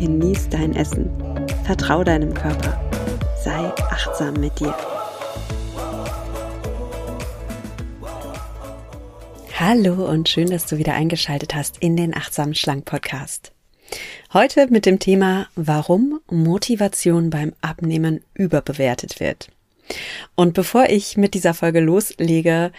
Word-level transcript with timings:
genieß 0.00 0.48
dein 0.48 0.74
Essen, 0.74 1.10
vertrau 1.64 2.02
deinem 2.02 2.32
Körper, 2.32 2.80
sei 3.44 3.70
achtsam 3.90 4.32
mit 4.32 4.58
dir. 4.58 4.74
Hallo 9.58 10.10
und 10.10 10.30
schön, 10.30 10.48
dass 10.48 10.64
du 10.64 10.78
wieder 10.78 10.94
eingeschaltet 10.94 11.54
hast 11.54 11.76
in 11.82 11.98
den 11.98 12.16
Achtsam 12.16 12.54
Schlank 12.54 12.86
Podcast. 12.86 13.52
Heute 14.32 14.68
mit 14.70 14.86
dem 14.86 15.00
Thema, 15.00 15.48
warum 15.54 16.20
Motivation 16.30 17.28
beim 17.28 17.52
Abnehmen 17.60 18.22
überbewertet 18.32 19.20
wird. 19.20 19.50
Und 20.34 20.54
bevor 20.54 20.86
ich 20.88 21.18
mit 21.18 21.34
dieser 21.34 21.52
Folge 21.52 21.80
loslege, 21.80 22.72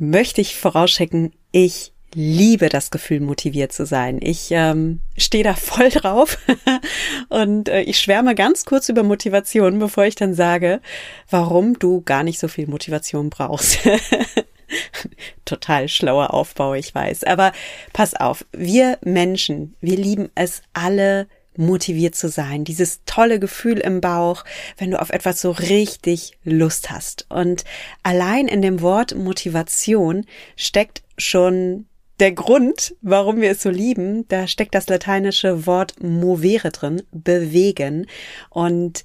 möchte 0.00 0.40
ich 0.40 0.56
vorausschicken, 0.56 1.32
ich 1.52 1.92
liebe 2.14 2.68
das 2.68 2.90
Gefühl, 2.90 3.20
motiviert 3.20 3.72
zu 3.72 3.86
sein. 3.86 4.18
Ich 4.22 4.48
ähm, 4.50 5.00
stehe 5.16 5.44
da 5.44 5.54
voll 5.54 5.90
drauf 5.90 6.38
und 7.28 7.68
äh, 7.68 7.82
ich 7.82 7.98
schwärme 7.98 8.34
ganz 8.34 8.64
kurz 8.64 8.88
über 8.88 9.02
Motivation, 9.02 9.78
bevor 9.78 10.04
ich 10.04 10.14
dann 10.14 10.34
sage, 10.34 10.80
warum 11.28 11.78
du 11.78 12.02
gar 12.02 12.22
nicht 12.22 12.38
so 12.38 12.48
viel 12.48 12.66
Motivation 12.66 13.30
brauchst. 13.30 13.78
Total 15.44 15.88
schlauer 15.88 16.32
Aufbau, 16.32 16.74
ich 16.74 16.94
weiß. 16.94 17.24
Aber 17.24 17.52
pass 17.92 18.14
auf, 18.14 18.44
wir 18.52 18.98
Menschen, 19.02 19.74
wir 19.80 19.96
lieben 19.96 20.30
es 20.34 20.62
alle, 20.72 21.26
motiviert 21.56 22.14
zu 22.14 22.28
sein, 22.28 22.64
dieses 22.64 23.00
tolle 23.04 23.38
Gefühl 23.40 23.78
im 23.78 24.00
Bauch, 24.00 24.44
wenn 24.78 24.92
du 24.92 25.00
auf 25.00 25.10
etwas 25.10 25.40
so 25.40 25.50
richtig 25.50 26.38
Lust 26.44 26.90
hast. 26.90 27.26
Und 27.28 27.64
allein 28.02 28.48
in 28.48 28.62
dem 28.62 28.80
Wort 28.80 29.14
Motivation 29.14 30.26
steckt 30.56 31.02
schon 31.18 31.86
der 32.20 32.32
Grund, 32.32 32.94
warum 33.00 33.40
wir 33.40 33.50
es 33.50 33.62
so 33.62 33.70
lieben. 33.70 34.28
Da 34.28 34.46
steckt 34.46 34.74
das 34.74 34.88
lateinische 34.88 35.66
Wort 35.66 36.02
movere 36.02 36.70
drin, 36.70 37.02
bewegen. 37.10 38.06
Und 38.50 39.04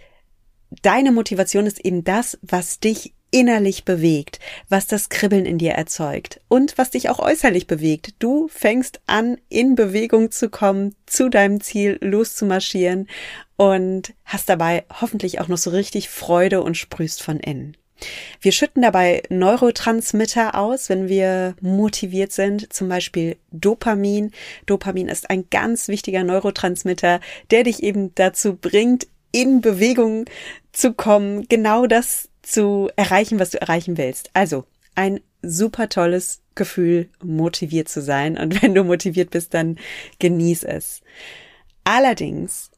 deine 0.81 1.11
Motivation 1.11 1.65
ist 1.65 1.83
eben 1.83 2.03
das, 2.03 2.37
was 2.41 2.79
dich 2.79 3.13
innerlich 3.31 3.83
bewegt, 3.83 4.39
was 4.69 4.87
das 4.87 5.09
Kribbeln 5.09 5.45
in 5.45 5.57
dir 5.57 5.71
erzeugt 5.71 6.39
und 6.47 6.77
was 6.77 6.91
dich 6.91 7.09
auch 7.09 7.19
äußerlich 7.19 7.67
bewegt. 7.67 8.15
Du 8.19 8.47
fängst 8.47 9.01
an, 9.07 9.37
in 9.49 9.75
Bewegung 9.75 10.31
zu 10.31 10.49
kommen, 10.49 10.95
zu 11.05 11.29
deinem 11.29 11.59
Ziel 11.59 11.97
loszumarschieren 12.01 13.07
und 13.57 14.13
hast 14.23 14.47
dabei 14.47 14.85
hoffentlich 15.01 15.41
auch 15.41 15.47
noch 15.47 15.57
so 15.57 15.69
richtig 15.69 16.09
Freude 16.09 16.61
und 16.61 16.77
sprühst 16.77 17.21
von 17.23 17.39
innen. 17.39 17.75
Wir 18.41 18.51
schütten 18.51 18.81
dabei 18.81 19.23
Neurotransmitter 19.29 20.55
aus, 20.55 20.89
wenn 20.89 21.07
wir 21.07 21.55
motiviert 21.61 22.31
sind, 22.31 22.71
zum 22.73 22.89
Beispiel 22.89 23.37
Dopamin. 23.51 24.31
Dopamin 24.65 25.07
ist 25.07 25.29
ein 25.29 25.45
ganz 25.49 25.87
wichtiger 25.87 26.23
Neurotransmitter, 26.23 27.19
der 27.51 27.63
dich 27.63 27.83
eben 27.83 28.13
dazu 28.15 28.55
bringt, 28.55 29.07
in 29.31 29.61
Bewegung 29.61 30.25
zu 30.71 30.93
kommen, 30.93 31.47
genau 31.49 31.87
das 31.87 32.29
zu 32.41 32.89
erreichen, 32.95 33.39
was 33.39 33.49
du 33.51 33.59
erreichen 33.59 33.97
willst. 33.97 34.29
Also 34.33 34.65
ein 34.93 35.19
super 35.41 35.89
tolles 35.89 36.41
Gefühl, 36.55 37.09
motiviert 37.21 37.89
zu 37.89 38.01
sein. 38.01 38.37
Und 38.37 38.61
wenn 38.61 38.73
du 38.73 38.83
motiviert 38.83 39.31
bist, 39.31 39.53
dann 39.53 39.77
genieß 40.19 40.63
es. 40.63 41.01
Allerdings 41.83 42.71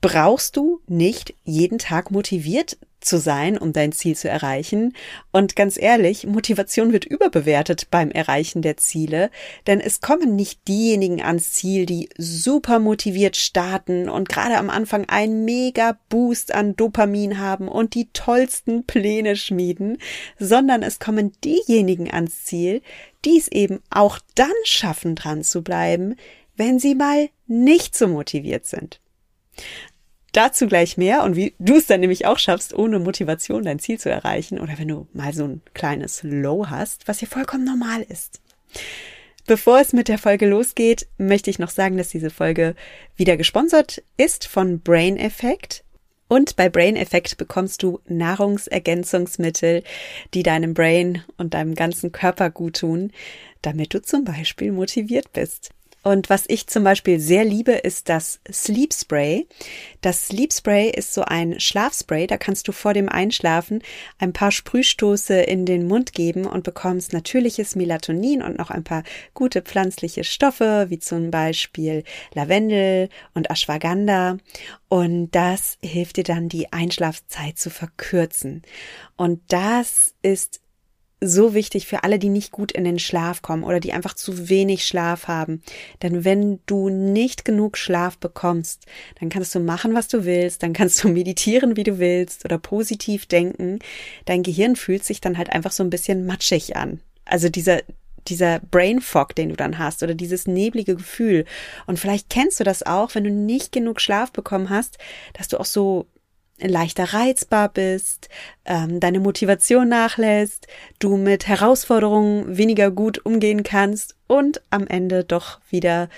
brauchst 0.00 0.56
du 0.56 0.80
nicht 0.86 1.34
jeden 1.44 1.78
Tag 1.78 2.10
motiviert 2.10 2.78
zu 3.04 3.18
sein, 3.18 3.58
um 3.58 3.72
dein 3.72 3.92
Ziel 3.92 4.16
zu 4.16 4.28
erreichen. 4.28 4.94
Und 5.32 5.56
ganz 5.56 5.78
ehrlich, 5.78 6.26
Motivation 6.26 6.92
wird 6.92 7.04
überbewertet 7.04 7.88
beim 7.90 8.10
Erreichen 8.10 8.62
der 8.62 8.76
Ziele, 8.76 9.30
denn 9.66 9.80
es 9.80 10.00
kommen 10.00 10.36
nicht 10.36 10.66
diejenigen 10.68 11.22
ans 11.22 11.52
Ziel, 11.52 11.86
die 11.86 12.08
super 12.16 12.78
motiviert 12.78 13.36
starten 13.36 14.08
und 14.08 14.28
gerade 14.28 14.58
am 14.58 14.70
Anfang 14.70 15.08
einen 15.08 15.44
mega 15.44 15.98
Boost 16.08 16.54
an 16.54 16.76
Dopamin 16.76 17.38
haben 17.38 17.68
und 17.68 17.94
die 17.94 18.08
tollsten 18.12 18.84
Pläne 18.84 19.36
schmieden, 19.36 19.98
sondern 20.38 20.82
es 20.82 20.98
kommen 20.98 21.32
diejenigen 21.44 22.10
ans 22.10 22.44
Ziel, 22.44 22.82
die 23.24 23.38
es 23.38 23.48
eben 23.48 23.80
auch 23.90 24.18
dann 24.34 24.48
schaffen, 24.64 25.14
dran 25.14 25.42
zu 25.42 25.62
bleiben, 25.62 26.16
wenn 26.56 26.78
sie 26.78 26.94
mal 26.94 27.28
nicht 27.46 27.96
so 27.96 28.08
motiviert 28.08 28.66
sind. 28.66 29.00
Dazu 30.34 30.66
gleich 30.66 30.96
mehr 30.96 31.22
und 31.22 31.36
wie 31.36 31.54
du 31.60 31.76
es 31.76 31.86
dann 31.86 32.00
nämlich 32.00 32.26
auch 32.26 32.40
schaffst, 32.40 32.74
ohne 32.74 32.98
Motivation 32.98 33.62
dein 33.62 33.78
Ziel 33.78 34.00
zu 34.00 34.10
erreichen 34.10 34.58
oder 34.58 34.76
wenn 34.78 34.88
du 34.88 35.06
mal 35.12 35.32
so 35.32 35.44
ein 35.44 35.62
kleines 35.74 36.24
Low 36.24 36.66
hast, 36.68 37.06
was 37.06 37.20
ja 37.20 37.28
vollkommen 37.28 37.64
normal 37.64 38.02
ist. 38.02 38.40
Bevor 39.46 39.78
es 39.78 39.92
mit 39.92 40.08
der 40.08 40.18
Folge 40.18 40.48
losgeht, 40.48 41.06
möchte 41.18 41.50
ich 41.50 41.60
noch 41.60 41.70
sagen, 41.70 41.96
dass 41.96 42.08
diese 42.08 42.30
Folge 42.30 42.74
wieder 43.14 43.36
gesponsert 43.36 44.02
ist 44.16 44.48
von 44.48 44.80
Brain 44.80 45.16
Effect. 45.18 45.84
Und 46.26 46.56
bei 46.56 46.68
Brain 46.68 46.96
Effect 46.96 47.36
bekommst 47.36 47.84
du 47.84 48.00
Nahrungsergänzungsmittel, 48.08 49.84
die 50.32 50.42
deinem 50.42 50.74
Brain 50.74 51.22
und 51.36 51.54
deinem 51.54 51.76
ganzen 51.76 52.10
Körper 52.10 52.50
gut 52.50 52.80
tun, 52.80 53.12
damit 53.62 53.94
du 53.94 54.02
zum 54.02 54.24
Beispiel 54.24 54.72
motiviert 54.72 55.32
bist. 55.32 55.70
Und 56.04 56.28
was 56.28 56.44
ich 56.48 56.66
zum 56.66 56.84
Beispiel 56.84 57.18
sehr 57.18 57.46
liebe, 57.46 57.72
ist 57.72 58.10
das 58.10 58.38
Sleep 58.52 58.92
Spray. 58.92 59.46
Das 60.02 60.26
Sleep 60.26 60.52
Spray 60.52 60.90
ist 60.90 61.14
so 61.14 61.22
ein 61.22 61.58
Schlafspray. 61.58 62.26
Da 62.26 62.36
kannst 62.36 62.68
du 62.68 62.72
vor 62.72 62.92
dem 62.92 63.08
Einschlafen 63.08 63.82
ein 64.18 64.34
paar 64.34 64.52
Sprühstoße 64.52 65.40
in 65.40 65.64
den 65.64 65.88
Mund 65.88 66.12
geben 66.12 66.44
und 66.44 66.62
bekommst 66.62 67.14
natürliches 67.14 67.74
Melatonin 67.74 68.42
und 68.42 68.58
noch 68.58 68.70
ein 68.70 68.84
paar 68.84 69.02
gute 69.32 69.62
pflanzliche 69.62 70.24
Stoffe, 70.24 70.86
wie 70.90 70.98
zum 70.98 71.30
Beispiel 71.30 72.04
Lavendel 72.34 73.08
und 73.32 73.50
Ashwagandha. 73.50 74.36
Und 74.90 75.30
das 75.30 75.78
hilft 75.82 76.18
dir 76.18 76.24
dann, 76.24 76.50
die 76.50 76.70
Einschlafzeit 76.70 77.56
zu 77.56 77.70
verkürzen. 77.70 78.60
Und 79.16 79.40
das 79.48 80.14
ist 80.20 80.60
so 81.26 81.54
wichtig 81.54 81.86
für 81.86 82.04
alle, 82.04 82.18
die 82.18 82.28
nicht 82.28 82.52
gut 82.52 82.72
in 82.72 82.84
den 82.84 82.98
Schlaf 82.98 83.42
kommen 83.42 83.64
oder 83.64 83.80
die 83.80 83.92
einfach 83.92 84.14
zu 84.14 84.48
wenig 84.48 84.84
Schlaf 84.84 85.28
haben. 85.28 85.62
Denn 86.02 86.24
wenn 86.24 86.60
du 86.66 86.88
nicht 86.88 87.44
genug 87.44 87.76
Schlaf 87.76 88.18
bekommst, 88.18 88.86
dann 89.20 89.28
kannst 89.28 89.54
du 89.54 89.60
machen, 89.60 89.94
was 89.94 90.08
du 90.08 90.24
willst, 90.24 90.62
dann 90.62 90.72
kannst 90.72 91.02
du 91.02 91.08
meditieren, 91.10 91.76
wie 91.76 91.84
du 91.84 91.98
willst 91.98 92.44
oder 92.44 92.58
positiv 92.58 93.26
denken. 93.26 93.78
Dein 94.24 94.42
Gehirn 94.42 94.76
fühlt 94.76 95.04
sich 95.04 95.20
dann 95.20 95.38
halt 95.38 95.50
einfach 95.50 95.72
so 95.72 95.82
ein 95.82 95.90
bisschen 95.90 96.26
matschig 96.26 96.76
an. 96.76 97.00
Also 97.24 97.48
dieser, 97.48 97.80
dieser 98.28 98.60
Brain 98.60 99.00
Fog, 99.00 99.34
den 99.34 99.50
du 99.50 99.56
dann 99.56 99.78
hast 99.78 100.02
oder 100.02 100.14
dieses 100.14 100.46
neblige 100.46 100.96
Gefühl. 100.96 101.44
Und 101.86 101.98
vielleicht 101.98 102.30
kennst 102.30 102.60
du 102.60 102.64
das 102.64 102.84
auch, 102.84 103.14
wenn 103.14 103.24
du 103.24 103.30
nicht 103.30 103.72
genug 103.72 104.00
Schlaf 104.00 104.32
bekommen 104.32 104.70
hast, 104.70 104.98
dass 105.32 105.48
du 105.48 105.58
auch 105.58 105.64
so 105.64 106.06
leichter 106.70 107.04
reizbar 107.12 107.68
bist, 107.68 108.28
ähm, 108.64 109.00
deine 109.00 109.20
Motivation 109.20 109.88
nachlässt, 109.88 110.66
du 110.98 111.16
mit 111.16 111.46
Herausforderungen 111.46 112.56
weniger 112.56 112.90
gut 112.90 113.24
umgehen 113.24 113.62
kannst 113.62 114.16
und 114.26 114.62
am 114.70 114.86
Ende 114.86 115.24
doch 115.24 115.60
wieder 115.70 116.08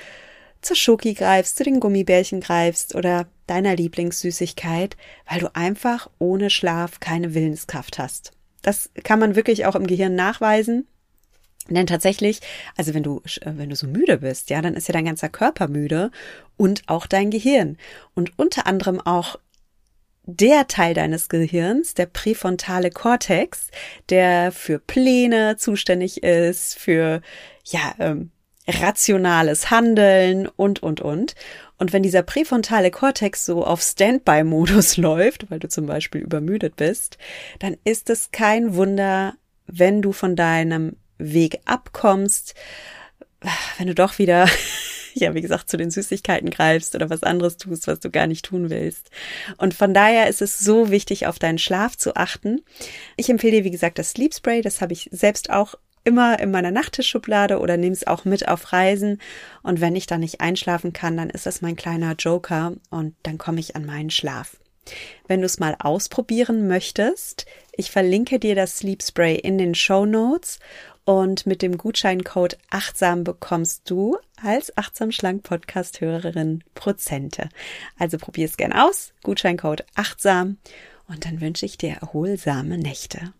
zur 0.62 0.76
Schoki 0.76 1.14
greifst, 1.14 1.56
zu 1.56 1.64
den 1.64 1.80
Gummibärchen 1.80 2.40
greifst 2.40 2.94
oder 2.94 3.26
deiner 3.46 3.76
Lieblingssüßigkeit, 3.76 4.96
weil 5.30 5.40
du 5.40 5.54
einfach 5.54 6.10
ohne 6.18 6.50
Schlaf 6.50 7.00
keine 7.00 7.34
Willenskraft 7.34 7.98
hast. 7.98 8.32
Das 8.62 8.90
kann 9.04 9.20
man 9.20 9.36
wirklich 9.36 9.66
auch 9.66 9.76
im 9.76 9.86
Gehirn 9.86 10.16
nachweisen. 10.16 10.86
Denn 11.68 11.86
tatsächlich, 11.86 12.40
also 12.76 12.94
wenn 12.94 13.02
du, 13.02 13.22
wenn 13.44 13.70
du 13.70 13.76
so 13.76 13.86
müde 13.86 14.18
bist, 14.18 14.50
ja, 14.50 14.62
dann 14.62 14.74
ist 14.74 14.88
ja 14.88 14.92
dein 14.92 15.04
ganzer 15.04 15.28
Körper 15.28 15.68
müde 15.68 16.10
und 16.56 16.82
auch 16.86 17.06
dein 17.06 17.30
Gehirn. 17.30 17.76
Und 18.14 18.38
unter 18.38 18.66
anderem 18.66 19.00
auch 19.00 19.36
der 20.26 20.66
Teil 20.66 20.94
deines 20.94 21.28
Gehirns, 21.28 21.94
der 21.94 22.06
präfrontale 22.06 22.90
Kortex, 22.90 23.70
der 24.10 24.52
für 24.52 24.78
Pläne 24.78 25.56
zuständig 25.56 26.22
ist, 26.22 26.78
für 26.78 27.22
ja 27.64 27.94
ähm, 27.98 28.30
rationales 28.68 29.70
Handeln 29.70 30.48
und 30.48 30.82
und 30.82 31.00
und. 31.00 31.34
Und 31.78 31.92
wenn 31.92 32.02
dieser 32.02 32.22
präfrontale 32.22 32.90
Kortex 32.90 33.46
so 33.46 33.64
auf 33.64 33.82
Standby-Modus 33.82 34.96
läuft, 34.96 35.50
weil 35.50 35.60
du 35.60 35.68
zum 35.68 35.86
Beispiel 35.86 36.22
übermüdet 36.22 36.76
bist, 36.76 37.18
dann 37.60 37.76
ist 37.84 38.10
es 38.10 38.30
kein 38.32 38.74
Wunder, 38.74 39.34
wenn 39.66 40.02
du 40.02 40.12
von 40.12 40.36
deinem 40.36 40.96
Weg 41.18 41.60
abkommst, 41.64 42.54
wenn 43.78 43.86
du 43.86 43.94
doch 43.94 44.18
wieder 44.18 44.48
ja, 45.20 45.34
wie 45.34 45.40
gesagt, 45.40 45.68
zu 45.68 45.76
den 45.76 45.90
Süßigkeiten 45.90 46.50
greifst 46.50 46.94
oder 46.94 47.10
was 47.10 47.22
anderes 47.22 47.56
tust, 47.56 47.86
was 47.86 48.00
du 48.00 48.10
gar 48.10 48.26
nicht 48.26 48.44
tun 48.44 48.70
willst. 48.70 49.10
Und 49.56 49.74
von 49.74 49.94
daher 49.94 50.28
ist 50.28 50.42
es 50.42 50.58
so 50.58 50.90
wichtig, 50.90 51.26
auf 51.26 51.38
deinen 51.38 51.58
Schlaf 51.58 51.96
zu 51.96 52.16
achten. 52.16 52.60
Ich 53.16 53.28
empfehle 53.28 53.58
dir, 53.58 53.64
wie 53.64 53.70
gesagt, 53.70 53.98
das 53.98 54.10
Sleep 54.10 54.34
Spray. 54.34 54.62
Das 54.62 54.80
habe 54.80 54.92
ich 54.92 55.08
selbst 55.12 55.50
auch 55.50 55.74
immer 56.04 56.38
in 56.38 56.50
meiner 56.50 56.70
Nachttischschublade 56.70 57.58
oder 57.58 57.76
nehme 57.76 57.92
es 57.92 58.06
auch 58.06 58.24
mit 58.24 58.46
auf 58.48 58.72
Reisen. 58.72 59.20
Und 59.62 59.80
wenn 59.80 59.96
ich 59.96 60.06
da 60.06 60.18
nicht 60.18 60.40
einschlafen 60.40 60.92
kann, 60.92 61.16
dann 61.16 61.30
ist 61.30 61.46
das 61.46 61.62
mein 61.62 61.76
kleiner 61.76 62.14
Joker 62.18 62.74
und 62.90 63.14
dann 63.24 63.38
komme 63.38 63.60
ich 63.60 63.74
an 63.74 63.84
meinen 63.84 64.10
Schlaf. 64.10 64.56
Wenn 65.26 65.40
du 65.40 65.46
es 65.46 65.58
mal 65.58 65.74
ausprobieren 65.80 66.68
möchtest, 66.68 67.46
ich 67.72 67.90
verlinke 67.90 68.38
dir 68.38 68.54
das 68.54 68.78
Sleep 68.78 69.02
Spray 69.02 69.34
in 69.34 69.58
den 69.58 69.74
Show 69.74 70.06
Notes 70.06 70.60
und 71.06 71.46
mit 71.46 71.62
dem 71.62 71.78
Gutscheincode 71.78 72.58
achtsam 72.68 73.24
bekommst 73.24 73.88
du 73.88 74.18
als 74.42 74.76
achtsam 74.76 75.12
schlank 75.12 75.44
Podcast 75.44 76.00
Hörerin 76.00 76.64
Prozente. 76.74 77.48
Also 77.96 78.18
probier 78.18 78.44
es 78.44 78.56
gern 78.56 78.72
aus. 78.72 79.14
Gutscheincode 79.22 79.86
achtsam 79.94 80.58
und 81.06 81.24
dann 81.24 81.40
wünsche 81.40 81.64
ich 81.64 81.78
dir 81.78 81.94
erholsame 82.00 82.76
Nächte 82.76 83.32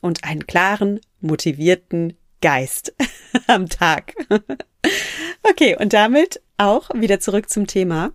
und 0.00 0.24
einen 0.24 0.46
klaren, 0.46 0.98
motivierten 1.20 2.16
Geist 2.40 2.94
am 3.46 3.68
Tag. 3.68 4.14
okay, 5.42 5.76
und 5.78 5.92
damit 5.92 6.40
auch 6.56 6.88
wieder 6.94 7.20
zurück 7.20 7.50
zum 7.50 7.66
Thema. 7.66 8.12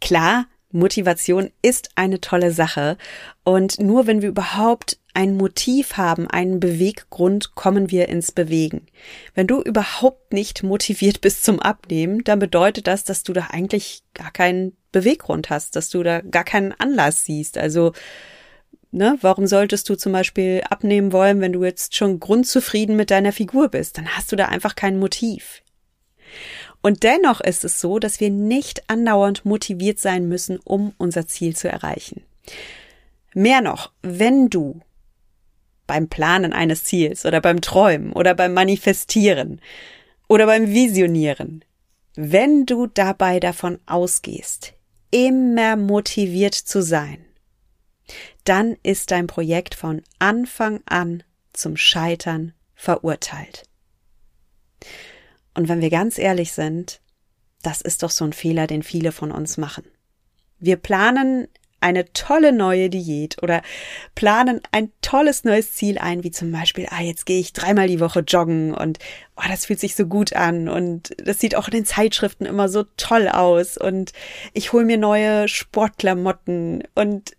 Klar, 0.00 0.46
Motivation 0.70 1.50
ist 1.62 1.90
eine 1.94 2.20
tolle 2.20 2.52
Sache 2.52 2.98
und 3.44 3.80
nur 3.80 4.06
wenn 4.06 4.20
wir 4.22 4.28
überhaupt 4.28 4.98
ein 5.14 5.36
Motiv 5.36 5.96
haben, 5.96 6.28
einen 6.28 6.60
Beweggrund, 6.60 7.54
kommen 7.54 7.90
wir 7.90 8.08
ins 8.08 8.32
Bewegen. 8.32 8.86
Wenn 9.34 9.46
du 9.46 9.62
überhaupt 9.62 10.32
nicht 10.32 10.62
motiviert 10.62 11.20
bist 11.22 11.44
zum 11.44 11.60
Abnehmen, 11.60 12.22
dann 12.24 12.38
bedeutet 12.38 12.86
das, 12.86 13.04
dass 13.04 13.22
du 13.22 13.32
da 13.32 13.48
eigentlich 13.50 14.02
gar 14.14 14.30
keinen 14.30 14.76
Beweggrund 14.92 15.50
hast, 15.50 15.74
dass 15.76 15.90
du 15.90 16.02
da 16.02 16.20
gar 16.20 16.44
keinen 16.44 16.72
Anlass 16.72 17.24
siehst. 17.24 17.58
Also 17.58 17.92
Ne? 18.90 19.18
Warum 19.20 19.46
solltest 19.46 19.88
du 19.90 19.96
zum 19.96 20.12
Beispiel 20.12 20.62
abnehmen 20.68 21.12
wollen, 21.12 21.40
wenn 21.40 21.52
du 21.52 21.62
jetzt 21.62 21.94
schon 21.94 22.20
grundzufrieden 22.20 22.96
mit 22.96 23.10
deiner 23.10 23.32
Figur 23.32 23.68
bist? 23.68 23.98
Dann 23.98 24.08
hast 24.08 24.32
du 24.32 24.36
da 24.36 24.46
einfach 24.46 24.76
kein 24.76 24.98
Motiv. 24.98 25.62
Und 26.80 27.02
dennoch 27.02 27.40
ist 27.40 27.64
es 27.64 27.80
so, 27.80 27.98
dass 27.98 28.20
wir 28.20 28.30
nicht 28.30 28.88
andauernd 28.88 29.44
motiviert 29.44 29.98
sein 29.98 30.28
müssen, 30.28 30.58
um 30.64 30.94
unser 30.98 31.26
Ziel 31.26 31.56
zu 31.56 31.68
erreichen. 31.68 32.22
Mehr 33.34 33.60
noch, 33.60 33.92
wenn 34.02 34.48
du 34.48 34.80
beim 35.86 36.08
Planen 36.08 36.52
eines 36.52 36.84
Ziels 36.84 37.26
oder 37.26 37.40
beim 37.40 37.60
Träumen 37.60 38.12
oder 38.12 38.34
beim 38.34 38.54
Manifestieren 38.54 39.60
oder 40.28 40.46
beim 40.46 40.68
Visionieren, 40.68 41.64
wenn 42.14 42.66
du 42.66 42.86
dabei 42.86 43.40
davon 43.40 43.78
ausgehst, 43.86 44.74
immer 45.10 45.76
motiviert 45.76 46.54
zu 46.54 46.82
sein, 46.82 47.24
dann 48.44 48.76
ist 48.82 49.10
dein 49.10 49.26
Projekt 49.26 49.74
von 49.74 50.02
Anfang 50.18 50.80
an 50.86 51.22
zum 51.52 51.76
Scheitern 51.76 52.54
verurteilt. 52.74 53.67
Und 55.58 55.68
wenn 55.68 55.80
wir 55.80 55.90
ganz 55.90 56.18
ehrlich 56.18 56.52
sind, 56.52 57.00
das 57.62 57.80
ist 57.80 58.04
doch 58.04 58.10
so 58.10 58.24
ein 58.24 58.32
Fehler, 58.32 58.68
den 58.68 58.84
viele 58.84 59.10
von 59.10 59.32
uns 59.32 59.56
machen. 59.56 59.82
Wir 60.60 60.76
planen 60.76 61.48
eine 61.80 62.12
tolle 62.12 62.52
neue 62.52 62.88
Diät 62.88 63.42
oder 63.42 63.62
planen 64.14 64.60
ein 64.70 64.92
tolles 65.02 65.42
neues 65.42 65.72
Ziel 65.72 65.98
ein, 65.98 66.22
wie 66.22 66.30
zum 66.30 66.52
Beispiel, 66.52 66.86
ah, 66.90 67.02
jetzt 67.02 67.26
gehe 67.26 67.40
ich 67.40 67.54
dreimal 67.54 67.88
die 67.88 67.98
Woche 67.98 68.20
joggen 68.20 68.72
und 68.72 69.00
oh, 69.34 69.42
das 69.48 69.66
fühlt 69.66 69.80
sich 69.80 69.96
so 69.96 70.06
gut 70.06 70.32
an 70.32 70.68
und 70.68 71.10
das 71.18 71.40
sieht 71.40 71.56
auch 71.56 71.66
in 71.66 71.72
den 71.72 71.84
Zeitschriften 71.84 72.46
immer 72.46 72.68
so 72.68 72.84
toll 72.96 73.26
aus 73.26 73.76
und 73.76 74.12
ich 74.52 74.72
hole 74.72 74.84
mir 74.84 74.96
neue 74.96 75.48
Sportklamotten 75.48 76.84
und 76.94 77.32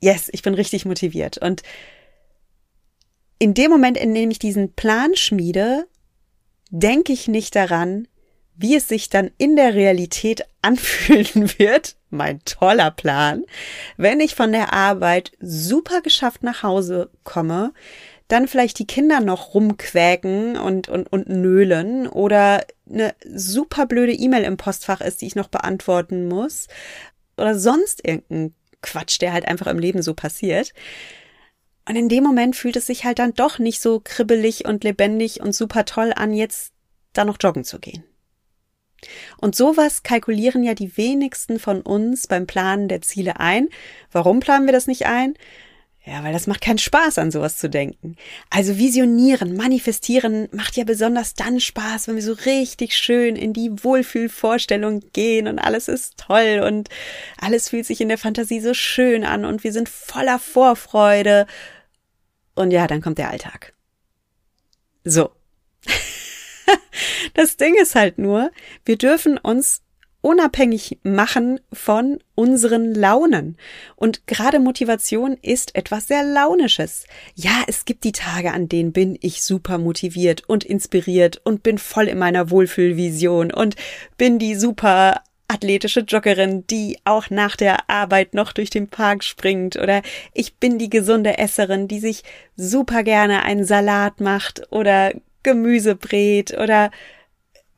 yes, 0.00 0.28
ich 0.32 0.42
bin 0.42 0.54
richtig 0.54 0.86
motiviert. 0.86 1.38
Und 1.38 1.62
in 3.38 3.54
dem 3.54 3.70
Moment, 3.70 3.96
in 3.96 4.12
dem 4.12 4.32
ich 4.32 4.40
diesen 4.40 4.72
Plan 4.72 5.14
schmiede, 5.14 5.86
denke 6.70 7.12
ich 7.12 7.28
nicht 7.28 7.56
daran, 7.56 8.08
wie 8.56 8.74
es 8.76 8.88
sich 8.88 9.08
dann 9.08 9.30
in 9.38 9.56
der 9.56 9.74
Realität 9.74 10.44
anfühlen 10.62 11.50
wird, 11.58 11.96
mein 12.10 12.40
toller 12.44 12.90
Plan, 12.90 13.44
wenn 13.96 14.20
ich 14.20 14.34
von 14.34 14.52
der 14.52 14.72
Arbeit 14.72 15.32
super 15.40 16.00
geschafft 16.02 16.42
nach 16.42 16.62
Hause 16.62 17.10
komme, 17.22 17.72
dann 18.26 18.46
vielleicht 18.46 18.78
die 18.78 18.86
Kinder 18.86 19.20
noch 19.20 19.54
rumquäken 19.54 20.58
und, 20.58 20.88
und, 20.88 21.10
und 21.10 21.28
nölen 21.28 22.06
oder 22.06 22.64
eine 22.88 23.14
super 23.24 23.86
blöde 23.86 24.12
E-Mail 24.12 24.44
im 24.44 24.58
Postfach 24.58 25.00
ist, 25.00 25.22
die 25.22 25.26
ich 25.26 25.34
noch 25.34 25.48
beantworten 25.48 26.28
muss 26.28 26.66
oder 27.38 27.58
sonst 27.58 28.06
irgendein 28.06 28.54
Quatsch, 28.82 29.20
der 29.20 29.32
halt 29.32 29.48
einfach 29.48 29.66
im 29.66 29.78
Leben 29.78 30.02
so 30.02 30.14
passiert. 30.14 30.72
Und 31.88 31.96
in 31.96 32.10
dem 32.10 32.22
Moment 32.22 32.54
fühlt 32.54 32.76
es 32.76 32.86
sich 32.86 33.04
halt 33.04 33.18
dann 33.18 33.32
doch 33.32 33.58
nicht 33.58 33.80
so 33.80 34.00
kribbelig 34.02 34.66
und 34.66 34.84
lebendig 34.84 35.40
und 35.40 35.54
super 35.54 35.86
toll 35.86 36.12
an, 36.14 36.34
jetzt 36.34 36.72
da 37.14 37.24
noch 37.24 37.38
joggen 37.40 37.64
zu 37.64 37.78
gehen. 37.78 38.04
Und 39.38 39.56
sowas 39.56 40.02
kalkulieren 40.02 40.62
ja 40.62 40.74
die 40.74 40.96
wenigsten 40.96 41.58
von 41.58 41.80
uns 41.80 42.26
beim 42.26 42.46
Planen 42.46 42.88
der 42.88 43.00
Ziele 43.00 43.40
ein. 43.40 43.68
Warum 44.12 44.40
planen 44.40 44.66
wir 44.66 44.72
das 44.72 44.86
nicht 44.86 45.06
ein? 45.06 45.34
Ja, 46.04 46.24
weil 46.24 46.32
das 46.32 46.46
macht 46.46 46.62
keinen 46.62 46.78
Spaß, 46.78 47.18
an 47.18 47.30
sowas 47.30 47.58
zu 47.58 47.68
denken. 47.68 48.16
Also 48.48 48.78
visionieren, 48.78 49.56
manifestieren 49.56 50.48
macht 50.52 50.76
ja 50.76 50.84
besonders 50.84 51.34
dann 51.34 51.60
Spaß, 51.60 52.08
wenn 52.08 52.14
wir 52.14 52.22
so 52.22 52.32
richtig 52.32 52.96
schön 52.96 53.36
in 53.36 53.52
die 53.52 53.70
Wohlfühlvorstellung 53.84 55.02
gehen 55.12 55.46
und 55.46 55.58
alles 55.58 55.86
ist 55.86 56.16
toll 56.16 56.62
und 56.66 56.88
alles 57.38 57.68
fühlt 57.68 57.84
sich 57.84 58.00
in 58.00 58.08
der 58.08 58.16
Fantasie 58.16 58.60
so 58.60 58.72
schön 58.72 59.24
an 59.24 59.44
und 59.44 59.64
wir 59.64 59.72
sind 59.72 59.88
voller 59.88 60.38
Vorfreude. 60.38 61.46
Und 62.58 62.72
ja, 62.72 62.88
dann 62.88 63.00
kommt 63.00 63.18
der 63.18 63.30
Alltag. 63.30 63.72
So. 65.04 65.30
das 67.34 67.56
Ding 67.56 67.76
ist 67.80 67.94
halt 67.94 68.18
nur, 68.18 68.50
wir 68.84 68.96
dürfen 68.96 69.38
uns 69.38 69.82
unabhängig 70.22 70.98
machen 71.04 71.60
von 71.72 72.18
unseren 72.34 72.92
Launen. 72.92 73.56
Und 73.94 74.26
gerade 74.26 74.58
Motivation 74.58 75.36
ist 75.40 75.76
etwas 75.76 76.08
sehr 76.08 76.24
Launisches. 76.24 77.04
Ja, 77.36 77.62
es 77.68 77.84
gibt 77.84 78.02
die 78.02 78.10
Tage, 78.10 78.52
an 78.52 78.68
denen 78.68 78.92
bin 78.92 79.16
ich 79.20 79.44
super 79.44 79.78
motiviert 79.78 80.48
und 80.48 80.64
inspiriert 80.64 81.40
und 81.44 81.62
bin 81.62 81.78
voll 81.78 82.08
in 82.08 82.18
meiner 82.18 82.50
Wohlfühlvision 82.50 83.52
und 83.52 83.76
bin 84.16 84.40
die 84.40 84.56
super 84.56 85.22
athletische 85.48 86.00
Joggerin, 86.00 86.66
die 86.66 86.98
auch 87.04 87.30
nach 87.30 87.56
der 87.56 87.88
Arbeit 87.88 88.34
noch 88.34 88.52
durch 88.52 88.70
den 88.70 88.88
Park 88.88 89.24
springt 89.24 89.76
oder 89.76 90.02
ich 90.34 90.56
bin 90.56 90.78
die 90.78 90.90
gesunde 90.90 91.38
Esserin, 91.38 91.88
die 91.88 92.00
sich 92.00 92.22
super 92.56 93.02
gerne 93.02 93.42
einen 93.42 93.64
Salat 93.64 94.20
macht 94.20 94.70
oder 94.70 95.12
Gemüse 95.42 95.96
brät 95.96 96.56
oder 96.56 96.90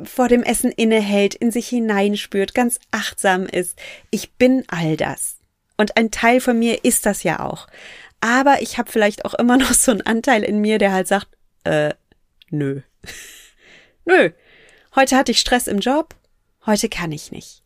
vor 0.03 0.29
dem 0.29 0.43
Essen 0.43 0.73
innehält, 0.73 1.35
in 1.35 1.51
sich 1.51 1.69
hineinspürt, 1.69 2.55
ganz 2.55 2.81
achtsam 2.91 3.47
ist. 3.47 3.79
Ich 4.11 4.33
bin 4.33 4.65
all 4.69 4.97
das. 4.97 5.37
Und 5.77 5.97
ein 5.97 6.11
Teil 6.11 6.41
von 6.41 6.59
mir 6.59 6.85
ist 6.85 7.07
das 7.07 7.23
ja 7.23 7.41
auch. 7.41 7.67
Aber 8.21 8.63
ich 8.63 8.79
habe 8.79 8.91
vielleicht 8.91 9.25
auch 9.25 9.35
immer 9.35 9.57
noch 9.59 9.73
so 9.73 9.93
einen 9.93 10.03
Anteil 10.03 10.43
in 10.43 10.61
mir, 10.61 10.79
der 10.79 10.93
halt 10.93 11.09
sagt, 11.09 11.29
äh, 11.65 11.95
nö. 12.51 12.81
nö. 14.05 14.31
Heute 14.97 15.17
hatte 15.17 15.33
ich 15.33 15.39
Stress 15.39 15.69
im 15.69 15.79
Job, 15.79 16.17
heute 16.67 16.89
kann 16.89 17.13
ich 17.13 17.33
nicht. 17.33 17.63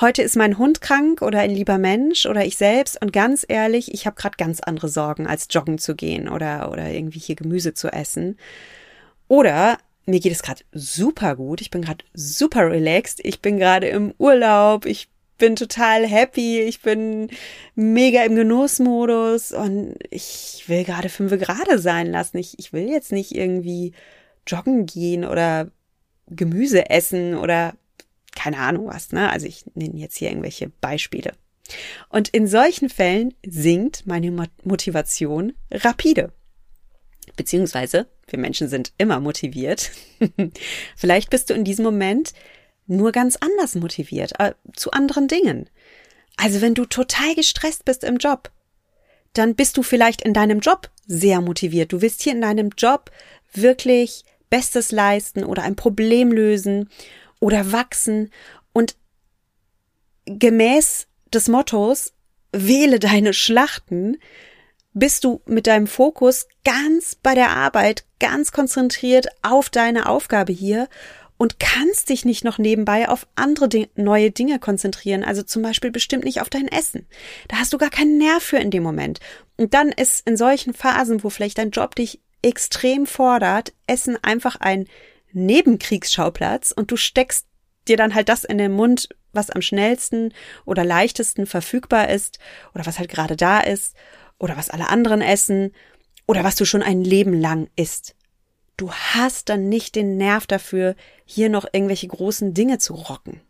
Heute 0.00 0.22
ist 0.22 0.36
mein 0.36 0.58
Hund 0.58 0.80
krank 0.80 1.22
oder 1.22 1.40
ein 1.40 1.50
lieber 1.50 1.76
Mensch 1.76 2.26
oder 2.26 2.44
ich 2.44 2.56
selbst 2.56 3.02
und 3.02 3.12
ganz 3.12 3.44
ehrlich, 3.48 3.92
ich 3.92 4.06
habe 4.06 4.14
gerade 4.14 4.36
ganz 4.36 4.60
andere 4.60 4.88
Sorgen, 4.88 5.26
als 5.26 5.48
joggen 5.50 5.78
zu 5.78 5.96
gehen 5.96 6.28
oder, 6.28 6.70
oder 6.70 6.88
irgendwie 6.88 7.18
hier 7.18 7.34
Gemüse 7.34 7.74
zu 7.74 7.88
essen. 7.88 8.38
Oder 9.26 9.78
mir 10.06 10.20
geht 10.20 10.32
es 10.32 10.42
gerade 10.42 10.62
super 10.72 11.36
gut. 11.36 11.60
Ich 11.60 11.70
bin 11.70 11.82
gerade 11.82 12.04
super 12.14 12.70
relaxed. 12.70 13.20
Ich 13.24 13.40
bin 13.42 13.58
gerade 13.58 13.88
im 13.88 14.14
Urlaub. 14.18 14.86
Ich 14.86 15.08
bin 15.36 15.56
total 15.56 16.06
happy. 16.06 16.60
Ich 16.60 16.80
bin 16.80 17.28
mega 17.74 18.22
im 18.24 18.34
Genussmodus 18.34 19.52
und 19.52 19.96
ich 20.10 20.64
will 20.66 20.84
gerade 20.84 21.08
fünf 21.08 21.32
gerade 21.32 21.78
sein 21.78 22.06
lassen. 22.06 22.38
Ich, 22.38 22.58
ich 22.58 22.72
will 22.72 22.88
jetzt 22.88 23.12
nicht 23.12 23.34
irgendwie 23.34 23.92
joggen 24.46 24.86
gehen 24.86 25.24
oder 25.24 25.70
Gemüse 26.28 26.88
essen 26.88 27.34
oder 27.34 27.74
keine 28.38 28.58
Ahnung 28.58 28.86
was, 28.86 29.10
ne? 29.10 29.30
Also 29.30 29.46
ich 29.46 29.64
nenne 29.74 29.98
jetzt 29.98 30.16
hier 30.16 30.30
irgendwelche 30.30 30.70
Beispiele. 30.80 31.32
Und 32.08 32.28
in 32.28 32.46
solchen 32.46 32.88
Fällen 32.88 33.34
sinkt 33.44 34.06
meine 34.06 34.30
Motivation 34.62 35.54
rapide. 35.72 36.32
Beziehungsweise 37.36 38.06
wir 38.28 38.38
Menschen 38.38 38.68
sind 38.68 38.92
immer 38.96 39.18
motiviert. 39.18 39.90
Vielleicht 40.96 41.30
bist 41.30 41.50
du 41.50 41.54
in 41.54 41.64
diesem 41.64 41.84
Moment 41.84 42.32
nur 42.86 43.10
ganz 43.12 43.36
anders 43.36 43.74
motiviert, 43.74 44.38
äh, 44.38 44.54
zu 44.74 44.92
anderen 44.92 45.28
Dingen. 45.28 45.68
Also 46.36 46.60
wenn 46.60 46.74
du 46.74 46.84
total 46.84 47.34
gestresst 47.34 47.84
bist 47.84 48.04
im 48.04 48.18
Job, 48.18 48.50
dann 49.32 49.56
bist 49.56 49.76
du 49.76 49.82
vielleicht 49.82 50.22
in 50.22 50.32
deinem 50.32 50.60
Job 50.60 50.90
sehr 51.06 51.40
motiviert. 51.40 51.92
Du 51.92 52.00
willst 52.00 52.22
hier 52.22 52.32
in 52.32 52.40
deinem 52.40 52.70
Job 52.78 53.10
wirklich 53.52 54.24
Bestes 54.48 54.90
leisten 54.90 55.44
oder 55.44 55.64
ein 55.64 55.76
Problem 55.76 56.32
lösen 56.32 56.88
oder 57.40 57.72
wachsen 57.72 58.30
und 58.72 58.96
gemäß 60.26 61.06
des 61.32 61.48
Mottos 61.48 62.12
wähle 62.52 62.98
deine 62.98 63.34
Schlachten, 63.34 64.18
bist 64.94 65.24
du 65.24 65.40
mit 65.46 65.66
deinem 65.66 65.86
Fokus 65.86 66.48
ganz 66.64 67.14
bei 67.14 67.34
der 67.34 67.50
Arbeit, 67.50 68.04
ganz 68.18 68.52
konzentriert 68.52 69.28
auf 69.42 69.70
deine 69.70 70.08
Aufgabe 70.08 70.52
hier 70.52 70.88
und 71.36 71.60
kannst 71.60 72.08
dich 72.08 72.24
nicht 72.24 72.44
noch 72.44 72.58
nebenbei 72.58 73.08
auf 73.08 73.26
andere 73.36 73.68
neue 73.94 74.30
Dinge 74.32 74.58
konzentrieren, 74.58 75.22
also 75.22 75.42
zum 75.42 75.62
Beispiel 75.62 75.92
bestimmt 75.92 76.24
nicht 76.24 76.40
auf 76.40 76.50
dein 76.50 76.66
Essen. 76.66 77.06
Da 77.46 77.58
hast 77.58 77.72
du 77.72 77.78
gar 77.78 77.90
keinen 77.90 78.18
Nerv 78.18 78.42
für 78.42 78.58
in 78.58 78.72
dem 78.72 78.82
Moment. 78.82 79.20
Und 79.56 79.72
dann 79.72 79.90
ist 79.90 80.26
in 80.26 80.36
solchen 80.36 80.74
Phasen, 80.74 81.22
wo 81.22 81.30
vielleicht 81.30 81.58
dein 81.58 81.70
Job 81.70 81.94
dich 81.94 82.20
extrem 82.42 83.06
fordert, 83.06 83.72
Essen 83.86 84.18
einfach 84.22 84.56
ein 84.56 84.86
Nebenkriegsschauplatz 85.32 86.72
und 86.72 86.90
du 86.90 86.96
steckst 86.96 87.46
dir 87.86 87.96
dann 87.96 88.14
halt 88.14 88.28
das 88.28 88.44
in 88.44 88.58
den 88.58 88.72
Mund, 88.72 89.08
was 89.32 89.50
am 89.50 89.62
schnellsten 89.62 90.32
oder 90.64 90.84
leichtesten 90.84 91.46
verfügbar 91.46 92.08
ist 92.08 92.38
oder 92.74 92.86
was 92.86 92.98
halt 92.98 93.10
gerade 93.10 93.36
da 93.36 93.60
ist 93.60 93.94
oder 94.38 94.56
was 94.56 94.70
alle 94.70 94.88
anderen 94.88 95.20
essen 95.20 95.72
oder 96.26 96.44
was 96.44 96.56
du 96.56 96.64
schon 96.64 96.82
ein 96.82 97.02
Leben 97.02 97.38
lang 97.38 97.68
isst. 97.76 98.14
Du 98.76 98.92
hast 98.92 99.48
dann 99.48 99.68
nicht 99.68 99.96
den 99.96 100.16
Nerv 100.16 100.46
dafür, 100.46 100.94
hier 101.24 101.48
noch 101.48 101.66
irgendwelche 101.72 102.06
großen 102.06 102.54
Dinge 102.54 102.78
zu 102.78 102.94
rocken. 102.94 103.40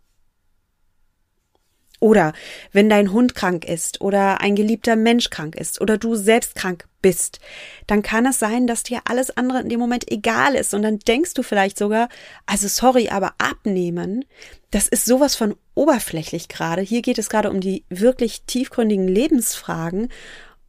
Oder 2.01 2.33
wenn 2.73 2.89
dein 2.89 3.13
Hund 3.13 3.35
krank 3.35 3.65
ist 3.65 4.01
oder 4.01 4.41
ein 4.41 4.55
geliebter 4.55 4.95
Mensch 4.95 5.31
krank 5.31 5.57
ist 5.57 5.81
oder 5.81 5.99
du 5.99 6.15
selbst 6.15 6.55
krank 6.55 6.87
bist, 7.03 7.41
dann 7.87 8.03
kann 8.03 8.27
es 8.27 8.39
sein, 8.39 8.67
dass 8.67 8.83
dir 8.83 9.01
alles 9.05 9.37
andere 9.37 9.61
in 9.61 9.69
dem 9.69 9.81
Moment 9.81 10.11
egal 10.11 10.55
ist 10.55 10.75
und 10.75 10.83
dann 10.83 10.99
denkst 11.01 11.35
du 11.35 11.43
vielleicht 11.43 11.79
sogar, 11.79 12.09
also 12.47 12.69
sorry, 12.69 13.09
aber 13.09 13.35
abnehmen, 13.39 14.25
das 14.71 14.87
ist 14.87 15.07
sowas 15.07 15.35
von 15.35 15.57
oberflächlich 15.75 16.49
gerade. 16.49 16.83
Hier 16.83 17.03
geht 17.03 17.19
es 17.19 17.29
gerade 17.29 17.51
um 17.51 17.61
die 17.61 17.85
wirklich 17.89 18.43
tiefgründigen 18.43 19.09
Lebensfragen 19.09 20.09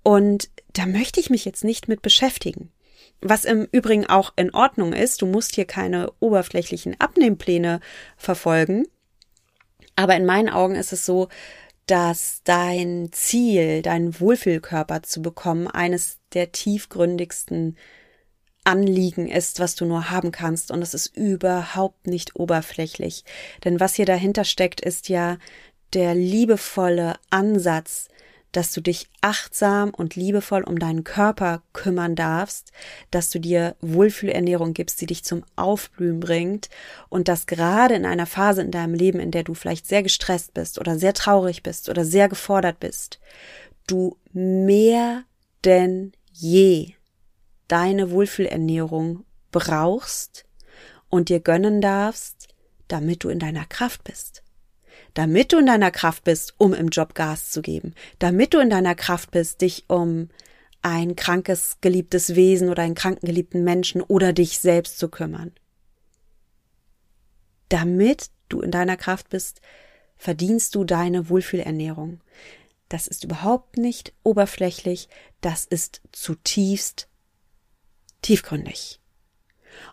und 0.03 0.49
da 0.73 0.85
möchte 0.85 1.19
ich 1.19 1.29
mich 1.29 1.45
jetzt 1.45 1.63
nicht 1.63 1.87
mit 1.87 2.01
beschäftigen. 2.01 2.71
Was 3.21 3.43
im 3.43 3.67
Übrigen 3.71 4.05
auch 4.05 4.31
in 4.37 4.53
Ordnung 4.53 4.93
ist, 4.93 5.21
du 5.21 5.25
musst 5.25 5.55
hier 5.55 5.65
keine 5.65 6.11
oberflächlichen 6.19 6.95
Abnehmpläne 6.99 7.81
verfolgen. 8.15 8.85
Aber 9.99 10.15
in 10.15 10.25
meinen 10.25 10.47
Augen 10.47 10.75
ist 10.75 10.93
es 10.93 11.05
so, 11.05 11.27
dass 11.85 12.39
dein 12.45 13.09
Ziel, 13.11 13.81
deinen 13.81 14.17
Wohlfühlkörper 14.17 15.03
zu 15.03 15.21
bekommen, 15.21 15.67
eines 15.67 16.19
der 16.31 16.53
tiefgründigsten 16.53 17.77
Anliegen 18.63 19.27
ist, 19.27 19.59
was 19.59 19.75
du 19.75 19.83
nur 19.83 20.09
haben 20.09 20.31
kannst. 20.31 20.71
Und 20.71 20.81
es 20.81 20.93
ist 20.93 21.17
überhaupt 21.17 22.07
nicht 22.07 22.37
oberflächlich. 22.37 23.25
Denn 23.65 23.81
was 23.81 23.95
hier 23.95 24.05
dahinter 24.05 24.45
steckt, 24.45 24.79
ist 24.79 25.09
ja 25.09 25.37
der 25.91 26.15
liebevolle 26.15 27.15
Ansatz, 27.29 28.07
dass 28.51 28.71
du 28.71 28.81
dich 28.81 29.09
achtsam 29.21 29.91
und 29.91 30.15
liebevoll 30.15 30.63
um 30.63 30.79
deinen 30.79 31.03
Körper 31.03 31.61
kümmern 31.73 32.15
darfst, 32.15 32.71
dass 33.11 33.29
du 33.29 33.39
dir 33.39 33.75
Wohlfühlernährung 33.81 34.73
gibst, 34.73 34.99
die 35.01 35.05
dich 35.05 35.23
zum 35.23 35.43
Aufblühen 35.55 36.19
bringt 36.19 36.69
und 37.09 37.27
dass 37.27 37.45
gerade 37.45 37.95
in 37.95 38.05
einer 38.05 38.25
Phase 38.25 38.61
in 38.61 38.71
deinem 38.71 38.93
Leben, 38.93 39.19
in 39.19 39.31
der 39.31 39.43
du 39.43 39.53
vielleicht 39.53 39.85
sehr 39.85 40.03
gestresst 40.03 40.53
bist 40.53 40.79
oder 40.79 40.97
sehr 40.97 41.13
traurig 41.13 41.63
bist 41.63 41.89
oder 41.89 42.05
sehr 42.05 42.29
gefordert 42.29 42.79
bist, 42.79 43.19
du 43.87 44.17
mehr 44.33 45.23
denn 45.63 46.13
je 46.31 46.93
deine 47.67 48.11
Wohlfühlernährung 48.11 49.25
brauchst 49.51 50.45
und 51.09 51.29
dir 51.29 51.39
gönnen 51.39 51.81
darfst, 51.81 52.47
damit 52.87 53.23
du 53.23 53.29
in 53.29 53.39
deiner 53.39 53.65
Kraft 53.65 54.03
bist 54.03 54.43
damit 55.19 55.51
du 55.51 55.57
in 55.57 55.65
deiner 55.65 55.91
Kraft 55.91 56.23
bist, 56.23 56.53
um 56.59 56.73
im 56.73 56.87
Job 56.87 57.13
Gas 57.13 57.51
zu 57.51 57.61
geben, 57.61 57.93
damit 58.19 58.53
du 58.53 58.59
in 58.59 58.69
deiner 58.69 58.95
Kraft 58.95 59.31
bist, 59.31 59.59
dich 59.59 59.83
um 59.89 60.29
ein 60.81 61.17
krankes, 61.17 61.79
geliebtes 61.81 62.35
Wesen 62.35 62.69
oder 62.69 62.83
einen 62.83 62.95
kranken, 62.95 63.25
geliebten 63.25 63.65
Menschen 63.65 64.01
oder 64.01 64.31
dich 64.31 64.59
selbst 64.59 64.97
zu 64.97 65.09
kümmern. 65.09 65.51
Damit 67.67 68.29
du 68.47 68.61
in 68.61 68.71
deiner 68.71 68.95
Kraft 68.95 69.27
bist, 69.27 69.59
verdienst 70.15 70.73
du 70.73 70.85
deine 70.85 71.27
Wohlfühlernährung. 71.27 72.21
Das 72.87 73.05
ist 73.05 73.25
überhaupt 73.25 73.77
nicht 73.77 74.13
oberflächlich, 74.23 75.09
das 75.41 75.65
ist 75.65 75.99
zutiefst 76.13 77.09
tiefgründig. 78.21 79.01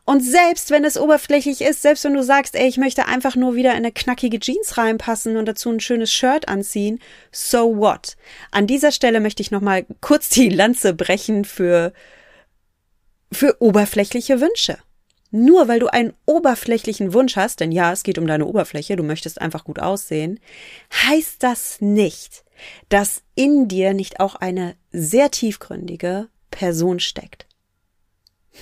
Und 0.05 0.21
selbst 0.21 0.71
wenn 0.71 0.85
es 0.85 0.99
oberflächlich 0.99 1.61
ist, 1.61 1.83
selbst 1.83 2.05
wenn 2.05 2.14
du 2.14 2.23
sagst, 2.23 2.55
ey, 2.55 2.69
ich 2.69 2.76
möchte 2.76 3.07
einfach 3.07 3.35
nur 3.37 3.55
wieder 3.55 3.73
in 3.73 3.78
eine 3.78 3.93
knackige 3.93 4.38
Jeans 4.38 4.78
reinpassen 4.78 5.37
und 5.37 5.47
dazu 5.47 5.71
ein 5.71 5.81
schönes 5.81 6.12
Shirt 6.12 6.49
anziehen, 6.49 7.00
so 7.33 7.76
what? 7.76 8.16
An 8.50 8.66
dieser 8.66 8.93
Stelle 8.93 9.21
möchte 9.21 9.43
ich 9.43 9.50
nochmal 9.50 9.85
kurz 10.00 10.28
die 10.28 10.49
Lanze 10.49 10.95
brechen 10.95 11.45
für, 11.45 11.93
für 13.33 13.61
oberflächliche 13.61 14.40
Wünsche. 14.40 14.78
Nur 15.33 15.66
weil 15.69 15.81
du 15.81 15.88
einen 15.88 16.14
oberflächlichen 16.25 17.12
Wunsch 17.12 17.37
hast, 17.37 17.61
denn 17.61 17.73
ja, 17.73 17.93
es 17.93 18.05
geht 18.05 18.19
um 18.19 18.26
deine 18.26 18.47
Oberfläche, 18.47 18.97
du 18.97 19.02
möchtest 19.02 19.40
einfach 19.40 19.64
gut 19.64 19.81
aussehen, 19.81 20.38
heißt 20.93 21.43
das 21.43 21.81
nicht, 21.81 22.45
dass 22.88 23.23
in 23.35 23.69
dir 23.69 23.93
nicht 23.93 24.21
auch 24.21 24.37
eine 24.37 24.76
sehr 24.93 25.31
tiefgründige 25.31 26.28
Person 26.50 27.00
steckt. 27.00 27.46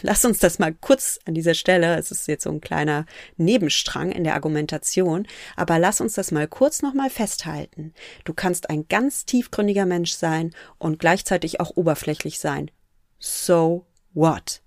Lass 0.02 0.24
uns 0.24 0.38
das 0.38 0.58
mal 0.58 0.74
kurz 0.74 1.18
an 1.24 1.34
dieser 1.34 1.54
Stelle, 1.54 1.96
es 1.96 2.10
ist 2.10 2.28
jetzt 2.28 2.44
so 2.44 2.50
ein 2.50 2.60
kleiner 2.60 3.06
Nebenstrang 3.36 4.12
in 4.12 4.24
der 4.24 4.34
Argumentation, 4.34 5.26
aber 5.56 5.78
lass 5.78 6.00
uns 6.00 6.14
das 6.14 6.30
mal 6.30 6.48
kurz 6.48 6.82
nochmal 6.82 7.10
festhalten. 7.10 7.94
Du 8.24 8.34
kannst 8.34 8.70
ein 8.70 8.86
ganz 8.88 9.24
tiefgründiger 9.24 9.86
Mensch 9.86 10.12
sein 10.12 10.54
und 10.78 10.98
gleichzeitig 10.98 11.60
auch 11.60 11.76
oberflächlich 11.76 12.38
sein. 12.38 12.70
So 13.18 13.86
what? 14.12 14.62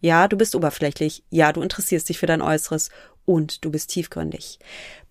Ja, 0.00 0.28
du 0.28 0.36
bist 0.36 0.54
oberflächlich, 0.54 1.24
ja, 1.28 1.52
du 1.52 1.60
interessierst 1.60 2.08
dich 2.08 2.18
für 2.18 2.26
dein 2.26 2.42
Äußeres 2.42 2.90
und 3.26 3.64
du 3.64 3.70
bist 3.70 3.90
tiefgründig. 3.90 4.58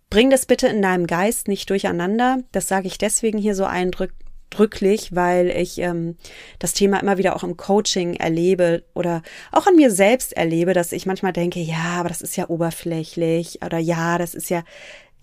Bring 0.10 0.32
das 0.32 0.48
bitte 0.48 0.68
in 0.68 0.82
deinem 0.82 1.06
Geist 1.06 1.48
nicht 1.48 1.70
durcheinander. 1.70 2.40
Das 2.52 2.68
sage 2.68 2.88
ich 2.88 2.98
deswegen 2.98 3.38
hier 3.38 3.54
so 3.54 3.66
eindrück 3.66 4.12
drücklich, 4.50 5.16
weil 5.16 5.50
ich 5.50 5.80
ähm, 5.80 6.18
das 6.60 6.74
Thema 6.74 7.00
immer 7.00 7.18
wieder 7.18 7.36
auch 7.36 7.44
im 7.44 7.58
Coaching 7.58 8.16
erlebe 8.16 8.84
oder 8.94 9.22
auch 9.52 9.68
an 9.68 9.76
mir 9.76 9.92
selbst 9.92 10.34
erlebe, 10.34 10.74
dass 10.74 10.92
ich 10.92 11.06
manchmal 11.06 11.34
denke, 11.34 11.60
ja, 11.60 11.98
aber 12.00 12.10
das 12.10 12.22
ist 12.22 12.36
ja 12.36 12.50
oberflächlich 12.50 13.64
oder 13.64 13.78
ja, 13.78 14.18
das 14.18 14.34
ist 14.34 14.50
ja, 14.50 14.64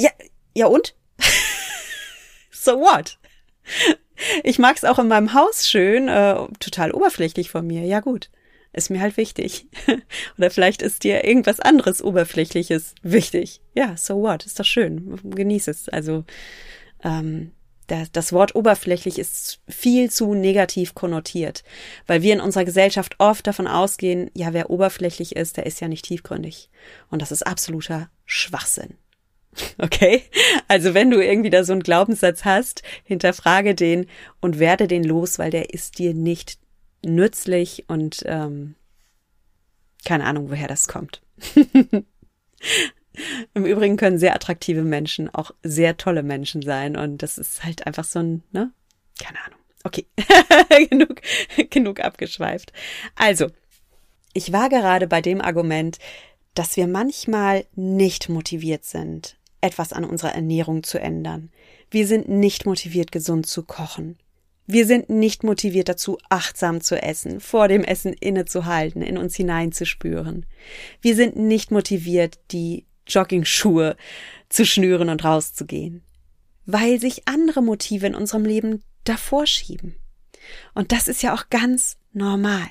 ja, 0.00 0.10
ja 0.54 0.66
und? 0.66 0.94
so 2.50 2.80
what? 2.80 3.18
Ich 4.44 4.58
mag 4.58 4.76
es 4.76 4.84
auch 4.84 4.98
in 4.98 5.08
meinem 5.08 5.34
Haus 5.34 5.68
schön, 5.68 6.08
äh, 6.08 6.36
total 6.60 6.92
oberflächlich 6.92 7.50
von 7.50 7.66
mir. 7.66 7.82
Ja 7.82 8.00
gut, 8.00 8.30
ist 8.72 8.90
mir 8.90 9.00
halt 9.00 9.16
wichtig. 9.16 9.66
Oder 10.38 10.50
vielleicht 10.50 10.82
ist 10.82 11.02
dir 11.02 11.24
irgendwas 11.24 11.60
anderes 11.60 12.02
Oberflächliches 12.02 12.94
wichtig. 13.02 13.60
Ja, 13.74 13.96
so 13.96 14.22
what? 14.22 14.44
Ist 14.46 14.60
doch 14.60 14.64
schön. 14.64 15.18
Genieß 15.24 15.68
es. 15.68 15.88
Also 15.88 16.24
ähm, 17.02 17.52
das 17.86 18.32
Wort 18.32 18.54
oberflächlich 18.54 19.18
ist 19.18 19.60
viel 19.68 20.10
zu 20.10 20.34
negativ 20.34 20.94
konnotiert, 20.94 21.64
weil 22.06 22.22
wir 22.22 22.34
in 22.34 22.40
unserer 22.40 22.64
Gesellschaft 22.64 23.16
oft 23.18 23.46
davon 23.46 23.66
ausgehen, 23.66 24.30
ja, 24.34 24.52
wer 24.52 24.70
oberflächlich 24.70 25.36
ist, 25.36 25.56
der 25.56 25.66
ist 25.66 25.80
ja 25.80 25.88
nicht 25.88 26.04
tiefgründig. 26.04 26.70
Und 27.10 27.22
das 27.22 27.32
ist 27.32 27.46
absoluter 27.46 28.08
Schwachsinn. 28.24 28.94
Okay? 29.78 30.22
Also 30.68 30.92
wenn 30.92 31.10
du 31.10 31.18
irgendwie 31.18 31.48
da 31.48 31.64
so 31.64 31.72
einen 31.72 31.82
Glaubenssatz 31.82 32.44
hast, 32.44 32.82
hinterfrage 33.04 33.74
den 33.74 34.06
und 34.40 34.58
werde 34.58 34.86
den 34.86 35.02
los, 35.02 35.38
weil 35.38 35.50
der 35.50 35.72
ist 35.72 35.98
dir 35.98 36.12
nicht 36.12 36.58
nützlich 37.02 37.84
und 37.88 38.22
ähm, 38.26 38.74
keine 40.04 40.24
Ahnung, 40.24 40.50
woher 40.50 40.68
das 40.68 40.88
kommt. 40.88 41.22
Im 43.54 43.64
Übrigen 43.64 43.96
können 43.96 44.18
sehr 44.18 44.34
attraktive 44.34 44.82
Menschen 44.82 45.32
auch 45.34 45.52
sehr 45.62 45.96
tolle 45.96 46.22
Menschen 46.22 46.62
sein 46.62 46.96
und 46.96 47.22
das 47.22 47.38
ist 47.38 47.64
halt 47.64 47.86
einfach 47.86 48.04
so 48.04 48.20
ein, 48.20 48.42
ne? 48.52 48.72
Keine 49.18 49.38
Ahnung. 49.44 49.58
Okay, 49.84 50.06
genug, 50.90 51.20
genug 51.70 52.00
abgeschweift. 52.00 52.72
Also, 53.14 53.48
ich 54.32 54.52
war 54.52 54.68
gerade 54.68 55.06
bei 55.06 55.20
dem 55.20 55.40
Argument, 55.40 55.98
dass 56.54 56.76
wir 56.76 56.86
manchmal 56.86 57.66
nicht 57.74 58.28
motiviert 58.28 58.84
sind, 58.84 59.36
etwas 59.60 59.92
an 59.92 60.04
unserer 60.04 60.34
Ernährung 60.34 60.82
zu 60.82 60.98
ändern. 60.98 61.50
Wir 61.90 62.06
sind 62.06 62.28
nicht 62.28 62.66
motiviert, 62.66 63.12
gesund 63.12 63.46
zu 63.46 63.62
kochen. 63.62 64.18
Wir 64.66 64.86
sind 64.86 65.08
nicht 65.08 65.44
motiviert 65.44 65.88
dazu, 65.88 66.18
achtsam 66.28 66.80
zu 66.80 67.00
essen, 67.00 67.38
vor 67.40 67.68
dem 67.68 67.84
Essen 67.84 68.12
innezuhalten, 68.12 69.00
in 69.02 69.16
uns 69.16 69.36
hineinzuspüren. 69.36 70.46
Wir 71.00 71.14
sind 71.14 71.36
nicht 71.36 71.70
motiviert, 71.70 72.40
die 72.50 72.85
Jogging-Schuhe 73.06 73.96
zu 74.48 74.64
schnüren 74.64 75.08
und 75.08 75.24
rauszugehen, 75.24 76.02
weil 76.64 77.00
sich 77.00 77.26
andere 77.26 77.62
Motive 77.62 78.06
in 78.06 78.14
unserem 78.14 78.44
Leben 78.44 78.82
davor 79.04 79.46
schieben. 79.46 79.96
Und 80.74 80.92
das 80.92 81.08
ist 81.08 81.22
ja 81.22 81.34
auch 81.34 81.48
ganz 81.50 81.96
normal. 82.12 82.68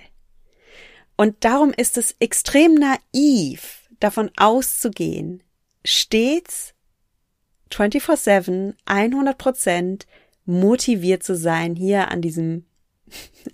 Und 1.18 1.44
darum 1.44 1.72
ist 1.72 1.98
es 1.98 2.16
extrem 2.20 2.76
naiv, 2.76 3.84
davon 4.00 4.30
auszugehen, 4.36 5.42
stets 5.84 6.74
24-7, 7.72 8.76
100 8.86 9.38
Prozent 9.38 10.08
motiviert 10.46 11.24
zu 11.24 11.36
sein, 11.36 11.76
hier 11.76 12.12
an 12.12 12.22
diesem 12.22 12.66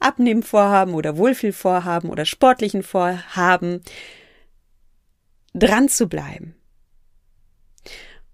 Abnehmvorhaben 0.00 0.94
oder 0.94 1.16
Wohlfühlvorhaben 1.16 2.10
oder 2.10 2.24
sportlichen 2.24 2.82
Vorhaben 2.82 3.82
dran 5.56 5.88
zu 5.88 6.08
bleiben. 6.08 6.54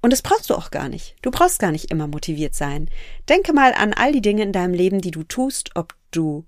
Und 0.02 0.12
das 0.12 0.22
brauchst 0.22 0.50
du 0.50 0.56
auch 0.56 0.70
gar 0.70 0.88
nicht. 0.88 1.14
Du 1.22 1.30
brauchst 1.30 1.60
gar 1.60 1.70
nicht 1.70 1.90
immer 1.90 2.08
motiviert 2.08 2.54
sein. 2.54 2.90
Denke 3.28 3.52
mal 3.52 3.72
an 3.72 3.94
all 3.94 4.12
die 4.12 4.20
Dinge 4.20 4.42
in 4.42 4.52
deinem 4.52 4.74
Leben, 4.74 5.00
die 5.00 5.12
du 5.12 5.22
tust, 5.22 5.70
ob 5.76 5.94
du 6.10 6.44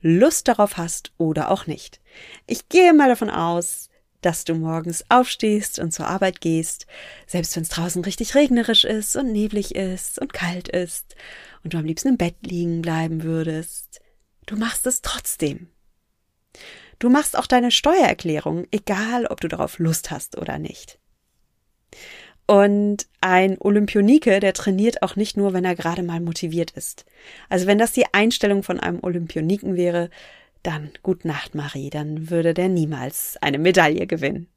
Lust 0.00 0.48
darauf 0.48 0.78
hast 0.78 1.12
oder 1.18 1.50
auch 1.50 1.66
nicht. 1.66 2.00
Ich 2.46 2.68
gehe 2.68 2.94
mal 2.94 3.08
davon 3.08 3.30
aus, 3.30 3.90
dass 4.22 4.44
du 4.44 4.54
morgens 4.54 5.04
aufstehst 5.10 5.78
und 5.78 5.92
zur 5.92 6.06
Arbeit 6.08 6.40
gehst, 6.40 6.86
selbst 7.26 7.54
wenn 7.56 7.62
es 7.62 7.68
draußen 7.68 8.02
richtig 8.04 8.34
regnerisch 8.34 8.84
ist 8.84 9.16
und 9.16 9.32
neblig 9.32 9.74
ist 9.74 10.18
und 10.18 10.32
kalt 10.32 10.68
ist 10.68 11.14
und 11.62 11.74
du 11.74 11.78
am 11.78 11.84
liebsten 11.84 12.08
im 12.08 12.16
Bett 12.16 12.36
liegen 12.40 12.80
bleiben 12.80 13.22
würdest. 13.22 14.00
Du 14.46 14.56
machst 14.56 14.86
es 14.86 15.02
trotzdem. 15.02 15.68
Du 16.98 17.10
machst 17.10 17.36
auch 17.36 17.46
deine 17.46 17.70
Steuererklärung, 17.70 18.66
egal 18.70 19.26
ob 19.26 19.40
du 19.40 19.48
darauf 19.48 19.78
Lust 19.78 20.10
hast 20.10 20.38
oder 20.38 20.58
nicht. 20.58 20.98
Und 22.46 23.06
ein 23.20 23.56
Olympionike, 23.58 24.38
der 24.40 24.52
trainiert 24.52 25.02
auch 25.02 25.16
nicht 25.16 25.36
nur, 25.36 25.54
wenn 25.54 25.64
er 25.64 25.74
gerade 25.74 26.02
mal 26.02 26.20
motiviert 26.20 26.72
ist. 26.72 27.06
Also 27.48 27.66
wenn 27.66 27.78
das 27.78 27.92
die 27.92 28.12
Einstellung 28.12 28.62
von 28.62 28.78
einem 28.80 29.02
Olympioniken 29.02 29.76
wäre, 29.76 30.10
dann 30.62 30.90
gut 31.02 31.24
Nacht, 31.24 31.54
Marie, 31.54 31.90
dann 31.90 32.30
würde 32.30 32.52
der 32.52 32.68
niemals 32.68 33.38
eine 33.40 33.58
Medaille 33.58 34.06
gewinnen. 34.06 34.48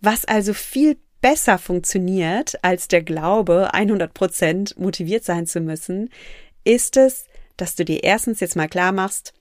Was 0.00 0.24
also 0.24 0.52
viel 0.52 0.96
besser 1.20 1.58
funktioniert 1.58 2.62
als 2.62 2.88
der 2.88 3.02
Glaube, 3.02 3.72
100 3.72 4.12
Prozent 4.12 4.78
motiviert 4.78 5.24
sein 5.24 5.46
zu 5.46 5.60
müssen, 5.60 6.10
ist 6.64 6.96
es, 6.96 7.26
dass 7.56 7.76
du 7.76 7.84
dir 7.84 8.02
erstens 8.02 8.40
jetzt 8.40 8.56
mal 8.56 8.68
klar 8.68 8.92
machst, 8.92 9.32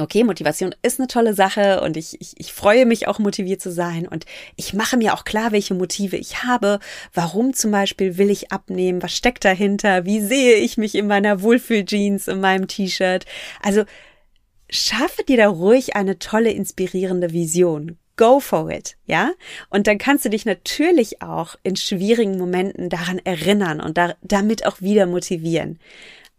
okay, 0.00 0.24
Motivation 0.24 0.74
ist 0.82 0.98
eine 0.98 1.08
tolle 1.08 1.34
Sache 1.34 1.80
und 1.80 1.96
ich, 1.96 2.20
ich, 2.20 2.34
ich 2.38 2.52
freue 2.52 2.86
mich 2.86 3.08
auch 3.08 3.18
motiviert 3.18 3.60
zu 3.60 3.70
sein 3.70 4.06
und 4.06 4.24
ich 4.56 4.74
mache 4.74 4.96
mir 4.96 5.14
auch 5.14 5.24
klar, 5.24 5.52
welche 5.52 5.74
Motive 5.74 6.16
ich 6.16 6.44
habe, 6.44 6.80
warum 7.14 7.54
zum 7.54 7.70
Beispiel 7.70 8.18
will 8.18 8.30
ich 8.30 8.52
abnehmen, 8.52 9.02
was 9.02 9.14
steckt 9.14 9.44
dahinter, 9.44 10.04
wie 10.04 10.20
sehe 10.20 10.56
ich 10.56 10.76
mich 10.76 10.94
in 10.94 11.06
meiner 11.06 11.42
Wohlfühljeans, 11.42 12.28
in 12.28 12.40
meinem 12.40 12.68
T-Shirt. 12.68 13.24
Also 13.62 13.84
schaffe 14.70 15.24
dir 15.24 15.36
da 15.36 15.48
ruhig 15.48 15.96
eine 15.96 16.18
tolle, 16.18 16.50
inspirierende 16.50 17.32
Vision. 17.32 17.98
Go 18.16 18.40
for 18.40 18.68
it, 18.70 18.96
ja? 19.06 19.30
Und 19.70 19.86
dann 19.86 19.96
kannst 19.96 20.24
du 20.24 20.28
dich 20.28 20.44
natürlich 20.44 21.22
auch 21.22 21.54
in 21.62 21.76
schwierigen 21.76 22.36
Momenten 22.36 22.88
daran 22.88 23.20
erinnern 23.22 23.80
und 23.80 23.96
da, 23.96 24.16
damit 24.22 24.66
auch 24.66 24.80
wieder 24.80 25.06
motivieren. 25.06 25.78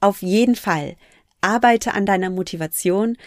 Auf 0.02 0.22
jeden 0.22 0.56
Fall. 0.56 0.96
Arbeite 1.42 1.94
an 1.94 2.06
deiner 2.06 2.30
Motivation 2.30 3.18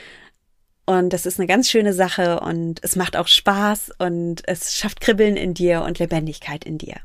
und 0.84 1.12
das 1.12 1.26
ist 1.26 1.38
eine 1.38 1.46
ganz 1.46 1.70
schöne 1.70 1.92
Sache 1.92 2.40
und 2.40 2.80
es 2.82 2.96
macht 2.96 3.16
auch 3.16 3.28
Spaß 3.28 3.92
und 3.98 4.42
es 4.46 4.76
schafft 4.76 5.00
Kribbeln 5.00 5.36
in 5.36 5.54
dir 5.54 5.82
und 5.82 5.98
Lebendigkeit 5.98 6.64
in 6.64 6.78
dir. 6.78 6.96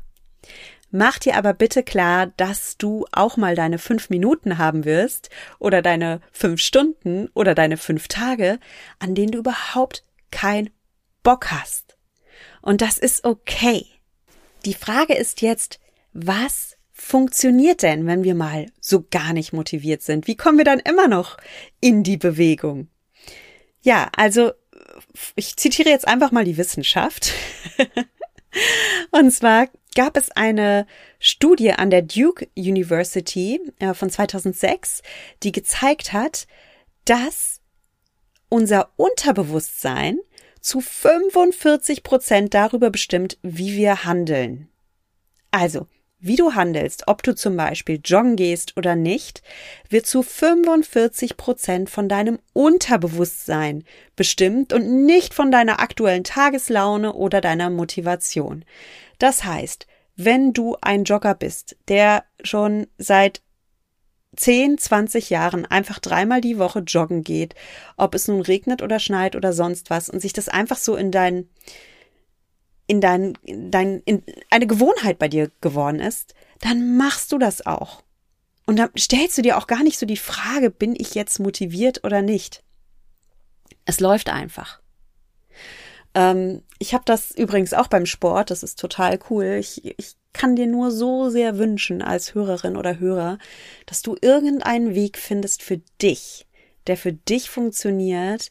Mach 0.90 1.18
dir 1.18 1.36
aber 1.36 1.52
bitte 1.52 1.82
klar, 1.82 2.32
dass 2.38 2.78
du 2.78 3.04
auch 3.12 3.36
mal 3.36 3.54
deine 3.54 3.78
fünf 3.78 4.08
Minuten 4.08 4.56
haben 4.56 4.84
wirst 4.84 5.28
oder 5.58 5.82
deine 5.82 6.20
fünf 6.32 6.60
Stunden 6.60 7.28
oder 7.34 7.54
deine 7.54 7.76
fünf 7.76 8.08
Tage, 8.08 8.58
an 8.98 9.14
denen 9.14 9.32
du 9.32 9.38
überhaupt 9.38 10.02
kein 10.30 10.70
Bock 11.22 11.50
hast. 11.50 11.98
Und 12.62 12.80
das 12.80 12.96
ist 12.96 13.24
okay. 13.24 13.84
Die 14.64 14.74
Frage 14.74 15.14
ist 15.14 15.42
jetzt, 15.42 15.78
was 16.14 16.76
funktioniert 16.90 17.82
denn, 17.82 18.06
wenn 18.06 18.24
wir 18.24 18.34
mal 18.34 18.66
so 18.80 19.04
gar 19.08 19.34
nicht 19.34 19.52
motiviert 19.52 20.02
sind? 20.02 20.26
Wie 20.26 20.36
kommen 20.36 20.58
wir 20.58 20.64
dann 20.64 20.80
immer 20.80 21.06
noch 21.06 21.36
in 21.80 22.02
die 22.02 22.16
Bewegung? 22.16 22.88
Ja, 23.82 24.10
also 24.16 24.52
ich 25.36 25.56
zitiere 25.56 25.90
jetzt 25.90 26.06
einfach 26.06 26.32
mal 26.32 26.44
die 26.44 26.56
Wissenschaft. 26.56 27.32
Und 29.10 29.30
zwar 29.30 29.68
gab 29.94 30.16
es 30.16 30.30
eine 30.30 30.86
Studie 31.18 31.72
an 31.72 31.90
der 31.90 32.02
Duke 32.02 32.48
University 32.56 33.60
äh, 33.78 33.94
von 33.94 34.10
2006, 34.10 35.02
die 35.42 35.52
gezeigt 35.52 36.12
hat, 36.12 36.46
dass 37.04 37.60
unser 38.48 38.90
Unterbewusstsein 38.96 40.18
zu 40.60 40.80
45 40.80 42.02
Prozent 42.02 42.54
darüber 42.54 42.90
bestimmt, 42.90 43.38
wie 43.42 43.76
wir 43.76 44.04
handeln. 44.04 44.68
Also, 45.50 45.86
wie 46.20 46.36
du 46.36 46.54
handelst, 46.54 47.04
ob 47.06 47.22
du 47.22 47.34
zum 47.34 47.56
Beispiel 47.56 48.00
joggen 48.04 48.36
gehst 48.36 48.76
oder 48.76 48.96
nicht, 48.96 49.42
wird 49.88 50.06
zu 50.06 50.22
45 50.22 51.36
Prozent 51.36 51.90
von 51.90 52.08
deinem 52.08 52.38
Unterbewusstsein 52.52 53.84
bestimmt 54.16 54.72
und 54.72 55.06
nicht 55.06 55.32
von 55.32 55.50
deiner 55.50 55.80
aktuellen 55.80 56.24
Tageslaune 56.24 57.12
oder 57.12 57.40
deiner 57.40 57.70
Motivation. 57.70 58.64
Das 59.18 59.44
heißt, 59.44 59.86
wenn 60.16 60.52
du 60.52 60.76
ein 60.80 61.04
Jogger 61.04 61.34
bist, 61.34 61.76
der 61.86 62.24
schon 62.42 62.88
seit 62.98 63.40
10, 64.36 64.78
20 64.78 65.30
Jahren 65.30 65.66
einfach 65.66 65.98
dreimal 66.00 66.40
die 66.40 66.58
Woche 66.58 66.80
joggen 66.80 67.22
geht, 67.22 67.54
ob 67.96 68.14
es 68.14 68.28
nun 68.28 68.40
regnet 68.40 68.82
oder 68.82 68.98
schneit 68.98 69.36
oder 69.36 69.52
sonst 69.52 69.90
was 69.90 70.08
und 70.08 70.20
sich 70.20 70.32
das 70.32 70.48
einfach 70.48 70.76
so 70.76 70.96
in 70.96 71.10
dein 71.10 71.48
in 72.88 73.00
dein, 73.00 73.34
in 73.44 73.70
dein, 73.70 74.00
in 74.00 74.24
eine 74.50 74.66
Gewohnheit 74.66 75.18
bei 75.20 75.28
dir 75.28 75.52
geworden 75.60 76.00
ist, 76.00 76.34
dann 76.60 76.96
machst 76.96 77.30
du 77.30 77.38
das 77.38 77.64
auch. 77.64 78.02
Und 78.66 78.76
dann 78.76 78.90
stellst 78.98 79.38
du 79.38 79.42
dir 79.42 79.56
auch 79.56 79.66
gar 79.66 79.84
nicht 79.84 79.98
so 79.98 80.06
die 80.06 80.16
Frage, 80.16 80.70
bin 80.70 80.96
ich 80.98 81.14
jetzt 81.14 81.38
motiviert 81.38 82.04
oder 82.04 82.22
nicht? 82.22 82.64
Es 83.84 84.00
läuft 84.00 84.28
einfach. 84.28 84.80
Ähm, 86.14 86.62
ich 86.78 86.94
habe 86.94 87.04
das 87.06 87.30
übrigens 87.30 87.74
auch 87.74 87.86
beim 87.86 88.06
Sport, 88.06 88.50
das 88.50 88.62
ist 88.62 88.78
total 88.78 89.18
cool. 89.30 89.56
Ich, 89.60 89.84
ich 89.84 90.16
kann 90.32 90.56
dir 90.56 90.66
nur 90.66 90.90
so 90.90 91.30
sehr 91.30 91.58
wünschen 91.58 92.02
als 92.02 92.34
Hörerin 92.34 92.76
oder 92.76 92.98
Hörer, 92.98 93.38
dass 93.86 94.02
du 94.02 94.16
irgendeinen 94.20 94.94
Weg 94.94 95.18
findest 95.18 95.62
für 95.62 95.78
dich, 96.00 96.46
der 96.86 96.96
für 96.96 97.12
dich 97.12 97.50
funktioniert, 97.50 98.50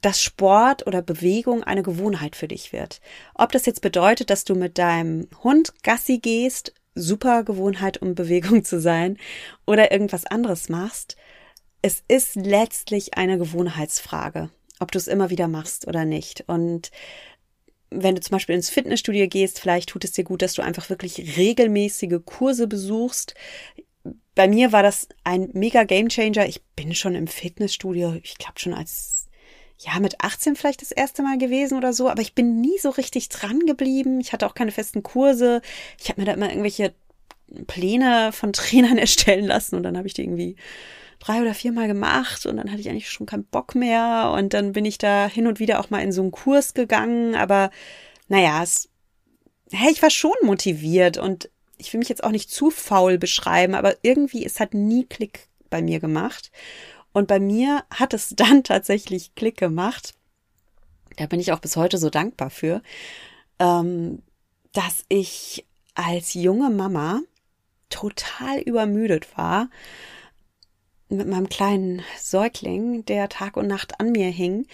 dass 0.00 0.22
Sport 0.22 0.86
oder 0.86 1.02
Bewegung 1.02 1.62
eine 1.62 1.82
Gewohnheit 1.82 2.36
für 2.36 2.48
dich 2.48 2.72
wird. 2.72 3.00
Ob 3.34 3.52
das 3.52 3.66
jetzt 3.66 3.82
bedeutet, 3.82 4.30
dass 4.30 4.44
du 4.44 4.54
mit 4.54 4.78
deinem 4.78 5.28
Hund 5.42 5.72
Gassi 5.82 6.18
gehst, 6.18 6.74
super 6.94 7.44
Gewohnheit, 7.44 7.98
um 7.98 8.14
Bewegung 8.14 8.64
zu 8.64 8.80
sein, 8.80 9.18
oder 9.66 9.92
irgendwas 9.92 10.26
anderes 10.26 10.68
machst, 10.68 11.16
es 11.82 12.02
ist 12.08 12.36
letztlich 12.36 13.16
eine 13.16 13.38
Gewohnheitsfrage, 13.38 14.50
ob 14.80 14.92
du 14.92 14.98
es 14.98 15.08
immer 15.08 15.30
wieder 15.30 15.48
machst 15.48 15.86
oder 15.86 16.04
nicht. 16.04 16.44
Und 16.46 16.90
wenn 17.90 18.14
du 18.14 18.20
zum 18.20 18.32
Beispiel 18.32 18.54
ins 18.54 18.70
Fitnessstudio 18.70 19.26
gehst, 19.28 19.58
vielleicht 19.60 19.90
tut 19.90 20.04
es 20.04 20.12
dir 20.12 20.24
gut, 20.24 20.42
dass 20.42 20.54
du 20.54 20.62
einfach 20.62 20.90
wirklich 20.90 21.36
regelmäßige 21.36 22.20
Kurse 22.24 22.66
besuchst. 22.66 23.34
Bei 24.34 24.46
mir 24.46 24.72
war 24.72 24.82
das 24.82 25.08
ein 25.24 25.50
mega 25.54 25.84
Gamechanger. 25.84 26.46
Ich 26.46 26.62
bin 26.76 26.94
schon 26.94 27.14
im 27.14 27.26
Fitnessstudio, 27.26 28.14
ich 28.22 28.38
glaube 28.38 28.58
schon 28.58 28.74
als 28.74 29.29
ja, 29.82 29.98
mit 29.98 30.20
18 30.20 30.56
vielleicht 30.56 30.82
das 30.82 30.92
erste 30.92 31.22
Mal 31.22 31.38
gewesen 31.38 31.78
oder 31.78 31.94
so, 31.94 32.10
aber 32.10 32.20
ich 32.20 32.34
bin 32.34 32.60
nie 32.60 32.78
so 32.78 32.90
richtig 32.90 33.30
dran 33.30 33.60
geblieben. 33.60 34.20
Ich 34.20 34.32
hatte 34.32 34.46
auch 34.46 34.54
keine 34.54 34.72
festen 34.72 35.02
Kurse. 35.02 35.62
Ich 35.98 36.10
habe 36.10 36.20
mir 36.20 36.26
da 36.26 36.34
immer 36.34 36.50
irgendwelche 36.50 36.92
Pläne 37.66 38.30
von 38.32 38.52
Trainern 38.52 38.98
erstellen 38.98 39.46
lassen 39.46 39.76
und 39.76 39.82
dann 39.82 39.96
habe 39.96 40.06
ich 40.06 40.14
die 40.14 40.22
irgendwie 40.22 40.56
drei 41.18 41.40
oder 41.40 41.54
viermal 41.54 41.86
gemacht 41.86 42.46
und 42.46 42.58
dann 42.58 42.70
hatte 42.70 42.80
ich 42.80 42.88
eigentlich 42.88 43.10
schon 43.10 43.26
keinen 43.26 43.44
Bock 43.44 43.74
mehr 43.74 44.34
und 44.36 44.54
dann 44.54 44.72
bin 44.72 44.84
ich 44.84 44.98
da 44.98 45.26
hin 45.26 45.46
und 45.46 45.60
wieder 45.60 45.80
auch 45.80 45.90
mal 45.90 46.02
in 46.02 46.12
so 46.12 46.22
einen 46.22 46.30
Kurs 46.30 46.74
gegangen, 46.74 47.34
aber 47.34 47.70
naja, 48.28 48.62
es, 48.62 48.88
hey, 49.70 49.90
ich 49.90 50.02
war 50.02 50.10
schon 50.10 50.32
motiviert 50.42 51.18
und 51.18 51.50
ich 51.76 51.92
will 51.92 51.98
mich 51.98 52.08
jetzt 52.08 52.24
auch 52.24 52.30
nicht 52.30 52.50
zu 52.50 52.70
faul 52.70 53.18
beschreiben, 53.18 53.74
aber 53.74 53.96
irgendwie, 54.02 54.44
es 54.44 54.60
hat 54.60 54.74
nie 54.74 55.04
Klick 55.06 55.48
bei 55.70 55.82
mir 55.82 56.00
gemacht. 56.00 56.50
Und 57.12 57.28
bei 57.28 57.40
mir 57.40 57.84
hat 57.90 58.14
es 58.14 58.30
dann 58.36 58.64
tatsächlich 58.64 59.34
Klick 59.34 59.56
gemacht. 59.56 60.14
Da 61.16 61.26
bin 61.26 61.40
ich 61.40 61.52
auch 61.52 61.60
bis 61.60 61.76
heute 61.76 61.98
so 61.98 62.08
dankbar 62.08 62.50
für, 62.50 62.82
ähm, 63.58 64.22
dass 64.72 65.04
ich 65.08 65.66
als 65.94 66.34
junge 66.34 66.70
Mama 66.70 67.20
total 67.90 68.60
übermüdet 68.60 69.36
war 69.36 69.68
mit 71.08 71.26
meinem 71.26 71.48
kleinen 71.48 72.02
Säugling, 72.18 73.04
der 73.04 73.28
Tag 73.28 73.56
und 73.56 73.66
Nacht 73.66 73.98
an 74.00 74.12
mir 74.12 74.28
hing. 74.28 74.66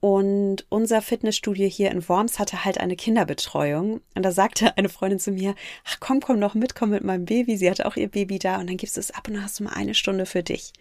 Und 0.00 0.66
unser 0.68 1.00
Fitnessstudio 1.00 1.66
hier 1.66 1.90
in 1.90 2.06
Worms 2.08 2.38
hatte 2.38 2.64
halt 2.64 2.78
eine 2.78 2.96
Kinderbetreuung. 2.96 4.00
Und 4.14 4.22
da 4.22 4.32
sagte 4.32 4.76
eine 4.76 4.88
Freundin 4.88 5.18
zu 5.18 5.30
mir, 5.30 5.54
ach 5.84 5.96
komm, 6.00 6.20
komm 6.20 6.38
noch 6.38 6.54
mit, 6.54 6.74
komm 6.74 6.90
mit 6.90 7.04
meinem 7.04 7.24
Baby. 7.24 7.56
Sie 7.56 7.70
hatte 7.70 7.86
auch 7.86 7.96
ihr 7.96 8.08
Baby 8.08 8.38
da 8.38 8.58
und 8.58 8.68
dann 8.68 8.76
gibst 8.76 8.96
du 8.96 9.00
es 9.00 9.12
ab 9.12 9.28
und 9.28 9.34
dann 9.34 9.44
hast 9.44 9.60
du 9.60 9.64
mal 9.64 9.72
eine 9.74 9.94
Stunde 9.94 10.26
für 10.26 10.42
dich. 10.42 10.72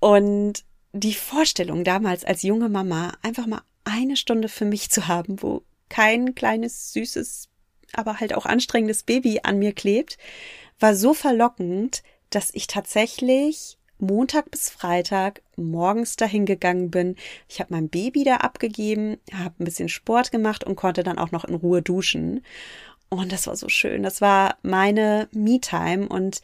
Und 0.00 0.64
die 0.92 1.14
Vorstellung 1.14 1.84
damals 1.84 2.24
als 2.24 2.42
junge 2.42 2.68
Mama, 2.68 3.12
einfach 3.22 3.46
mal 3.46 3.62
eine 3.84 4.16
Stunde 4.16 4.48
für 4.48 4.64
mich 4.64 4.90
zu 4.90 5.08
haben, 5.08 5.42
wo 5.42 5.62
kein 5.88 6.34
kleines, 6.34 6.92
süßes, 6.92 7.48
aber 7.92 8.20
halt 8.20 8.34
auch 8.34 8.46
anstrengendes 8.46 9.02
Baby 9.02 9.40
an 9.42 9.58
mir 9.58 9.72
klebt, 9.72 10.18
war 10.78 10.94
so 10.94 11.14
verlockend, 11.14 12.02
dass 12.30 12.50
ich 12.52 12.66
tatsächlich 12.66 13.78
Montag 13.98 14.50
bis 14.50 14.70
Freitag 14.70 15.42
morgens 15.56 16.16
dahin 16.16 16.46
gegangen 16.46 16.90
bin. 16.90 17.16
Ich 17.48 17.58
habe 17.58 17.74
mein 17.74 17.88
Baby 17.88 18.22
da 18.24 18.36
abgegeben, 18.36 19.18
habe 19.32 19.54
ein 19.58 19.64
bisschen 19.64 19.88
Sport 19.88 20.30
gemacht 20.30 20.62
und 20.62 20.76
konnte 20.76 21.02
dann 21.02 21.18
auch 21.18 21.32
noch 21.32 21.44
in 21.44 21.54
Ruhe 21.54 21.82
duschen. 21.82 22.44
Und 23.08 23.32
das 23.32 23.46
war 23.46 23.56
so 23.56 23.68
schön. 23.68 24.02
Das 24.02 24.20
war 24.20 24.56
meine 24.62 25.28
Me-Time 25.32 26.08
und 26.08 26.42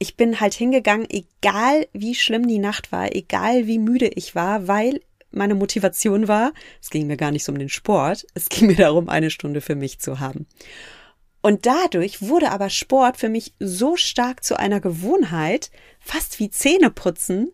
ich 0.00 0.16
bin 0.16 0.40
halt 0.40 0.54
hingegangen, 0.54 1.06
egal 1.08 1.86
wie 1.92 2.14
schlimm 2.14 2.48
die 2.48 2.58
Nacht 2.58 2.90
war, 2.90 3.14
egal 3.14 3.66
wie 3.66 3.78
müde 3.78 4.08
ich 4.08 4.34
war, 4.34 4.66
weil 4.66 5.00
meine 5.30 5.54
Motivation 5.54 6.26
war, 6.26 6.52
es 6.82 6.88
ging 6.90 7.06
mir 7.06 7.18
gar 7.18 7.30
nicht 7.30 7.44
so 7.44 7.52
um 7.52 7.58
den 7.58 7.68
Sport, 7.68 8.26
es 8.34 8.48
ging 8.48 8.66
mir 8.66 8.76
darum, 8.76 9.08
eine 9.10 9.30
Stunde 9.30 9.60
für 9.60 9.76
mich 9.76 10.00
zu 10.00 10.18
haben. 10.18 10.46
Und 11.42 11.66
dadurch 11.66 12.22
wurde 12.22 12.50
aber 12.50 12.70
Sport 12.70 13.18
für 13.18 13.28
mich 13.28 13.52
so 13.60 13.96
stark 13.96 14.42
zu 14.42 14.58
einer 14.58 14.80
Gewohnheit, 14.80 15.70
fast 16.00 16.38
wie 16.40 16.50
Zähneputzen, 16.50 17.52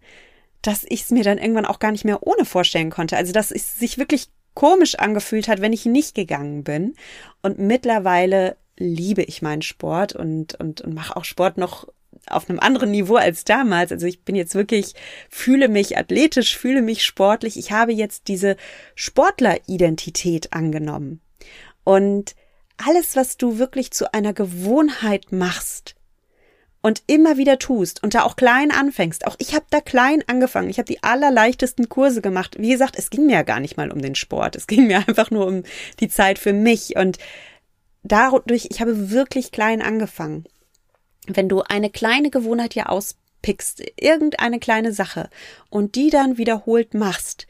dass 0.63 0.85
ich 0.85 1.03
es 1.03 1.11
mir 1.11 1.25
dann 1.25 1.39
irgendwann 1.39 1.67
auch 1.67 1.81
gar 1.81 1.93
nicht 1.93 2.05
mehr 2.05 2.25
ohne 2.25 2.45
vorstellen 2.45 2.91
konnte. 2.91 3.17
Also, 3.17 3.33
dass 3.33 3.51
es 3.51 3.77
sich 3.79 3.99
wirklich 3.99 4.29
komisch 4.55 4.95
angefühlt 4.97 5.49
hat, 5.49 5.61
wenn 5.61 5.73
ich 5.73 5.85
nicht 5.85 6.15
gegangen 6.15 6.65
bin. 6.65 6.95
Und 7.43 7.59
mittlerweile 7.59 8.57
liebe 8.77 9.23
ich 9.23 9.43
meinen 9.43 9.63
Sport 9.63 10.15
und, 10.15 10.55
und, 10.55 10.81
und 10.81 10.95
mache 10.95 11.17
auch 11.17 11.25
Sport 11.25 11.59
noch 11.59 11.87
auf 12.29 12.49
einem 12.49 12.59
anderen 12.59 12.91
Niveau 12.91 13.17
als 13.17 13.45
damals. 13.45 13.93
Also 13.93 14.07
ich 14.07 14.23
bin 14.23 14.35
jetzt 14.35 14.55
wirklich, 14.55 14.95
fühle 15.29 15.69
mich 15.69 15.97
athletisch, 15.97 16.57
fühle 16.57 16.83
mich 16.83 17.05
sportlich. 17.05 17.57
Ich 17.57 17.73
habe 17.73 17.93
jetzt 17.93 18.29
diese 18.29 18.57
Sportleridentität 18.95 20.53
angenommen. 20.53 21.21
Und 21.85 22.35
alles, 22.85 23.17
was 23.17 23.37
du 23.37 23.59
wirklich 23.59 23.91
zu 23.91 24.13
einer 24.13 24.33
Gewohnheit 24.33 25.33
machst 25.33 25.95
und 26.83 27.03
immer 27.07 27.37
wieder 27.37 27.59
tust 27.59 28.03
und 28.03 28.15
da 28.15 28.23
auch 28.23 28.37
klein 28.37 28.71
anfängst. 28.71 29.27
Auch 29.27 29.37
ich 29.39 29.55
habe 29.55 29.67
da 29.71 29.81
klein 29.81 30.23
angefangen. 30.27 30.71
Ich 30.71 30.79
habe 30.79 30.87
die 30.87 31.03
allerleichtesten 31.03 31.89
Kurse 31.89 32.21
gemacht. 32.21 32.57
Wie 32.59 32.71
gesagt, 32.71 32.97
es 32.97 33.11
ging 33.11 33.27
mir 33.27 33.33
ja 33.33 33.43
gar 33.43 33.61
nicht 33.61 33.77
mal 33.77 33.91
um 33.91 34.01
den 34.01 34.15
Sport. 34.15 34.57
Es 34.57 34.67
ging 34.67 34.87
mir 34.87 34.99
einfach 35.09 35.31
nur 35.31 35.47
um 35.47 35.63
die 36.01 36.09
Zeit 36.09 36.39
für 36.39 36.53
mich 36.53 36.97
und 36.97 37.19
dadurch, 38.05 38.69
ich 38.71 38.81
habe 38.81 39.11
wirklich 39.11 39.51
klein 39.51 39.83
angefangen 39.83 40.45
wenn 41.27 41.49
du 41.49 41.63
eine 41.63 41.91
kleine 41.91 42.31
Gewohnheit 42.31 42.75
hier 42.75 42.91
auspickst, 42.91 43.83
irgendeine 44.01 44.59
kleine 44.59 44.93
Sache 44.93 45.31
und 45.71 45.95
die 45.95 46.11
dann 46.11 46.39
wiederholt 46.39 46.95
machst, 46.95 47.47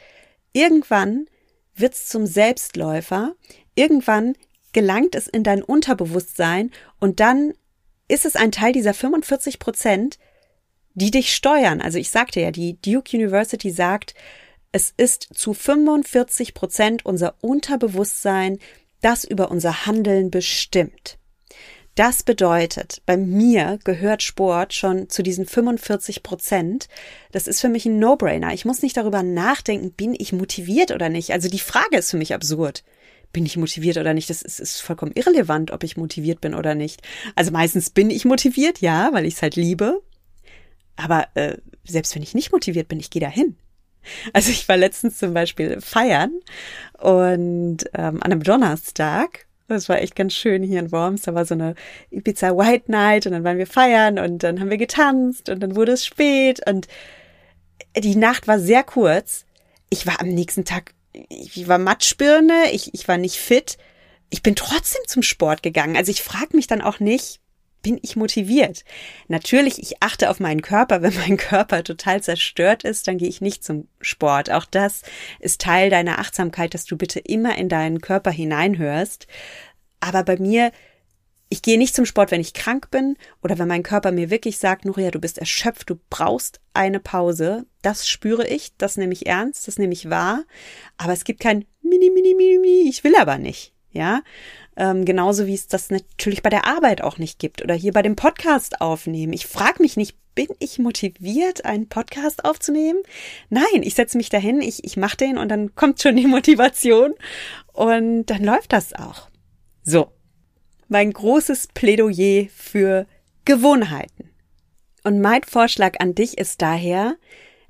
irgendwann 0.52 1.26
wird's 1.74 2.08
zum 2.08 2.26
Selbstläufer, 2.26 3.34
irgendwann 3.74 4.34
gelangt 4.72 5.14
es 5.14 5.26
in 5.26 5.42
dein 5.42 5.62
Unterbewusstsein 5.62 6.70
und 7.00 7.20
dann 7.20 7.54
ist 8.08 8.24
es 8.24 8.36
ein 8.36 8.52
Teil 8.52 8.72
dieser 8.72 8.94
45 8.94 9.58
Prozent, 9.58 10.18
die 10.94 11.10
dich 11.10 11.34
steuern. 11.34 11.80
Also 11.80 11.98
ich 11.98 12.10
sagte 12.10 12.40
ja, 12.40 12.50
die 12.50 12.80
Duke 12.80 13.16
University 13.16 13.70
sagt, 13.70 14.14
es 14.72 14.92
ist 14.96 15.28
zu 15.34 15.54
45 15.54 16.54
Prozent 16.54 17.04
unser 17.06 17.34
Unterbewusstsein, 17.40 18.58
das 19.00 19.24
über 19.24 19.50
unser 19.50 19.86
Handeln 19.86 20.30
bestimmt. 20.30 21.18
Das 21.96 22.22
bedeutet, 22.22 23.00
bei 23.06 23.16
mir 23.16 23.78
gehört 23.82 24.22
Sport 24.22 24.74
schon 24.74 25.09
zu 25.09 25.22
diesen 25.22 25.46
45 25.46 26.22
Prozent. 26.22 26.88
Das 27.32 27.46
ist 27.46 27.62
für 27.62 27.70
mich 27.70 27.87
ein 27.87 27.98
No-Brainer. 27.98 28.52
Ich 28.52 28.66
muss 28.66 28.82
nicht 28.82 28.98
darüber 28.98 29.22
nachdenken, 29.22 29.92
bin 29.92 30.14
ich 30.16 30.35
motiviert 30.35 30.90
oder 30.90 31.09
nicht. 31.09 31.30
Also 31.30 31.48
die 31.48 31.59
Frage 31.59 31.96
ist 31.96 32.11
für 32.11 32.18
mich 32.18 32.35
absurd. 32.35 32.85
Bin 33.32 33.46
ich 33.46 33.56
motiviert 33.56 33.96
oder 33.96 34.12
nicht? 34.12 34.28
Das 34.28 34.42
ist, 34.42 34.61
ist 34.61 34.82
vollkommen 34.82 35.12
irrelevant, 35.14 35.70
ob 35.70 35.85
ich 35.85 35.96
motiviert 35.96 36.42
bin 36.42 36.54
oder 36.54 36.74
nicht. 36.74 37.00
Also 37.35 37.50
meistens 37.50 37.88
bin 37.88 38.11
ich 38.11 38.26
motiviert, 38.26 38.82
ja, 38.82 39.09
weil 39.14 39.24
ich 39.24 39.35
es 39.37 39.42
halt 39.42 39.56
liebe. 39.56 40.02
Aber 40.96 41.28
äh, 41.35 41.56
selbst 41.85 42.14
wenn 42.14 42.22
ich 42.22 42.35
nicht 42.35 42.52
motiviert 42.52 42.88
bin, 42.88 43.00
ich 43.00 43.09
gehe 43.09 43.22
dahin. 43.22 43.56
Also 44.35 44.50
ich 44.50 44.68
war 44.68 44.76
letztens 44.76 45.16
zum 45.16 45.32
Beispiel 45.32 45.80
feiern 45.80 46.40
und 46.98 47.78
ähm, 47.94 48.22
an 48.22 48.32
einem 48.32 48.42
Donnerstag 48.42 49.45
das 49.68 49.88
war 49.88 50.00
echt 50.00 50.14
ganz 50.14 50.35
schön 50.35 50.62
hier 50.62 50.81
in 50.81 50.92
Worms. 50.92 51.22
Da 51.22 51.35
war 51.35 51.44
so 51.44 51.55
eine 51.55 51.74
Ibiza 52.11 52.57
White 52.57 52.90
Night 52.90 53.26
und 53.26 53.33
dann 53.33 53.44
waren 53.44 53.59
wir 53.59 53.66
feiern 53.66 54.18
und 54.18 54.42
dann 54.42 54.61
haben 54.61 54.70
wir 54.70 54.79
getanzt 54.79 55.48
und 55.48 55.61
dann 55.61 55.76
wurde 55.76 55.92
es 55.92 56.07
spät 56.07 56.61
und 56.68 56.87
die 57.96 58.16
Nacht 58.16 58.46
war 58.46 58.59
sehr 58.59 58.83
kurz. 58.83 59.44
Ich 59.90 60.07
war 60.07 60.20
am 60.20 60.29
nächsten 60.29 60.64
Tag, 60.64 60.94
ich 61.12 61.68
war 61.68 61.79
Matschbirne, 61.79 62.70
ich, 62.72 62.92
ich 62.94 63.09
war 63.09 63.18
nicht 63.18 63.37
fit. 63.37 63.79
Ich 64.29 64.42
bin 64.42 64.57
trotzdem 64.57 65.02
zum 65.07 65.22
Sport 65.22 65.62
gegangen. 65.62 65.96
Also 65.96 66.11
ich 66.11 66.22
frage 66.22 66.57
mich 66.57 66.66
dann 66.66 66.83
auch 66.83 67.00
nicht, 67.00 67.40
bin 67.87 68.01
ich 68.03 68.16
motiviert? 68.16 68.85
Natürlich, 69.29 69.81
ich 69.81 70.03
achte 70.03 70.29
auf 70.29 70.40
meinen 70.40 70.61
Körper. 70.61 71.03
Wenn 71.03 71.14
mein 71.14 71.37
Körper 71.37 71.85
total 71.85 72.20
zerstört 72.20 72.83
ist, 72.83 73.07
dann 73.07 73.16
gehe 73.16 73.29
ich 73.29 73.40
nicht 73.40 73.62
zum 73.62 73.87
Sport. 74.01 74.51
Auch 74.51 74.64
das 74.64 75.03
ist 75.38 75.61
Teil 75.61 75.88
deiner 75.88 76.18
Achtsamkeit, 76.18 76.75
dass 76.75 76.85
du 76.85 76.96
bitte 76.96 77.20
immer 77.20 77.57
in 77.57 77.68
deinen 77.68 78.01
Körper 78.01 78.33
hineinhörst. 78.33 79.29
Aber 80.01 80.25
bei 80.25 80.37
mir, 80.37 80.72
ich 81.49 81.62
gehe 81.62 81.79
nicht 81.79 81.94
zum 81.94 82.07
Sport, 82.07 82.33
wenn 82.33 82.40
ich 82.40 82.55
krank 82.55 82.90
bin 82.90 83.16
oder 83.40 83.57
wenn 83.57 83.68
mein 83.68 83.85
Körper 83.85 84.11
mir 84.11 84.31
wirklich 84.31 84.59
sagt, 84.59 84.85
Nuria, 84.85 85.12
du 85.12 85.20
bist 85.20 85.38
erschöpft, 85.38 85.88
du 85.88 85.96
brauchst 86.11 86.61
eine 86.75 86.99
Pause. 86.99 87.66
Das 87.83 88.09
spüre 88.09 88.49
ich, 88.49 88.77
das 88.79 88.96
nehme 88.96 89.12
ich 89.12 89.27
ernst, 89.27 89.68
das 89.68 89.79
nehme 89.79 89.92
ich 89.92 90.11
wahr. 90.11 90.42
Aber 90.96 91.12
es 91.12 91.22
gibt 91.22 91.38
kein 91.38 91.66
Mini, 91.83 92.11
Mini, 92.11 92.35
Mini, 92.35 92.59
Mini, 92.59 92.88
ich 92.88 93.05
will 93.05 93.14
aber 93.14 93.38
nicht. 93.38 93.75
Ja, 93.96 94.22
ähm, 94.76 95.06
genauso 95.06 95.46
wie 95.46 95.54
es 95.54 95.68
das 95.68 95.90
natürlich 95.90 96.42
bei 96.42 96.50
der 96.50 96.66
Arbeit 96.66 97.00
auch 97.02 97.16
nicht 97.16 97.38
gibt 97.38 97.62
oder 97.62 97.74
hier 97.74 97.92
bei 97.92 98.02
dem 98.02 98.14
Podcast 98.14 98.80
aufnehmen. 98.82 99.32
Ich 99.32 99.46
frage 99.46 99.82
mich 99.82 99.96
nicht, 99.96 100.16
bin 100.35 100.48
ich 100.59 100.78
motiviert, 100.78 101.64
einen 101.64 101.88
Podcast 101.88 102.44
aufzunehmen? 102.44 103.00
Nein, 103.48 103.82
ich 103.82 103.94
setze 103.94 104.18
mich 104.18 104.28
dahin, 104.28 104.61
ich, 104.61 104.85
ich 104.85 104.98
mache 104.98 105.16
den 105.16 105.38
und 105.38 105.48
dann 105.48 105.74
kommt 105.74 106.02
schon 106.02 106.16
die 106.16 106.26
Motivation 106.26 107.14
und 107.72 108.26
dann 108.26 108.44
läuft 108.44 108.74
das 108.74 108.92
auch. 108.92 109.28
So, 109.82 110.12
mein 110.88 111.11
großes 111.12 111.68
Plädoyer 111.68 112.48
für 112.54 113.06
Gewohnheiten. 113.46 114.30
Und 115.04 115.20
mein 115.20 115.42
Vorschlag 115.44 116.00
an 116.00 116.14
dich 116.14 116.37
ist 116.37 116.61
daher, 116.61 117.16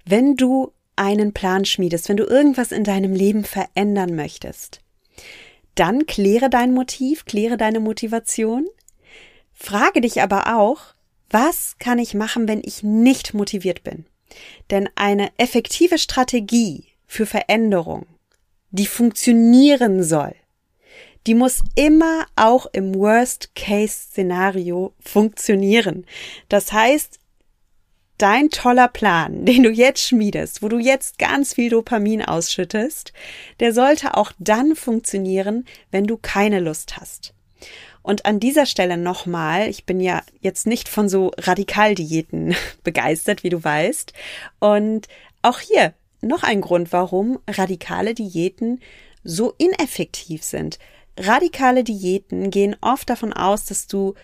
wenn 0.04 0.36
du 0.36 0.72
einen 0.96 1.34
Plan 1.34 1.64
schmiedest, 1.64 2.08
wenn 2.08 2.16
du 2.16 2.24
irgendwas 2.24 2.72
in 2.72 2.82
deinem 2.82 3.12
Leben 3.12 3.44
verändern 3.44 4.16
möchtest, 4.16 4.80
dann 5.76 6.06
kläre 6.06 6.50
dein 6.50 6.74
Motiv, 6.74 7.24
kläre 7.24 7.56
deine 7.56 7.80
Motivation. 7.80 8.66
Frage 9.52 10.00
dich 10.00 10.20
aber 10.20 10.56
auch, 10.56 10.80
was 11.30 11.76
kann 11.78 11.98
ich 11.98 12.14
machen, 12.14 12.48
wenn 12.48 12.62
ich 12.64 12.82
nicht 12.82 13.34
motiviert 13.34 13.84
bin? 13.84 14.06
Denn 14.70 14.88
eine 14.96 15.30
effektive 15.38 15.98
Strategie 15.98 16.84
für 17.06 17.26
Veränderung, 17.26 18.06
die 18.70 18.86
funktionieren 18.86 20.02
soll, 20.02 20.34
die 21.26 21.34
muss 21.34 21.62
immer 21.74 22.26
auch 22.36 22.66
im 22.72 22.94
Worst-Case-Szenario 22.94 24.94
funktionieren. 25.00 26.06
Das 26.48 26.72
heißt, 26.72 27.18
dein 28.18 28.50
toller 28.50 28.88
Plan, 28.88 29.44
den 29.44 29.62
du 29.62 29.70
jetzt 29.70 30.02
schmiedest, 30.02 30.62
wo 30.62 30.68
du 30.68 30.78
jetzt 30.78 31.18
ganz 31.18 31.54
viel 31.54 31.70
Dopamin 31.70 32.22
ausschüttest, 32.22 33.12
der 33.60 33.72
sollte 33.72 34.16
auch 34.16 34.32
dann 34.38 34.76
funktionieren, 34.76 35.64
wenn 35.90 36.06
du 36.06 36.16
keine 36.16 36.60
Lust 36.60 36.96
hast. 36.96 37.34
Und 38.02 38.24
an 38.24 38.38
dieser 38.38 38.66
Stelle 38.66 38.96
nochmal, 38.96 39.68
ich 39.68 39.84
bin 39.84 40.00
ja 40.00 40.22
jetzt 40.40 40.66
nicht 40.68 40.88
von 40.88 41.08
so 41.08 41.32
Radikaldiäten 41.38 42.54
begeistert, 42.84 43.42
wie 43.42 43.48
du 43.48 43.62
weißt. 43.62 44.12
Und 44.60 45.08
auch 45.42 45.58
hier 45.58 45.92
noch 46.20 46.44
ein 46.44 46.60
Grund, 46.60 46.92
warum 46.92 47.40
radikale 47.48 48.14
Diäten 48.14 48.80
so 49.24 49.54
ineffektiv 49.58 50.44
sind. 50.44 50.78
Radikale 51.18 51.82
Diäten 51.82 52.50
gehen 52.50 52.76
oft 52.80 53.10
davon 53.10 53.32
aus, 53.32 53.64
dass 53.64 53.88
du 53.88 54.14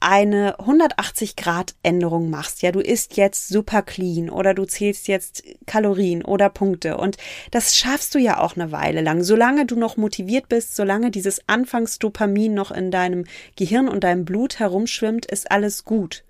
eine 0.00 0.58
180 0.60 1.36
Grad 1.36 1.74
Änderung 1.82 2.30
machst. 2.30 2.62
Ja, 2.62 2.72
du 2.72 2.80
isst 2.80 3.16
jetzt 3.16 3.48
super 3.48 3.82
clean 3.82 4.30
oder 4.30 4.54
du 4.54 4.64
zählst 4.64 5.08
jetzt 5.08 5.42
Kalorien 5.66 6.24
oder 6.24 6.48
Punkte 6.50 6.96
und 6.96 7.16
das 7.50 7.76
schaffst 7.76 8.14
du 8.14 8.18
ja 8.18 8.40
auch 8.40 8.56
eine 8.56 8.70
Weile 8.72 9.00
lang. 9.00 9.22
Solange 9.22 9.66
du 9.66 9.76
noch 9.76 9.96
motiviert 9.96 10.48
bist, 10.48 10.76
solange 10.76 11.10
dieses 11.10 11.48
Anfangsdopamin 11.48 12.54
noch 12.54 12.70
in 12.70 12.90
deinem 12.90 13.24
Gehirn 13.56 13.88
und 13.88 14.04
deinem 14.04 14.24
Blut 14.24 14.58
herumschwimmt, 14.58 15.26
ist 15.26 15.50
alles 15.50 15.84
gut. 15.84 16.24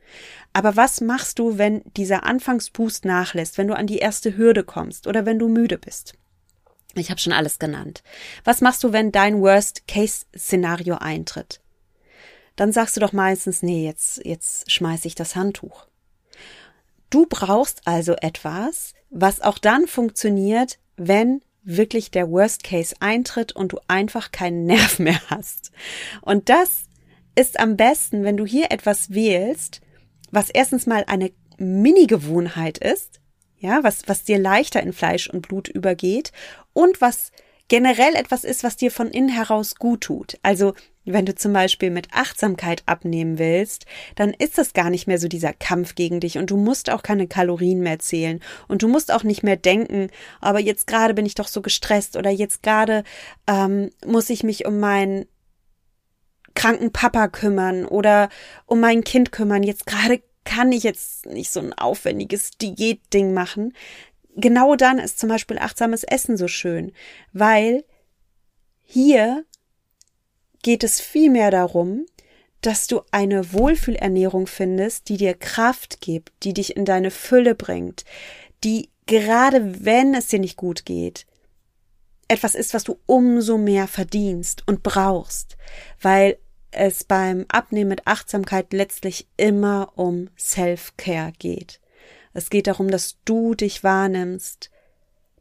Aber 0.52 0.76
was 0.76 1.00
machst 1.00 1.38
du, 1.38 1.58
wenn 1.58 1.82
dieser 1.96 2.24
Anfangsboost 2.24 3.04
nachlässt, 3.04 3.58
wenn 3.58 3.68
du 3.68 3.76
an 3.76 3.86
die 3.86 3.98
erste 3.98 4.36
Hürde 4.36 4.64
kommst 4.64 5.06
oder 5.06 5.26
wenn 5.26 5.38
du 5.38 5.48
müde 5.48 5.78
bist? 5.78 6.14
Ich 6.94 7.10
habe 7.10 7.20
schon 7.20 7.32
alles 7.32 7.58
genannt. 7.58 8.02
Was 8.44 8.60
machst 8.60 8.82
du, 8.82 8.92
wenn 8.92 9.12
dein 9.12 9.40
Worst-Case-Szenario 9.40 10.96
eintritt? 10.96 11.60
Dann 12.58 12.72
sagst 12.72 12.96
du 12.96 13.00
doch 13.00 13.12
meistens, 13.12 13.62
nee, 13.62 13.84
jetzt, 13.86 14.20
jetzt 14.24 14.70
schmeiße 14.70 15.06
ich 15.06 15.14
das 15.14 15.36
Handtuch. 15.36 15.86
Du 17.08 17.24
brauchst 17.26 17.86
also 17.86 18.14
etwas, 18.14 18.94
was 19.10 19.40
auch 19.40 19.58
dann 19.58 19.86
funktioniert, 19.86 20.78
wenn 20.96 21.40
wirklich 21.62 22.10
der 22.10 22.28
Worst 22.28 22.64
Case 22.64 22.96
eintritt 22.98 23.52
und 23.52 23.72
du 23.72 23.78
einfach 23.86 24.32
keinen 24.32 24.64
Nerv 24.66 24.98
mehr 24.98 25.20
hast. 25.30 25.70
Und 26.20 26.48
das 26.48 26.82
ist 27.36 27.60
am 27.60 27.76
besten, 27.76 28.24
wenn 28.24 28.36
du 28.36 28.44
hier 28.44 28.72
etwas 28.72 29.10
wählst, 29.10 29.80
was 30.32 30.50
erstens 30.50 30.86
mal 30.86 31.04
eine 31.06 31.30
Mini-Gewohnheit 31.58 32.78
ist, 32.78 33.20
ja, 33.60 33.84
was, 33.84 34.02
was 34.08 34.24
dir 34.24 34.38
leichter 34.38 34.82
in 34.82 34.92
Fleisch 34.92 35.30
und 35.30 35.46
Blut 35.46 35.68
übergeht 35.68 36.32
und 36.72 37.00
was 37.00 37.30
generell 37.68 38.14
etwas 38.16 38.42
ist, 38.42 38.64
was 38.64 38.76
dir 38.76 38.90
von 38.90 39.08
innen 39.08 39.28
heraus 39.28 39.76
gut 39.76 40.02
tut. 40.02 40.38
Also 40.42 40.74
wenn 41.12 41.26
du 41.26 41.34
zum 41.34 41.52
Beispiel 41.52 41.90
mit 41.90 42.08
Achtsamkeit 42.12 42.82
abnehmen 42.86 43.38
willst, 43.38 43.86
dann 44.16 44.32
ist 44.32 44.58
das 44.58 44.72
gar 44.72 44.90
nicht 44.90 45.06
mehr 45.06 45.18
so 45.18 45.28
dieser 45.28 45.52
Kampf 45.52 45.94
gegen 45.94 46.20
dich 46.20 46.38
und 46.38 46.50
du 46.50 46.56
musst 46.56 46.90
auch 46.90 47.02
keine 47.02 47.26
Kalorien 47.26 47.80
mehr 47.80 47.98
zählen 47.98 48.40
und 48.68 48.82
du 48.82 48.88
musst 48.88 49.12
auch 49.12 49.22
nicht 49.22 49.42
mehr 49.42 49.56
denken, 49.56 50.10
aber 50.40 50.60
jetzt 50.60 50.86
gerade 50.86 51.14
bin 51.14 51.26
ich 51.26 51.34
doch 51.34 51.48
so 51.48 51.62
gestresst 51.62 52.16
oder 52.16 52.30
jetzt 52.30 52.62
gerade 52.62 53.04
ähm, 53.46 53.90
muss 54.06 54.30
ich 54.30 54.42
mich 54.42 54.66
um 54.66 54.78
meinen 54.78 55.26
kranken 56.54 56.92
Papa 56.92 57.28
kümmern 57.28 57.84
oder 57.84 58.28
um 58.66 58.80
mein 58.80 59.04
Kind 59.04 59.30
kümmern. 59.32 59.62
Jetzt 59.62 59.86
gerade 59.86 60.20
kann 60.44 60.72
ich 60.72 60.82
jetzt 60.82 61.26
nicht 61.26 61.50
so 61.50 61.60
ein 61.60 61.72
aufwendiges 61.72 62.52
Diätding 62.52 63.32
machen. 63.32 63.74
Genau 64.34 64.74
dann 64.74 64.98
ist 64.98 65.18
zum 65.18 65.28
Beispiel 65.28 65.58
achtsames 65.58 66.04
Essen 66.04 66.36
so 66.36 66.48
schön, 66.48 66.92
weil 67.32 67.84
hier 68.82 69.44
geht 70.62 70.84
es 70.84 71.00
vielmehr 71.00 71.50
darum, 71.50 72.06
dass 72.60 72.86
du 72.86 73.02
eine 73.12 73.52
Wohlfühlernährung 73.52 74.46
findest, 74.46 75.08
die 75.08 75.16
dir 75.16 75.34
Kraft 75.34 76.00
gibt, 76.00 76.32
die 76.42 76.54
dich 76.54 76.76
in 76.76 76.84
deine 76.84 77.10
Fülle 77.10 77.54
bringt, 77.54 78.04
die 78.64 78.90
gerade 79.06 79.84
wenn 79.84 80.14
es 80.14 80.26
dir 80.26 80.38
nicht 80.38 80.56
gut 80.56 80.84
geht, 80.84 81.26
etwas 82.28 82.54
ist, 82.54 82.74
was 82.74 82.84
du 82.84 82.98
umso 83.06 83.56
mehr 83.56 83.88
verdienst 83.88 84.62
und 84.66 84.82
brauchst, 84.82 85.56
weil 86.00 86.38
es 86.70 87.04
beim 87.04 87.46
Abnehmen 87.48 87.88
mit 87.88 88.06
Achtsamkeit 88.06 88.72
letztlich 88.72 89.26
immer 89.36 89.92
um 89.96 90.28
Self-Care 90.38 91.32
geht. 91.38 91.80
Es 92.34 92.50
geht 92.50 92.66
darum, 92.66 92.90
dass 92.90 93.16
du 93.24 93.54
dich 93.54 93.82
wahrnimmst, 93.82 94.70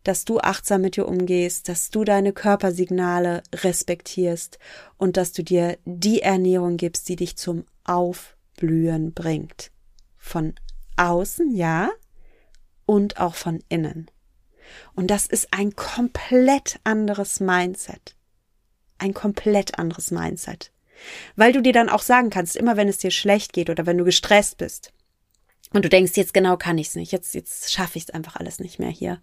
dass 0.07 0.23
du 0.23 0.39
achtsam 0.39 0.81
mit 0.81 0.95
dir 0.95 1.05
umgehst, 1.05 1.67
dass 1.67 1.89
du 1.89 2.05
deine 2.05 2.31
Körpersignale 2.31 3.43
respektierst 3.53 4.57
und 4.97 5.17
dass 5.17 5.33
du 5.33 5.43
dir 5.43 5.77
die 5.83 6.21
Ernährung 6.21 6.77
gibst, 6.77 7.09
die 7.09 7.17
dich 7.17 7.35
zum 7.35 7.65
Aufblühen 7.83 9.13
bringt. 9.13 9.71
Von 10.17 10.55
außen, 10.95 11.53
ja, 11.53 11.89
und 12.85 13.19
auch 13.19 13.35
von 13.35 13.61
innen. 13.67 14.09
Und 14.95 15.11
das 15.11 15.27
ist 15.27 15.49
ein 15.51 15.75
komplett 15.75 16.79
anderes 16.85 17.41
Mindset. 17.41 18.15
Ein 18.99 19.13
komplett 19.13 19.77
anderes 19.77 20.11
Mindset. 20.11 20.71
Weil 21.35 21.51
du 21.51 21.61
dir 21.61 21.73
dann 21.73 21.89
auch 21.89 22.01
sagen 22.01 22.29
kannst, 22.29 22.55
immer 22.55 22.77
wenn 22.77 22.87
es 22.87 22.97
dir 22.97 23.11
schlecht 23.11 23.51
geht 23.51 23.69
oder 23.69 23.85
wenn 23.85 23.97
du 23.97 24.05
gestresst 24.05 24.57
bist 24.57 24.93
und 25.73 25.83
du 25.83 25.89
denkst, 25.89 26.13
jetzt 26.15 26.33
genau 26.33 26.55
kann 26.55 26.77
ich 26.77 26.87
es 26.87 26.95
nicht, 26.95 27.11
jetzt, 27.11 27.35
jetzt 27.35 27.73
schaffe 27.73 27.97
ich 27.97 28.05
es 28.05 28.09
einfach 28.09 28.37
alles 28.37 28.59
nicht 28.59 28.79
mehr 28.79 28.89
hier, 28.89 29.21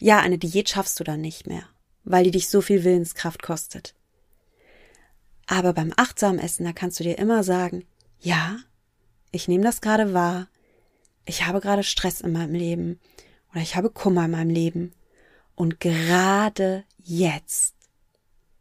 ja, 0.00 0.18
eine 0.20 0.38
Diät 0.38 0.68
schaffst 0.68 0.98
du 0.98 1.04
dann 1.04 1.20
nicht 1.20 1.46
mehr, 1.46 1.64
weil 2.04 2.24
die 2.24 2.30
dich 2.30 2.48
so 2.48 2.60
viel 2.60 2.84
Willenskraft 2.84 3.42
kostet. 3.42 3.94
Aber 5.46 5.72
beim 5.72 5.92
achtsamen 5.96 6.38
Essen, 6.38 6.64
da 6.64 6.72
kannst 6.72 7.00
du 7.00 7.04
dir 7.04 7.18
immer 7.18 7.42
sagen, 7.42 7.84
ja, 8.20 8.58
ich 9.32 9.48
nehme 9.48 9.64
das 9.64 9.80
gerade 9.80 10.14
wahr, 10.14 10.48
ich 11.24 11.46
habe 11.46 11.60
gerade 11.60 11.84
Stress 11.84 12.20
in 12.20 12.32
meinem 12.32 12.54
Leben 12.54 13.00
oder 13.52 13.60
ich 13.60 13.76
habe 13.76 13.90
Kummer 13.90 14.24
in 14.24 14.30
meinem 14.30 14.50
Leben. 14.50 14.92
Und 15.54 15.80
gerade 15.80 16.84
jetzt 16.98 17.74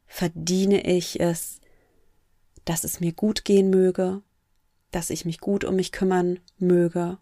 verdiene 0.05 0.81
ich 0.81 1.19
es, 1.19 1.61
dass 2.65 2.83
es 2.83 2.99
mir 2.99 3.13
gut 3.13 3.45
gehen 3.45 3.69
möge, 3.69 4.21
dass 4.91 5.09
ich 5.09 5.25
mich 5.25 5.39
gut 5.39 5.63
um 5.63 5.75
mich 5.75 5.91
kümmern 5.91 6.39
möge 6.57 7.17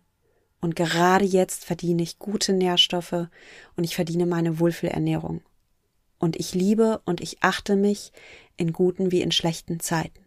und 0.62 0.76
gerade 0.76 1.26
jetzt 1.26 1.66
verdiene 1.66 2.04
ich 2.04 2.20
gute 2.20 2.54
Nährstoffe 2.54 3.28
und 3.76 3.84
ich 3.84 3.96
verdiene 3.96 4.26
meine 4.26 4.60
Wohlfühlernährung. 4.60 5.42
Und 6.20 6.36
ich 6.36 6.56
liebe 6.56 7.02
und 7.06 7.22
ich 7.22 7.44
achte 7.44 7.76
mich 7.76 8.12
in 8.56 8.74
guten 8.74 9.12
wie 9.12 9.22
in 9.22 9.32
schlechten 9.32 9.80
Zeiten. 9.80 10.26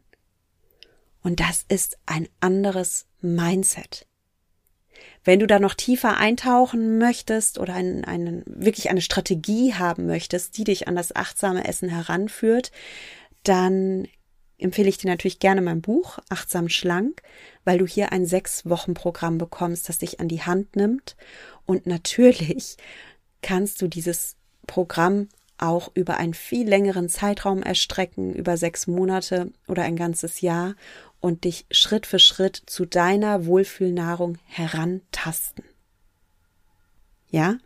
Und 1.23 1.41
das 1.41 1.65
ist 1.69 1.99
ein 2.07 2.29
anderes 2.39 3.07
Mindset. 3.21 4.07
Wenn 5.25 5.41
du 5.41 5.47
da 5.47 5.59
noch 5.59 5.75
tiefer 5.75 6.17
eintauchen 6.17 6.99
möchtest 6.99 7.59
oder 7.59 7.75
einen, 7.75 8.05
einen, 8.05 8.43
wirklich 8.47 8.89
eine 8.89 9.03
Strategie 9.03 9.75
haben 9.75 10.07
möchtest, 10.07 10.57
die 10.57 10.65
dich 10.65 10.89
an 10.89 10.97
das 10.97 11.15
achtsame 11.15 11.67
Essen 11.67 11.89
heranführt, 11.89 12.71
dann 13.43 14.07
empfehle 14.63 14.89
ich 14.89 14.99
dir 14.99 15.09
natürlich 15.09 15.39
gerne 15.39 15.61
mein 15.61 15.81
Buch 15.81 16.19
Achtsam 16.29 16.69
Schlank, 16.69 17.23
weil 17.65 17.79
du 17.79 17.87
hier 17.87 18.13
ein 18.13 18.27
sechs 18.27 18.69
Wochen 18.69 18.95
Programm 18.95 19.39
bekommst, 19.39 19.89
das 19.89 19.99
dich 19.99 20.21
an 20.21 20.29
die 20.29 20.43
Hand 20.43 20.77
nimmt. 20.77 21.17
Und 21.67 21.87
natürlich 21.87 22.77
kannst 23.43 23.81
du 23.83 23.89
dieses 23.89 24.37
Programm 24.67 25.29
auch 25.59 25.91
über 25.95 26.17
einen 26.17 26.35
viel 26.35 26.69
längeren 26.69 27.09
Zeitraum 27.09 27.63
erstrecken, 27.63 28.35
über 28.35 28.57
sechs 28.57 28.87
Monate 28.87 29.53
oder 29.69 29.83
ein 29.83 29.97
ganzes 29.97 30.41
Jahr 30.41 30.75
und 31.21 31.45
dich 31.45 31.67
Schritt 31.71 32.07
für 32.07 32.19
Schritt 32.19 32.63
zu 32.67 32.87
deiner 32.87 33.45
Wohlfühlnahrung 33.47 34.39
herantasten. 34.47 35.65
Ja? 37.29 37.59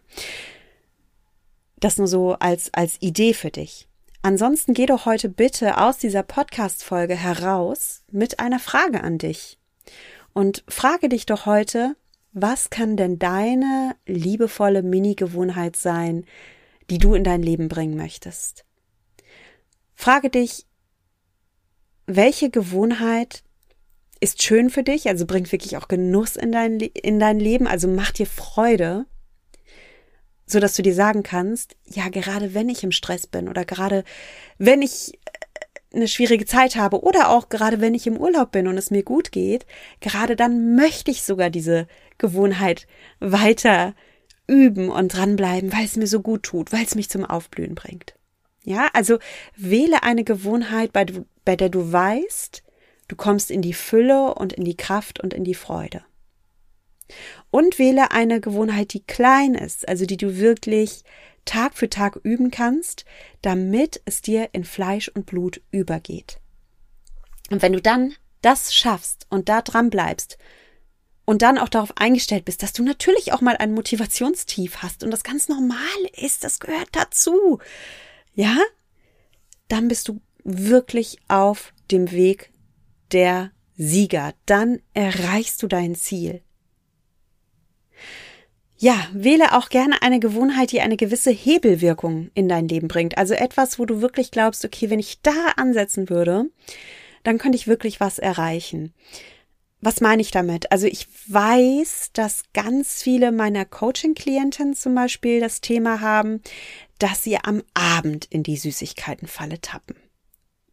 Das 1.79 1.99
nur 1.99 2.09
so 2.09 2.33
als, 2.35 2.73
als 2.75 3.01
Idee 3.01 3.35
für 3.35 3.51
dich. 3.51 3.89
Ansonsten 4.25 4.73
geh 4.73 4.87
doch 4.87 5.05
heute 5.05 5.29
bitte 5.29 5.77
aus 5.77 5.99
dieser 5.99 6.23
Podcast-Folge 6.23 7.15
heraus 7.15 8.05
mit 8.11 8.41
einer 8.41 8.59
Frage 8.59 9.05
an 9.05 9.19
dich. 9.19 9.59
Und 10.33 10.65
frage 10.67 11.11
dich 11.11 11.27
doch 11.27 11.45
heute, 11.45 11.95
was 12.33 12.71
kann 12.71 12.97
denn 12.97 13.19
deine 13.19 13.95
liebevolle 14.07 14.83
Mini-Gewohnheit 14.83 15.77
sein, 15.77 16.25
die 16.89 16.97
du 16.97 17.13
in 17.13 17.23
dein 17.23 17.43
Leben 17.43 17.69
bringen 17.69 17.99
möchtest? 17.99 18.65
Frage 19.95 20.31
dich, 20.31 20.65
welche 22.07 22.49
Gewohnheit 22.49 23.45
ist 24.21 24.43
schön 24.43 24.71
für 24.71 24.83
dich, 24.83 25.07
also 25.07 25.27
bringt 25.27 25.53
wirklich 25.53 25.77
auch 25.77 25.87
Genuss 25.87 26.37
in 26.37 26.51
dein, 26.51 26.81
in 26.81 27.21
dein 27.21 27.39
Leben, 27.39 27.67
also 27.67 27.89
macht 27.89 28.19
dir 28.19 28.27
Freude 28.27 29.05
so 30.47 30.61
dass 30.61 30.75
du 30.75 30.83
dir 30.83 30.95
sagen 30.95 31.23
kannst, 31.23 31.77
ja, 31.87 32.09
gerade 32.09 32.55
wenn 32.55 32.69
ich 32.69 32.85
im 32.85 32.93
Stress 32.93 33.27
bin 33.27 33.49
oder 33.49 33.65
gerade 33.65 34.05
wenn 34.59 34.83
ich 34.83 35.15
äh, 35.15 35.97
eine 35.97 36.09
schwierige 36.09 36.45
Zeit 36.45 36.77
habe 36.77 37.03
oder 37.03 37.31
auch 37.31 37.49
gerade 37.49 37.81
wenn 37.81 37.95
ich 37.95 38.07
im 38.07 38.17
Urlaub 38.17 38.53
bin 38.53 38.67
und 38.67 38.77
es 38.77 38.91
mir 38.91 39.03
gut 39.03 39.33
geht, 39.33 39.67
gerade 40.01 40.37
dann 40.37 40.75
möchte 40.75 41.11
ich 41.11 41.23
sogar 41.23 41.51
diese 41.51 41.87
Gewohnheit 42.19 42.87
weiter 43.21 43.95
üben 44.47 44.91
und 44.91 45.15
dranbleiben, 45.15 45.73
weil 45.73 45.85
es 45.85 45.97
mir 45.97 46.07
so 46.07 46.21
gut 46.21 46.43
tut, 46.43 46.73
weil 46.73 46.85
es 46.85 46.95
mich 46.95 47.09
zum 47.09 47.25
Aufblühen 47.25 47.75
bringt. 47.75 48.15
Ja, 48.65 48.89
also 48.93 49.19
wähle 49.57 50.03
eine 50.03 50.25
Gewohnheit, 50.25 50.93
bei, 50.93 51.07
bei 51.45 51.57
der 51.57 51.69
du 51.69 51.93
weißt, 51.93 52.63
du 53.09 53.17
kommst 53.17 53.51
in 53.51 53.63
die 53.63 53.75
Fülle 53.75 54.35
und 54.35 54.53
in 54.53 54.65
die 54.65 54.77
Kraft 54.77 55.21
und 55.21 55.35
in 55.35 55.45
die 55.45 55.55
Freude. 55.55 56.03
Und 57.51 57.79
wähle 57.79 58.11
eine 58.11 58.41
Gewohnheit, 58.41 58.93
die 58.93 59.03
klein 59.05 59.55
ist, 59.55 59.89
also 59.89 60.07
die 60.07 60.17
du 60.17 60.39
wirklich 60.39 61.05
Tag 61.45 61.77
für 61.77 61.91
Tag 61.91 62.19
üben 62.23 62.51
kannst, 62.51 63.05
damit 63.43 64.01
es 64.05 64.23
dir 64.23 64.51
in 64.53 64.65
Fleisch 64.65 65.09
und 65.09 65.27
Blut 65.27 65.61
übergeht. 65.71 66.39
Und 67.51 67.63
wenn 67.63 67.73
du 67.73 67.83
dann 67.83 68.15
das 68.43 68.75
schaffst 68.75 69.27
und 69.31 69.49
da 69.49 69.63
dran 69.63 69.91
bleibst 69.91 70.39
und 71.25 71.43
dann 71.43 71.59
auch 71.59 71.69
darauf 71.69 71.97
eingestellt 71.97 72.45
bist, 72.45 72.63
dass 72.63 72.73
du 72.73 72.83
natürlich 72.83 73.33
auch 73.33 73.41
mal 73.41 73.57
ein 73.57 73.73
Motivationstief 73.73 74.83
hast 74.83 75.03
und 75.03 75.11
das 75.11 75.25
ganz 75.25 75.49
normal 75.49 75.79
ist, 76.17 76.45
das 76.45 76.61
gehört 76.61 76.89
dazu. 76.93 77.59
Ja? 78.35 78.57
Dann 79.69 79.89
bist 79.89 80.09
du 80.09 80.21
wirklich 80.45 81.19
auf 81.29 81.73
dem 81.91 82.11
Weg 82.11 82.53
der 83.13 83.51
Sieger. 83.77 84.35
Dann 84.47 84.81
erreichst 84.93 85.63
du 85.63 85.67
dein 85.67 85.95
Ziel. 85.95 86.44
Ja, 88.77 89.07
wähle 89.13 89.57
auch 89.57 89.69
gerne 89.69 90.03
eine 90.03 90.19
Gewohnheit, 90.19 90.73
die 90.73 90.81
eine 90.81 90.97
gewisse 90.97 91.31
Hebelwirkung 91.31 92.31
in 92.35 92.49
dein 92.49 92.69
Leben 92.69 92.89
bringt. 92.89 93.17
Also 93.17 93.35
etwas, 93.35 93.79
wo 93.79 93.87
du 93.87 94.01
wirklich 94.01 94.31
glaubst, 94.31 94.65
okay, 94.65 94.91
wenn 94.91 94.99
ich 94.99 95.21
da 95.23 95.53
ansetzen 95.57 96.11
würde, 96.11 96.51
dann 97.23 97.39
könnte 97.39 97.57
ich 97.57 97.69
wirklich 97.69 98.01
was 98.01 98.19
erreichen. 98.19 98.93
Was 99.81 100.01
meine 100.01 100.23
ich 100.23 100.31
damit? 100.31 100.73
Also 100.73 100.87
ich 100.87 101.07
weiß, 101.29 102.11
dass 102.15 102.45
ganz 102.55 103.03
viele 103.03 103.33
meiner 103.33 103.65
Coaching-Klienten 103.65 104.75
zum 104.75 104.95
Beispiel 104.95 105.41
das 105.41 105.61
Thema 105.61 106.01
haben, 106.01 106.41
dass 106.99 107.23
sie 107.23 107.37
am 107.37 107.63
Abend 107.75 108.25
in 108.25 108.43
die 108.43 108.57
Süßigkeitenfalle 108.57 109.61
tappen. 109.61 109.97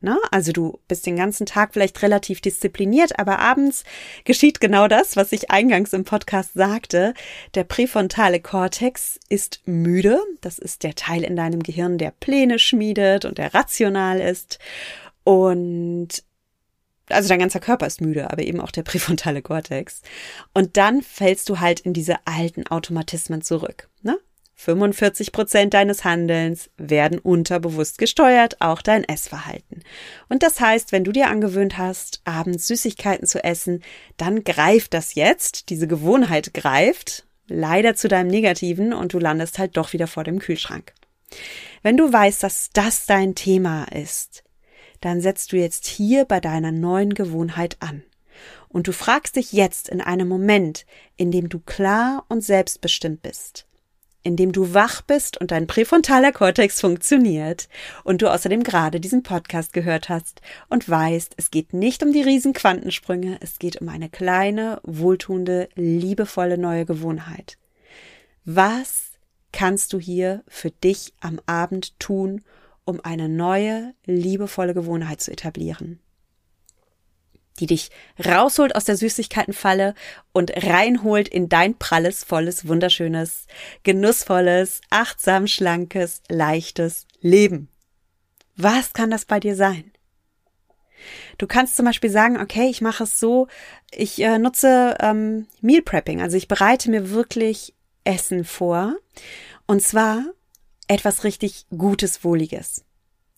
Ne? 0.02 0.18
Also 0.32 0.52
du 0.52 0.80
bist 0.88 1.06
den 1.06 1.16
ganzen 1.16 1.46
Tag 1.46 1.74
vielleicht 1.74 2.02
relativ 2.02 2.42
diszipliniert, 2.42 3.20
aber 3.20 3.38
abends 3.40 3.84
geschieht 4.24 4.60
genau 4.60 4.88
das, 4.88 5.16
was 5.16 5.32
ich 5.32 5.52
eingangs 5.52 5.94
im 5.94 6.06
Podcast 6.06 6.54
sagte. 6.54 7.14
Der 7.54 7.64
präfrontale 7.64 8.40
Kortex 8.40 9.20
ist 9.30 9.62
müde. 9.66 10.20
Das 10.42 10.58
ist 10.58 10.82
der 10.82 10.96
Teil 10.96 11.24
in 11.24 11.36
deinem 11.36 11.62
Gehirn, 11.62 12.00
der 12.00 12.12
Pläne 12.12 12.58
schmiedet 12.58 13.26
und 13.26 13.38
der 13.38 13.54
rational 13.54 14.20
ist. 14.20 14.58
Und 15.24 16.24
also 17.10 17.30
dein 17.30 17.40
ganzer 17.40 17.60
Körper 17.60 17.86
ist 17.86 18.02
müde, 18.02 18.32
aber 18.32 18.42
eben 18.44 18.60
auch 18.60 18.72
der 18.72 18.84
präfrontale 18.84 19.42
Kortex. 19.42 20.02
Und 20.54 20.78
dann 20.78 21.02
fällst 21.02 21.48
du 21.50 21.60
halt 21.60 21.82
in 21.82 21.94
diese 21.94 22.16
alten 22.26 22.66
Automatismen 22.68 23.42
zurück. 23.42 23.90
Ne? 24.02 24.18
45 24.64 25.32
Prozent 25.32 25.74
deines 25.74 26.04
Handelns 26.04 26.70
werden 26.78 27.18
unterbewusst 27.18 27.98
gesteuert, 27.98 28.62
auch 28.62 28.84
dein 28.84 29.04
Essverhalten. 29.04 29.82
Und 30.30 30.44
das 30.44 30.60
heißt, 30.60 30.92
wenn 30.92 31.04
du 31.04 31.12
dir 31.12 31.30
angewöhnt 31.30 31.80
hast, 31.80 32.22
abends 32.26 32.68
Süßigkeiten 32.68 33.26
zu 33.26 33.44
essen, 33.44 33.82
dann 34.18 34.44
greift 34.44 34.94
das 34.94 35.16
jetzt, 35.16 35.70
diese 35.70 35.88
Gewohnheit 35.88 36.54
greift, 36.54 37.26
leider 37.48 37.96
zu 37.96 38.08
deinem 38.08 38.28
Negativen 38.28 38.94
und 38.94 39.14
du 39.14 39.20
landest 39.20 39.58
halt 39.58 39.78
doch 39.78 39.94
wieder 39.94 40.06
vor 40.06 40.24
dem 40.24 40.38
Kühlschrank. 40.38 40.94
Wenn 41.82 41.98
du 41.98 42.14
weißt, 42.14 42.44
dass 42.44 42.70
das 42.72 43.08
dein 43.08 43.34
Thema 43.34 43.86
ist, 43.86 44.44
dann 45.00 45.22
setzt 45.22 45.54
du 45.54 45.58
jetzt 45.58 45.88
hier 45.88 46.26
bei 46.26 46.40
deiner 46.40 46.72
neuen 46.72 47.16
Gewohnheit 47.16 47.78
an. 47.80 48.04
Und 48.70 48.88
du 48.88 48.94
fragst 48.94 49.38
dich 49.38 49.54
jetzt 49.54 49.90
in 49.90 50.02
einem 50.02 50.28
Moment, 50.28 50.86
in 51.18 51.32
dem 51.32 51.50
du 51.50 51.58
klar 51.58 52.26
und 52.30 52.44
selbstbestimmt 52.44 53.24
bist 53.24 53.66
in 54.24 54.36
dem 54.36 54.52
du 54.52 54.74
wach 54.74 55.02
bist 55.02 55.40
und 55.40 55.52
dein 55.52 55.68
präfrontaler 55.68 56.32
Kortex 56.32 56.80
funktioniert 56.80 57.68
und 58.04 58.22
du 58.22 58.32
außerdem 58.32 58.64
gerade 58.64 59.00
diesen 59.00 59.24
Podcast 59.24 59.74
gehört 59.74 60.10
hast 60.10 60.42
und 60.70 60.88
weißt, 60.88 61.34
es 61.38 61.52
geht 61.52 61.74
nicht 61.74 62.04
um 62.04 62.14
die 62.14 62.22
riesen 62.22 62.54
Quantensprünge, 62.54 63.38
es 63.42 63.60
geht 63.60 63.82
um 63.82 63.90
eine 63.90 64.10
kleine, 64.10 64.80
wohltuende, 64.84 65.70
liebevolle 65.76 66.58
neue 66.58 66.86
Gewohnheit. 66.86 67.58
Was 68.46 69.12
kannst 69.52 69.94
du 69.94 70.00
hier 70.00 70.44
für 70.48 70.72
dich 70.72 71.14
am 71.20 71.40
Abend 71.46 72.00
tun, 72.00 72.44
um 72.86 73.00
eine 73.04 73.30
neue, 73.30 73.94
liebevolle 74.06 74.74
Gewohnheit 74.74 75.22
zu 75.22 75.32
etablieren? 75.32 76.00
Die 77.60 77.66
dich 77.68 77.92
rausholt 78.24 78.76
aus 78.76 78.86
der 78.86 78.98
Süßigkeitenfalle 78.98 79.94
und 80.32 80.52
reinholt 80.56 81.28
in 81.28 81.50
dein 81.50 81.78
pralles, 81.78 82.24
volles, 82.24 82.68
wunderschönes, 82.68 83.48
genussvolles, 83.84 84.82
achtsam, 84.90 85.48
schlankes, 85.48 86.22
leichtes 86.30 87.06
Leben. 87.20 87.70
Was 88.56 88.94
kann 88.94 89.12
das 89.12 89.26
bei 89.26 89.40
dir 89.40 89.56
sein? 89.56 89.92
Du 91.38 91.48
kannst 91.48 91.76
zum 91.76 91.86
Beispiel 91.86 92.12
sagen, 92.12 92.40
okay, 92.40 92.70
ich 92.70 92.82
mache 92.82 93.04
es 93.04 93.20
so, 93.20 93.48
ich 93.92 94.22
äh, 94.22 94.38
nutze 94.38 94.98
ähm, 95.00 95.48
Meal 95.62 95.82
Prepping, 95.82 96.22
also 96.22 96.38
ich 96.38 96.48
bereite 96.48 96.92
mir 96.92 97.10
wirklich 97.10 97.74
Essen 98.04 98.46
vor 98.46 98.96
und 99.66 99.82
zwar 99.82 100.24
etwas 100.88 101.24
richtig 101.24 101.66
Gutes, 101.76 102.24
Wohliges. 102.24 102.84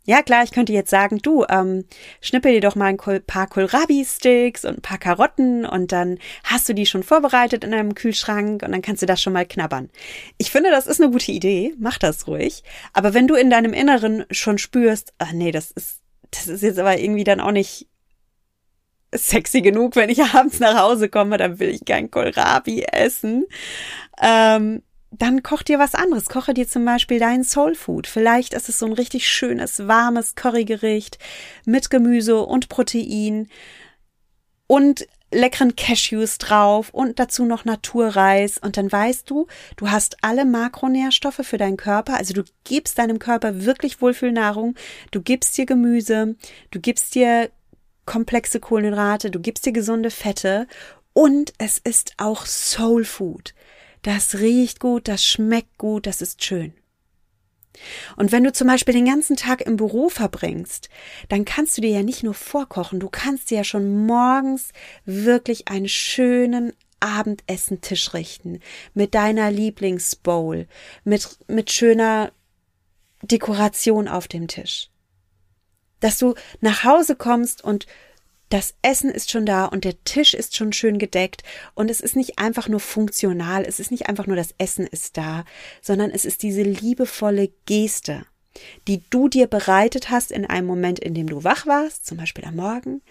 Ja, 0.06 0.22
klar, 0.22 0.44
ich 0.44 0.52
könnte 0.52 0.74
jetzt 0.74 0.90
sagen, 0.90 1.20
du, 1.20 1.46
ähm, 1.50 1.86
schnippel 2.20 2.52
dir 2.52 2.60
doch 2.60 2.76
mal 2.76 2.88
ein 2.88 2.98
paar 3.26 3.48
Kohlrabi-Sticks 3.48 4.66
und 4.66 4.80
ein 4.80 4.82
paar 4.82 4.98
Karotten 4.98 5.66
und 5.66 5.94
dann 5.94 6.20
hast 6.44 6.68
du 6.68 6.74
die 6.74 6.86
schon 6.86 7.04
vorbereitet 7.04 7.64
in 7.64 7.74
einem 7.74 7.96
Kühlschrank 7.96 8.64
und 8.64 8.74
dann 8.74 8.82
kannst 8.82 9.02
du 9.02 9.06
das 9.06 9.22
schon 9.22 9.32
mal 9.32 9.46
knabbern. 9.46 9.90
Ich 10.38 10.52
finde, 10.52 10.72
das 10.72 10.88
ist 10.88 11.02
eine 11.02 11.10
gute 11.12 11.32
Idee, 11.32 11.74
mach 11.80 11.98
das 11.98 12.28
ruhig. 12.28 12.64
Aber 12.92 13.14
wenn 13.14 13.28
du 13.28 13.36
in 13.36 13.50
deinem 13.50 13.74
Inneren 13.74 14.26
schon 14.30 14.58
spürst, 14.58 15.14
ach 15.20 15.32
nee, 15.32 15.52
das 15.52 15.72
ist, 15.72 16.02
das 16.32 16.48
ist 16.48 16.64
jetzt 16.64 16.80
aber 16.80 17.00
irgendwie 17.00 17.24
dann 17.24 17.40
auch 17.40 17.52
nicht 17.52 17.88
sexy 19.16 19.62
genug, 19.62 19.96
wenn 19.96 20.10
ich 20.10 20.22
abends 20.34 20.60
nach 20.60 20.78
Hause 20.78 21.08
komme, 21.08 21.38
dann 21.38 21.60
will 21.60 21.70
ich 21.70 21.86
kein 21.86 22.12
Kohlrabi 22.12 22.84
essen. 22.92 23.46
Ähm, 24.22 24.84
dann 25.18 25.44
koch 25.44 25.64
dir 25.64 25.80
was 25.80 25.96
anderes. 25.96 26.26
Koche 26.26 26.54
dir 26.54 26.68
zum 26.68 26.86
Beispiel 26.86 27.20
dein 27.20 27.44
Soul 27.44 27.76
Food. 27.76 28.08
Vielleicht 28.08 28.54
ist 28.54 28.70
es 28.70 28.80
so 28.80 28.86
ein 28.86 28.94
richtig 28.94 29.30
schönes, 29.30 29.88
warmes 29.88 30.36
Currygericht 30.36 31.20
mit 31.66 31.90
Gemüse 31.90 32.40
und 32.40 32.70
Protein 32.70 33.48
und 34.68 35.08
leckeren 35.32 35.76
Cashews 35.76 36.38
drauf 36.38 36.90
und 36.92 37.20
dazu 37.20 37.46
noch 37.46 37.66
Naturreis. 37.66 38.58
Und 38.58 38.78
dann 38.78 38.92
weißt 38.92 39.30
du, 39.30 39.48
du 39.78 39.92
hast 39.92 40.18
alle 40.22 40.46
Makronährstoffe 40.46 41.42
für 41.44 41.58
deinen 41.58 41.78
Körper. 41.78 42.18
Also 42.18 42.34
du 42.34 42.44
gibst 42.64 42.98
deinem 42.98 43.20
Körper 43.20 43.66
wirklich 43.66 44.02
Wohlfühlnahrung. 44.02 44.76
Du 45.12 45.22
gibst 45.22 45.58
dir 45.58 45.66
Gemüse, 45.66 46.36
du 46.72 46.80
gibst 46.80 47.16
dir 47.16 47.50
komplexe 48.06 48.60
Kohlenhydrate, 48.60 49.32
du 49.32 49.40
gibst 49.40 49.66
dir 49.66 49.72
gesunde 49.72 50.12
Fette 50.12 50.68
und 51.14 51.54
es 51.58 51.78
ist 51.78 52.14
auch 52.18 52.46
Soul 52.46 53.06
Food 53.06 53.54
das 54.04 54.36
riecht 54.36 54.80
gut, 54.80 55.08
das 55.08 55.26
schmeckt 55.26 55.78
gut, 55.78 56.06
das 56.06 56.22
ist 56.22 56.44
schön. 56.44 56.74
Und 58.16 58.32
wenn 58.32 58.44
du 58.44 58.54
zum 58.54 58.68
Beispiel 58.68 58.94
den 58.94 59.06
ganzen 59.06 59.36
Tag 59.36 59.62
im 59.62 59.78
Büro 59.78 60.10
verbringst, 60.10 60.90
dann 61.30 61.46
kannst 61.46 61.78
du 61.78 61.82
dir 61.82 61.90
ja 61.90 62.04
nicht 62.04 62.24
nur 62.24 62.36
vorkochen, 62.36 63.00
du 63.00 63.10
kannst 63.10 63.50
dir 63.50 63.58
ja 63.60 63.64
schon 63.64 64.06
morgens 64.06 64.70
wirklich 65.06 65.68
einen 65.70 65.90
schönen 65.90 66.74
Abendessentisch 67.00 68.14
richten 68.14 68.60
mit 68.94 69.14
deiner 69.14 69.52
Lieblingsbowl, 69.52 70.68
mit, 71.04 71.38
mit 71.48 71.72
schöner 71.72 72.32
Dekoration 73.22 74.08
auf 74.08 74.28
dem 74.28 74.48
Tisch. 74.48 74.90
Dass 76.00 76.18
du 76.18 76.36
nach 76.62 76.84
Hause 76.84 77.16
kommst 77.16 77.64
und 77.64 77.88
das 78.54 78.76
Essen 78.84 79.10
ist 79.10 79.32
schon 79.32 79.48
da 79.48 79.66
und 79.66 79.84
der 79.84 80.04
Tisch 80.04 80.36
ist 80.36 80.56
schon 80.56 80.74
schön 80.74 81.00
gedeckt 81.00 81.42
und 81.74 81.90
es 81.90 82.02
ist 82.02 82.16
nicht 82.16 82.38
einfach 82.38 82.70
nur 82.70 82.80
funktional, 82.80 83.66
es 83.66 83.80
ist 83.80 83.90
nicht 83.90 84.08
einfach 84.08 84.28
nur 84.28 84.36
das 84.36 84.54
Essen 84.60 84.86
ist 84.86 85.18
da, 85.18 85.44
sondern 85.82 86.12
es 86.12 86.24
ist 86.24 86.44
diese 86.44 86.62
liebevolle 86.62 87.52
Geste, 87.66 88.28
die 88.88 89.02
du 89.10 89.28
dir 89.28 89.48
bereitet 89.48 90.12
hast 90.12 90.32
in 90.32 90.46
einem 90.46 90.68
Moment, 90.68 91.00
in 91.00 91.16
dem 91.16 91.26
du 91.26 91.44
wach 91.44 91.66
warst, 91.66 92.06
zum 92.06 92.20
Beispiel 92.20 92.46
am 92.46 92.58
Morgen, 92.58 93.02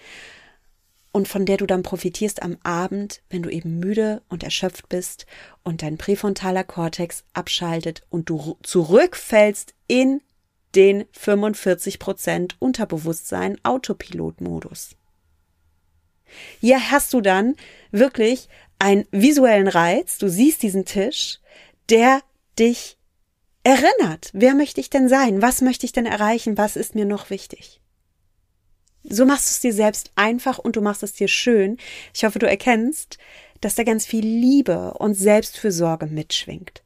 und 1.11 1.27
von 1.27 1.45
der 1.45 1.57
du 1.57 1.67
dann 1.67 1.83
profitierst 1.83 2.41
am 2.41 2.57
Abend, 2.63 3.21
wenn 3.29 3.43
du 3.43 3.51
eben 3.51 3.81
müde 3.81 4.23
und 4.29 4.45
erschöpft 4.45 4.89
bist 4.89 5.27
und 5.65 5.83
dein 5.83 5.99
präfrontaler 5.99 6.63
Kortex 6.63 7.25
abschaltet 7.33 8.03
und 8.11 8.31
du 8.31 8.59
zurückfällst 8.63 9.75
in 9.89 10.21
den 10.77 11.03
45% 11.07 12.53
Unterbewusstsein 12.61 13.59
Autopilotmodus. 13.65 14.95
Hier 16.61 16.90
hast 16.90 17.12
du 17.12 17.21
dann 17.21 17.57
wirklich 17.90 18.49
einen 18.79 19.07
visuellen 19.11 19.68
Reiz. 19.68 20.18
Du 20.18 20.29
siehst 20.29 20.62
diesen 20.62 20.85
Tisch, 20.85 21.40
der 21.88 22.21
dich 22.59 22.99
erinnert. 23.64 24.31
Wer 24.33 24.55
möchte 24.55 24.81
ich 24.81 24.90
denn 24.90 25.09
sein? 25.09 25.42
Was 25.42 25.61
möchte 25.61 25.87
ich 25.87 25.92
denn 25.92 26.07
erreichen? 26.07 26.59
Was 26.59 26.77
ist 26.77 26.95
mir 26.95 27.05
noch 27.05 27.31
wichtig? 27.31 27.81
So 29.05 29.25
machst 29.25 29.47
du 29.47 29.51
es 29.51 29.61
dir 29.61 29.73
selbst 29.73 30.12
einfach 30.14 30.59
und 30.59 30.77
du 30.77 30.81
machst 30.81 31.03
es 31.03 31.12
dir 31.12 31.29
schön. 31.29 31.77
Ich 32.14 32.25
hoffe, 32.25 32.38
du 32.38 32.49
erkennst, 32.49 33.18
dass 33.61 33.75
da 33.75 33.85
ganz 33.85 34.07
viel 34.07 34.25
Liebe 34.25 34.95
und 34.95 35.14
Selbstfürsorge 35.14 36.07
mitschwingt. 36.07 36.83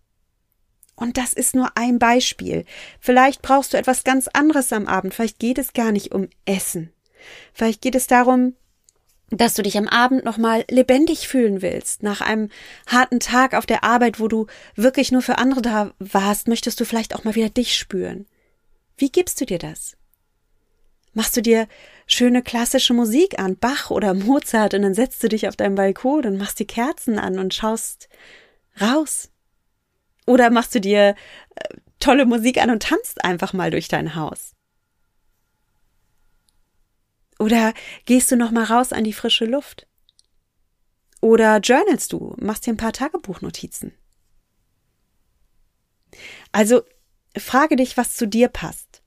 Und 0.95 1.19
das 1.19 1.35
ist 1.35 1.55
nur 1.55 1.77
ein 1.77 1.99
Beispiel. 1.99 2.65
Vielleicht 3.01 3.43
brauchst 3.43 3.75
du 3.75 3.77
etwas 3.77 4.03
ganz 4.03 4.29
anderes 4.29 4.73
am 4.73 4.87
Abend. 4.87 5.13
Vielleicht 5.15 5.39
geht 5.39 5.59
es 5.59 5.75
gar 5.75 5.93
nicht 5.93 6.13
um 6.13 6.29
Essen. 6.47 6.91
Vielleicht 7.53 7.83
geht 7.83 7.95
es 7.95 8.07
darum, 8.07 8.55
dass 9.31 9.55
du 9.55 9.63
dich 9.63 9.77
am 9.77 9.89
Abend 9.89 10.25
nochmal 10.25 10.65
lebendig 10.71 11.27
fühlen 11.27 11.61
willst. 11.61 12.03
Nach 12.03 12.21
einem 12.21 12.49
harten 12.87 13.19
Tag 13.19 13.55
auf 13.55 13.67
der 13.67 13.83
Arbeit, 13.83 14.21
wo 14.21 14.29
du 14.29 14.47
wirklich 14.77 15.11
nur 15.11 15.23
für 15.23 15.39
andere 15.39 15.63
da 15.63 15.93
warst, 15.99 16.47
möchtest 16.49 16.79
du 16.81 16.85
vielleicht 16.85 17.15
auch 17.15 17.25
mal 17.25 17.35
wieder 17.35 17.51
dich 17.51 17.77
spüren. 17.77 18.27
Wie 18.97 19.11
gibst 19.11 19.41
du 19.41 19.47
dir 19.47 19.59
das? 19.59 19.97
Machst 21.13 21.37
du 21.37 21.43
dir 21.43 21.67
schöne 22.07 22.43
klassische 22.43 22.95
Musik 22.95 23.39
an, 23.39 23.57
Bach 23.57 23.91
oder 23.91 24.15
Mozart, 24.15 24.75
und 24.75 24.83
dann 24.83 24.95
setzt 24.95 25.23
du 25.23 25.29
dich 25.29 25.49
auf 25.49 25.57
deinen 25.57 25.75
Balkon 25.75 26.25
und 26.25 26.37
machst 26.37 26.61
die 26.61 26.67
Kerzen 26.67 27.19
an 27.19 27.39
und 27.39 27.55
schaust 27.55 28.09
raus? 28.81 29.31
Oder 30.27 30.51
machst 30.51 30.75
du 30.75 30.81
dir 30.81 31.15
äh, 31.55 31.75
tolle 32.01 32.27
Musik 32.27 32.63
an 32.63 32.71
und 32.71 32.83
tanzt 32.83 33.25
einfach 33.25 33.53
mal 33.53 33.71
durch 33.71 33.89
dein 33.89 34.15
Haus? 34.15 34.56
Oder 37.39 37.75
gehst 38.05 38.31
du 38.31 38.37
noch 38.37 38.51
mal 38.51 38.65
raus 38.65 38.93
an 38.93 39.05
die 39.05 39.13
frische 39.13 39.45
Luft? 39.45 39.87
Oder 41.21 41.59
journalst 41.59 42.13
du, 42.13 42.35
machst 42.39 42.67
dir 42.67 42.73
ein 42.73 42.77
paar 42.79 42.93
Tagebuchnotizen? 42.93 43.93
Also 46.53 46.83
frage 47.37 47.77
dich, 47.77 47.97
was 47.97 48.17
zu 48.17 48.27
dir 48.27 48.49
passt. 48.49 49.03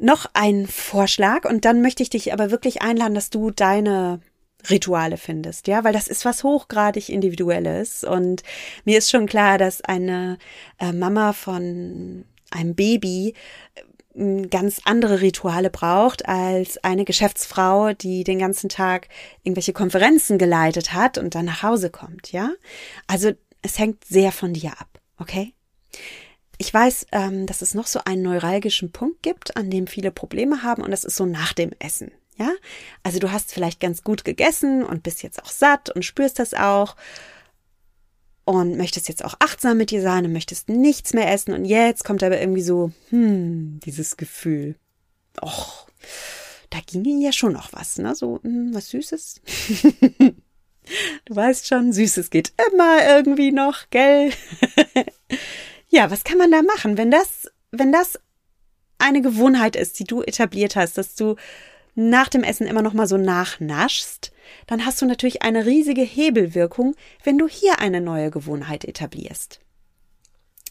Noch 0.00 0.26
ein 0.34 0.66
Vorschlag 0.66 1.44
und 1.44 1.64
dann 1.64 1.82
möchte 1.82 2.02
ich 2.02 2.10
dich 2.10 2.32
aber 2.32 2.50
wirklich 2.50 2.82
einladen, 2.82 3.14
dass 3.14 3.30
du 3.30 3.50
deine 3.50 4.20
Rituale 4.68 5.16
findest, 5.16 5.68
ja, 5.68 5.84
weil 5.84 5.92
das 5.92 6.08
ist 6.08 6.24
was 6.24 6.42
hochgradig 6.42 7.08
individuelles 7.08 8.02
und 8.02 8.42
mir 8.84 8.98
ist 8.98 9.10
schon 9.10 9.26
klar, 9.26 9.56
dass 9.56 9.82
eine 9.82 10.38
äh, 10.78 10.92
Mama 10.92 11.32
von 11.32 12.24
einem 12.50 12.74
Baby 12.74 13.34
ganz 14.50 14.80
andere 14.84 15.20
Rituale 15.20 15.70
braucht 15.70 16.28
als 16.28 16.82
eine 16.82 17.04
Geschäftsfrau, 17.04 17.92
die 17.92 18.24
den 18.24 18.38
ganzen 18.38 18.68
Tag 18.68 19.08
irgendwelche 19.42 19.72
Konferenzen 19.72 20.38
geleitet 20.38 20.92
hat 20.92 21.18
und 21.18 21.34
dann 21.34 21.44
nach 21.44 21.62
Hause 21.62 21.90
kommt, 21.90 22.32
ja? 22.32 22.50
Also 23.06 23.32
es 23.62 23.78
hängt 23.78 24.04
sehr 24.04 24.32
von 24.32 24.52
dir 24.54 24.72
ab, 24.72 24.88
okay? 25.18 25.54
Ich 26.58 26.74
weiß, 26.74 27.06
ähm, 27.12 27.46
dass 27.46 27.62
es 27.62 27.74
noch 27.74 27.86
so 27.86 28.00
einen 28.04 28.22
neuralgischen 28.22 28.90
Punkt 28.90 29.22
gibt, 29.22 29.56
an 29.56 29.70
dem 29.70 29.86
viele 29.86 30.10
Probleme 30.10 30.62
haben, 30.62 30.82
und 30.82 30.90
das 30.90 31.04
ist 31.04 31.16
so 31.16 31.24
nach 31.24 31.52
dem 31.52 31.70
Essen. 31.78 32.10
Ja, 32.36 32.50
also 33.02 33.18
du 33.18 33.32
hast 33.32 33.52
vielleicht 33.52 33.80
ganz 33.80 34.04
gut 34.04 34.24
gegessen 34.24 34.84
und 34.84 35.02
bist 35.02 35.24
jetzt 35.24 35.42
auch 35.42 35.50
satt 35.50 35.90
und 35.90 36.04
spürst 36.04 36.38
das 36.38 36.54
auch 36.54 36.94
und 38.48 38.78
möchtest 38.78 39.10
jetzt 39.10 39.22
auch 39.22 39.34
achtsam 39.40 39.76
mit 39.76 39.90
dir 39.90 40.00
sein 40.00 40.24
und 40.24 40.32
möchtest 40.32 40.70
nichts 40.70 41.12
mehr 41.12 41.30
essen 41.30 41.52
und 41.52 41.66
jetzt 41.66 42.02
kommt 42.02 42.22
aber 42.22 42.40
irgendwie 42.40 42.62
so, 42.62 42.92
hm, 43.10 43.78
dieses 43.84 44.16
Gefühl. 44.16 44.74
Och, 45.42 45.86
da 46.70 46.78
ginge 46.86 47.22
ja 47.22 47.30
schon 47.30 47.52
noch 47.52 47.74
was, 47.74 47.98
ne? 47.98 48.14
So, 48.14 48.40
hm, 48.42 48.72
was 48.72 48.88
Süßes. 48.88 49.42
du 51.26 51.36
weißt 51.36 51.66
schon, 51.66 51.92
Süßes 51.92 52.30
geht 52.30 52.54
immer 52.72 53.06
irgendwie 53.06 53.52
noch, 53.52 53.90
gell? 53.90 54.32
ja, 55.90 56.10
was 56.10 56.24
kann 56.24 56.38
man 56.38 56.50
da 56.50 56.62
machen, 56.62 56.96
wenn 56.96 57.10
das, 57.10 57.50
wenn 57.70 57.92
das 57.92 58.18
eine 58.96 59.20
Gewohnheit 59.20 59.76
ist, 59.76 59.98
die 59.98 60.04
du 60.04 60.22
etabliert 60.22 60.74
hast, 60.74 60.96
dass 60.96 61.14
du 61.16 61.36
nach 61.98 62.28
dem 62.28 62.44
Essen 62.44 62.68
immer 62.68 62.80
noch 62.80 62.92
mal 62.92 63.08
so 63.08 63.16
nachnaschst, 63.16 64.30
dann 64.68 64.86
hast 64.86 65.02
du 65.02 65.06
natürlich 65.06 65.42
eine 65.42 65.66
riesige 65.66 66.02
Hebelwirkung, 66.02 66.94
wenn 67.24 67.38
du 67.38 67.48
hier 67.48 67.80
eine 67.80 68.00
neue 68.00 68.30
Gewohnheit 68.30 68.84
etablierst. 68.84 69.58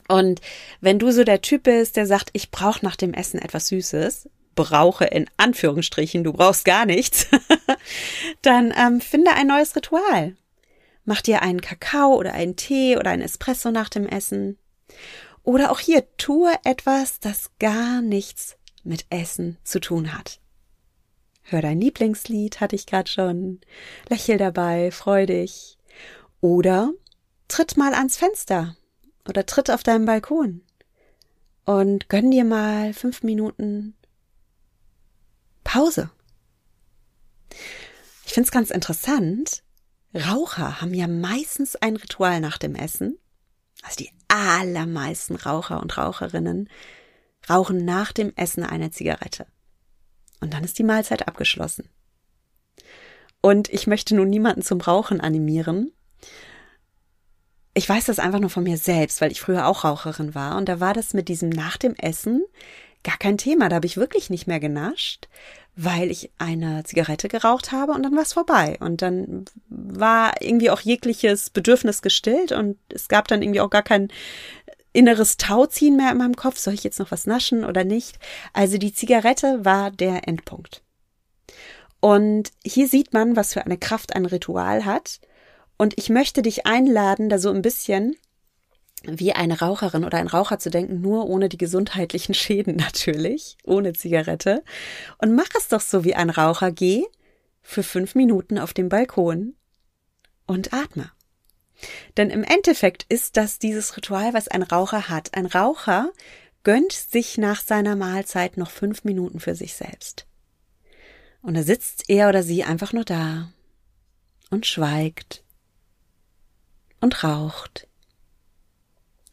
Und 0.07 0.39
wenn 0.79 0.99
du 0.99 1.11
so 1.11 1.25
der 1.25 1.41
Typ 1.41 1.63
bist, 1.63 1.97
der 1.97 2.05
sagt, 2.05 2.29
ich 2.31 2.49
brauche 2.49 2.83
nach 2.85 2.95
dem 2.95 3.13
Essen 3.13 3.41
etwas 3.41 3.67
Süßes, 3.67 4.29
brauche 4.55 5.03
in 5.03 5.29
Anführungsstrichen, 5.35 6.23
du 6.23 6.31
brauchst 6.31 6.63
gar 6.63 6.85
nichts, 6.85 7.27
dann 8.41 8.73
ähm, 8.77 9.01
finde 9.01 9.33
ein 9.33 9.47
neues 9.47 9.75
Ritual. 9.75 10.37
Mach 11.03 11.21
dir 11.21 11.41
einen 11.41 11.59
Kakao 11.59 12.15
oder 12.15 12.33
einen 12.33 12.55
Tee 12.55 12.95
oder 12.95 13.11
ein 13.11 13.21
Espresso 13.21 13.71
nach 13.71 13.89
dem 13.89 14.07
Essen. 14.07 14.57
Oder 15.43 15.71
auch 15.71 15.79
hier, 15.79 16.05
tue 16.15 16.53
etwas, 16.63 17.19
das 17.19 17.51
gar 17.59 18.01
nichts 18.01 18.55
mit 18.85 19.05
Essen 19.09 19.57
zu 19.65 19.81
tun 19.81 20.17
hat. 20.17 20.39
Hör 21.49 21.61
dein 21.61 21.79
Lieblingslied, 21.79 22.59
hatte 22.59 22.75
ich 22.75 22.85
gerade 22.85 23.09
schon. 23.09 23.61
Lächel 24.09 24.37
dabei, 24.37 24.91
freu 24.91 25.25
dich. 25.25 25.77
Oder 26.41 26.91
tritt 27.47 27.77
mal 27.77 27.93
ans 27.93 28.17
Fenster 28.17 28.75
oder 29.29 29.45
tritt 29.45 29.71
auf 29.71 29.81
deinem 29.81 30.05
Balkon 30.05 30.61
und 31.63 32.09
gönn 32.09 32.31
dir 32.31 32.43
mal 32.43 32.93
fünf 32.93 33.23
Minuten 33.23 33.95
Pause. 35.63 36.09
Ich 38.25 38.33
finde 38.33 38.47
es 38.47 38.51
ganz 38.51 38.69
interessant. 38.69 39.63
Raucher 40.13 40.81
haben 40.81 40.93
ja 40.93 41.07
meistens 41.07 41.77
ein 41.77 41.95
Ritual 41.95 42.41
nach 42.41 42.57
dem 42.57 42.75
Essen. 42.75 43.17
Also 43.83 44.03
die 44.03 44.11
allermeisten 44.27 45.35
Raucher 45.35 45.81
und 45.81 45.97
Raucherinnen 45.97 46.69
rauchen 47.49 47.85
nach 47.85 48.11
dem 48.11 48.33
Essen 48.35 48.63
eine 48.65 48.91
Zigarette. 48.91 49.47
Und 50.39 50.53
dann 50.53 50.63
ist 50.63 50.77
die 50.79 50.83
Mahlzeit 50.83 51.27
abgeschlossen. 51.27 51.89
Und 53.41 53.69
ich 53.69 53.87
möchte 53.87 54.15
nun 54.15 54.29
niemanden 54.29 54.61
zum 54.61 54.81
Rauchen 54.81 55.21
animieren. 55.21 55.91
Ich 57.73 57.87
weiß 57.87 58.05
das 58.05 58.19
einfach 58.19 58.39
nur 58.39 58.49
von 58.49 58.63
mir 58.63 58.77
selbst, 58.77 59.21
weil 59.21 59.31
ich 59.31 59.41
früher 59.41 59.67
auch 59.67 59.83
Raucherin 59.83 60.33
war. 60.35 60.57
Und 60.57 60.67
da 60.67 60.79
war 60.79 60.93
das 60.93 61.13
mit 61.13 61.29
diesem 61.29 61.49
nach 61.49 61.77
dem 61.77 61.95
Essen 61.95 62.43
gar 63.03 63.17
kein 63.17 63.37
Thema. 63.37 63.69
Da 63.69 63.77
habe 63.77 63.85
ich 63.85 63.97
wirklich 63.97 64.29
nicht 64.29 64.47
mehr 64.47 64.59
genascht, 64.59 65.27
weil 65.75 66.09
ich 66.09 66.31
eine 66.39 66.83
Zigarette 66.83 67.27
geraucht 67.27 67.71
habe 67.71 67.91
und 67.91 68.01
dann 68.01 68.15
war 68.15 68.23
es 68.23 68.33
vorbei. 68.33 68.77
Und 68.79 69.03
dann 69.03 69.45
war 69.69 70.41
irgendwie 70.41 70.71
auch 70.71 70.81
jegliches 70.81 71.51
Bedürfnis 71.51 72.01
gestillt 72.01 72.51
und 72.51 72.77
es 72.89 73.07
gab 73.07 73.27
dann 73.27 73.43
irgendwie 73.43 73.61
auch 73.61 73.69
gar 73.69 73.83
kein 73.83 74.09
inneres 74.97 75.37
Tauziehen 75.37 75.95
mehr 75.95 76.11
in 76.11 76.17
meinem 76.17 76.35
Kopf. 76.35 76.57
Soll 76.57 76.73
ich 76.73 76.83
jetzt 76.83 76.99
noch 76.99 77.11
was 77.11 77.27
naschen 77.27 77.63
oder 77.63 77.83
nicht? 77.83 78.17
Also 78.51 78.79
die 78.79 78.93
Zigarette 78.93 79.63
war 79.63 79.91
der 79.91 80.27
Endpunkt. 80.27 80.81
Und 81.99 82.51
hier 82.65 82.87
sieht 82.87 83.13
man, 83.13 83.35
was 83.35 83.53
für 83.53 83.63
eine 83.63 83.77
Kraft 83.77 84.15
ein 84.15 84.25
Ritual 84.25 84.85
hat. 84.85 85.19
Und 85.77 85.93
ich 85.97 86.09
möchte 86.09 86.41
dich 86.41 86.65
einladen, 86.65 87.29
da 87.29 87.37
so 87.37 87.51
ein 87.51 87.61
bisschen 87.61 88.15
wie 89.03 89.33
eine 89.33 89.59
Raucherin 89.59 90.03
oder 90.03 90.17
ein 90.17 90.27
Raucher 90.27 90.57
zu 90.57 90.71
denken, 90.71 90.99
nur 90.99 91.29
ohne 91.29 91.47
die 91.47 91.59
gesundheitlichen 91.59 92.33
Schäden 92.33 92.75
natürlich, 92.75 93.57
ohne 93.63 93.93
Zigarette. 93.93 94.63
Und 95.19 95.35
mach 95.35 95.49
es 95.55 95.67
doch 95.67 95.81
so 95.81 96.03
wie 96.03 96.15
ein 96.15 96.31
Raucher. 96.31 96.71
Geh 96.71 97.05
für 97.61 97.83
fünf 97.83 98.15
Minuten 98.15 98.57
auf 98.57 98.73
den 98.73 98.89
Balkon 98.89 99.53
und 100.47 100.73
atme. 100.73 101.11
Denn 102.17 102.29
im 102.29 102.43
Endeffekt 102.43 103.05
ist 103.09 103.37
das 103.37 103.59
dieses 103.59 103.95
Ritual, 103.97 104.33
was 104.33 104.47
ein 104.47 104.63
Raucher 104.63 105.09
hat. 105.09 105.35
Ein 105.35 105.45
Raucher 105.45 106.11
gönnt 106.63 106.91
sich 106.91 107.37
nach 107.37 107.61
seiner 107.61 107.95
Mahlzeit 107.95 108.57
noch 108.57 108.71
fünf 108.71 109.03
Minuten 109.03 109.39
für 109.39 109.55
sich 109.55 109.75
selbst. 109.75 110.25
Und 111.41 111.53
da 111.53 111.63
sitzt 111.63 112.09
er 112.09 112.29
oder 112.29 112.43
sie 112.43 112.63
einfach 112.63 112.93
nur 112.93 113.05
da 113.05 113.51
und 114.49 114.65
schweigt 114.65 115.43
und 116.99 117.23
raucht 117.23 117.87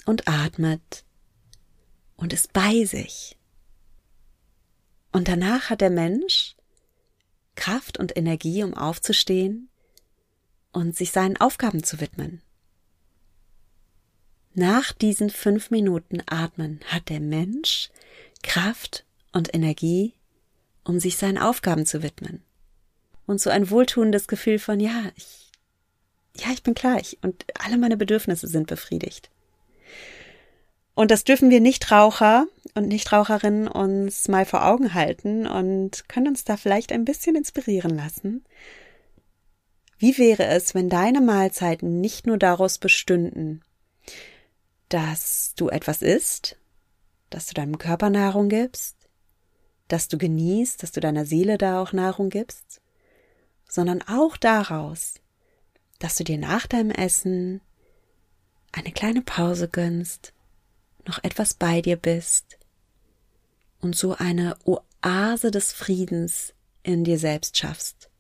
und 0.05 0.28
atmet 0.28 1.05
und 2.16 2.32
ist 2.32 2.53
bei 2.53 2.84
sich. 2.84 3.36
Und 5.12 5.28
danach 5.28 5.70
hat 5.70 5.80
der 5.80 5.90
Mensch 5.90 6.57
Kraft 7.55 7.99
und 7.99 8.16
Energie, 8.16 8.62
um 8.64 8.74
aufzustehen 8.74 9.70
und 10.75 10.97
sich 10.97 11.12
seinen 11.12 11.39
Aufgaben 11.39 11.83
zu 11.83 12.01
widmen. 12.01 12.43
Nach 14.53 14.93
diesen 14.93 15.31
fünf 15.31 15.70
Minuten 15.70 16.22
Atmen 16.27 16.81
hat 16.87 17.09
der 17.09 17.20
Mensch 17.20 17.91
Kraft 18.43 19.05
und 19.33 19.55
Energie, 19.55 20.14
um 20.85 21.01
sich 21.01 21.16
seinen 21.16 21.39
Aufgaben 21.39 21.87
zu 21.87 22.03
widmen. 22.03 22.43
Und 23.27 23.41
so 23.41 23.51
ein 23.51 23.70
wohltuendes 23.70 24.29
Gefühl 24.29 24.59
von, 24.59 24.81
ja, 24.81 25.11
ich, 25.16 25.51
ja, 26.37 26.53
ich 26.53 26.62
bin 26.62 26.75
gleich 26.75 27.18
und 27.22 27.47
alle 27.59 27.79
meine 27.79 27.97
Bedürfnisse 27.97 28.49
sind 28.49 28.66
befriedigt. 28.66 29.31
Und 30.95 31.11
das 31.11 31.25
dürfen 31.25 31.51
wir 31.51 31.61
Nichtraucher 31.61 32.47
und 32.75 32.89
Nichtraucherinnen 32.89 33.66
uns 33.66 34.29
mal 34.29 34.45
vor 34.45 34.64
Augen 34.64 34.95
halten 34.95 35.47
und 35.47 36.09
können 36.09 36.29
uns 36.29 36.45
da 36.45 36.57
vielleicht 36.57 36.93
ein 36.93 37.05
bisschen 37.05 37.35
inspirieren 37.35 37.97
lassen, 37.97 38.45
wie 39.99 40.18
wäre 40.18 40.47
es, 40.47 40.74
wenn 40.74 40.88
deine 40.88 41.20
Mahlzeiten 41.20 42.01
nicht 42.01 42.26
nur 42.26 42.38
daraus 42.38 42.78
bestünden, 42.78 43.62
dass 44.88 45.55
du 45.57 45.68
etwas 45.68 46.03
isst, 46.03 46.59
dass 47.30 47.47
du 47.47 47.55
deinem 47.55 47.78
Körper 47.78 48.11
Nahrung 48.11 48.49
gibst, 48.49 48.97
dass 49.88 50.09
du 50.09 50.18
genießt, 50.18 50.82
dass 50.82 50.92
du 50.92 51.01
deiner 51.01 51.24
Seele 51.24 51.59
da 51.59 51.80
auch 51.80 51.92
Nahrung 51.92 52.30
gibst, 52.30 52.80
sondern 53.68 54.03
auch 54.03 54.36
daraus, 54.36 55.14
dass 55.99 56.16
du 56.16 56.24
dir 56.24 56.38
nach 56.38 56.66
deinem 56.66 56.90
Essen 56.90 57.61
eine 58.72 58.92
kleine 58.92 59.22
Pause 59.22 59.68
gönnst, 59.68 60.32
noch 61.07 61.22
etwas 61.22 61.55
bei 61.55 61.80
dir 61.80 61.97
bist 61.97 62.59
und 63.80 63.95
so 63.95 64.14
eine 64.14 64.57
Oase 64.64 65.51
des 65.51 65.72
Friedens 65.72 66.55
in 66.82 67.05
dir 67.05 67.18
selbst 67.18 67.57
schaffst. 67.57 68.11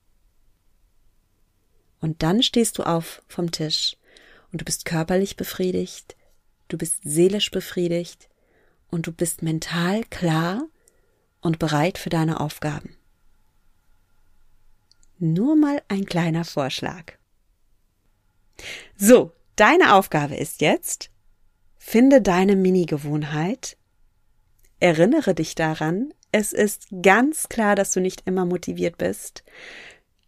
Und 2.04 2.22
dann 2.22 2.42
stehst 2.42 2.76
du 2.76 2.82
auf 2.82 3.22
vom 3.28 3.50
Tisch 3.50 3.96
und 4.52 4.60
du 4.60 4.64
bist 4.66 4.84
körperlich 4.84 5.36
befriedigt, 5.36 6.16
du 6.68 6.76
bist 6.76 7.00
seelisch 7.02 7.50
befriedigt 7.50 8.28
und 8.90 9.06
du 9.06 9.12
bist 9.12 9.42
mental 9.42 10.04
klar 10.10 10.68
und 11.40 11.58
bereit 11.58 11.96
für 11.96 12.10
deine 12.10 12.40
Aufgaben. 12.40 12.94
Nur 15.18 15.56
mal 15.56 15.80
ein 15.88 16.04
kleiner 16.04 16.44
Vorschlag. 16.44 17.14
So, 18.98 19.32
deine 19.56 19.94
Aufgabe 19.94 20.36
ist 20.36 20.60
jetzt, 20.60 21.08
finde 21.78 22.20
deine 22.20 22.54
Mini-Gewohnheit, 22.54 23.78
erinnere 24.78 25.34
dich 25.34 25.54
daran, 25.54 26.12
es 26.32 26.52
ist 26.52 26.88
ganz 27.00 27.48
klar, 27.48 27.74
dass 27.74 27.92
du 27.92 28.00
nicht 28.00 28.26
immer 28.26 28.44
motiviert 28.44 28.98
bist. 28.98 29.42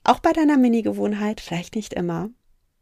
Auch 0.09 0.20
bei 0.20 0.32
deiner 0.32 0.57
Mini-Gewohnheit, 0.57 1.40
vielleicht 1.40 1.74
nicht 1.74 1.92
immer. 1.92 2.30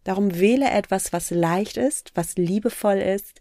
Darum 0.04 0.38
wähle 0.38 0.70
etwas, 0.70 1.14
was 1.14 1.30
leicht 1.30 1.78
ist, 1.78 2.12
was 2.14 2.36
liebevoll 2.36 2.98
ist 2.98 3.40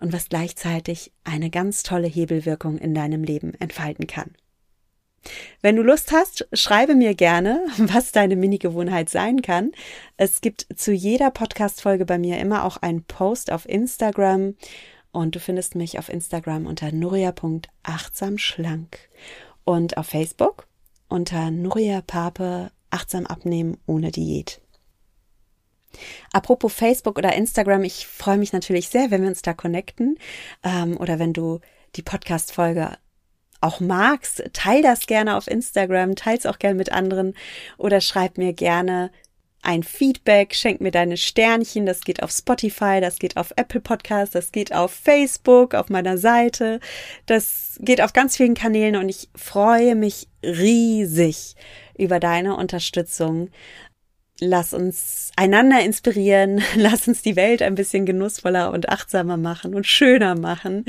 und 0.00 0.12
was 0.12 0.28
gleichzeitig 0.28 1.10
eine 1.24 1.50
ganz 1.50 1.82
tolle 1.82 2.06
Hebelwirkung 2.06 2.78
in 2.78 2.94
deinem 2.94 3.24
Leben 3.24 3.52
entfalten 3.54 4.06
kann. 4.06 4.36
Wenn 5.62 5.74
du 5.74 5.82
Lust 5.82 6.12
hast, 6.12 6.46
schreibe 6.52 6.94
mir 6.94 7.16
gerne, 7.16 7.66
was 7.78 8.12
deine 8.12 8.36
Mini-Gewohnheit 8.36 9.08
sein 9.08 9.42
kann. 9.42 9.72
Es 10.16 10.40
gibt 10.40 10.68
zu 10.76 10.92
jeder 10.92 11.32
Podcast-Folge 11.32 12.06
bei 12.06 12.18
mir 12.18 12.38
immer 12.38 12.64
auch 12.64 12.76
einen 12.76 13.02
Post 13.02 13.50
auf 13.50 13.68
Instagram 13.68 14.54
Und 15.10 15.34
du 15.34 15.40
findest 15.40 15.74
mich 15.74 15.98
auf 15.98 16.08
Instagram 16.08 16.66
unter 16.66 16.92
nuria.achtsamschlank 16.92 18.96
und 19.64 19.96
auf 19.96 20.06
Facebook 20.06 20.68
unter 21.08 21.50
Nuria 21.50 22.00
achtsam 22.94 23.26
abnehmen 23.26 23.76
ohne 23.86 24.10
Diät. 24.10 24.60
Apropos 26.32 26.72
Facebook 26.72 27.18
oder 27.18 27.34
Instagram, 27.34 27.84
ich 27.84 28.06
freue 28.06 28.38
mich 28.38 28.52
natürlich 28.52 28.88
sehr, 28.88 29.10
wenn 29.10 29.22
wir 29.22 29.28
uns 29.28 29.42
da 29.42 29.54
connecten 29.54 30.18
ähm, 30.64 30.96
oder 30.96 31.18
wenn 31.18 31.32
du 31.32 31.60
die 31.96 32.02
Podcast-Folge 32.02 32.96
auch 33.60 33.80
magst, 33.80 34.42
teil 34.52 34.82
das 34.82 35.06
gerne 35.06 35.36
auf 35.36 35.46
Instagram, 35.46 36.16
teils 36.16 36.46
auch 36.46 36.58
gerne 36.58 36.76
mit 36.76 36.92
anderen 36.92 37.34
oder 37.78 38.00
schreib 38.00 38.36
mir 38.38 38.52
gerne 38.52 39.10
ein 39.64 39.82
Feedback, 39.82 40.54
schenk 40.54 40.80
mir 40.80 40.90
deine 40.90 41.16
Sternchen, 41.16 41.86
das 41.86 42.02
geht 42.02 42.22
auf 42.22 42.30
Spotify, 42.30 43.00
das 43.00 43.18
geht 43.18 43.36
auf 43.36 43.52
Apple 43.56 43.80
Podcast, 43.80 44.34
das 44.34 44.52
geht 44.52 44.74
auf 44.74 44.92
Facebook, 44.92 45.74
auf 45.74 45.88
meiner 45.88 46.18
Seite, 46.18 46.80
das 47.26 47.78
geht 47.80 48.00
auf 48.00 48.12
ganz 48.12 48.36
vielen 48.36 48.54
Kanälen 48.54 48.96
und 48.96 49.08
ich 49.08 49.28
freue 49.34 49.94
mich 49.94 50.28
riesig 50.42 51.54
über 51.96 52.20
deine 52.20 52.56
Unterstützung. 52.56 53.50
Lass 54.40 54.74
uns 54.74 55.30
einander 55.36 55.80
inspirieren, 55.80 56.62
lass 56.76 57.08
uns 57.08 57.22
die 57.22 57.36
Welt 57.36 57.62
ein 57.62 57.74
bisschen 57.74 58.04
genussvoller 58.04 58.72
und 58.72 58.88
achtsamer 58.88 59.36
machen 59.36 59.74
und 59.74 59.86
schöner 59.86 60.34
machen 60.34 60.84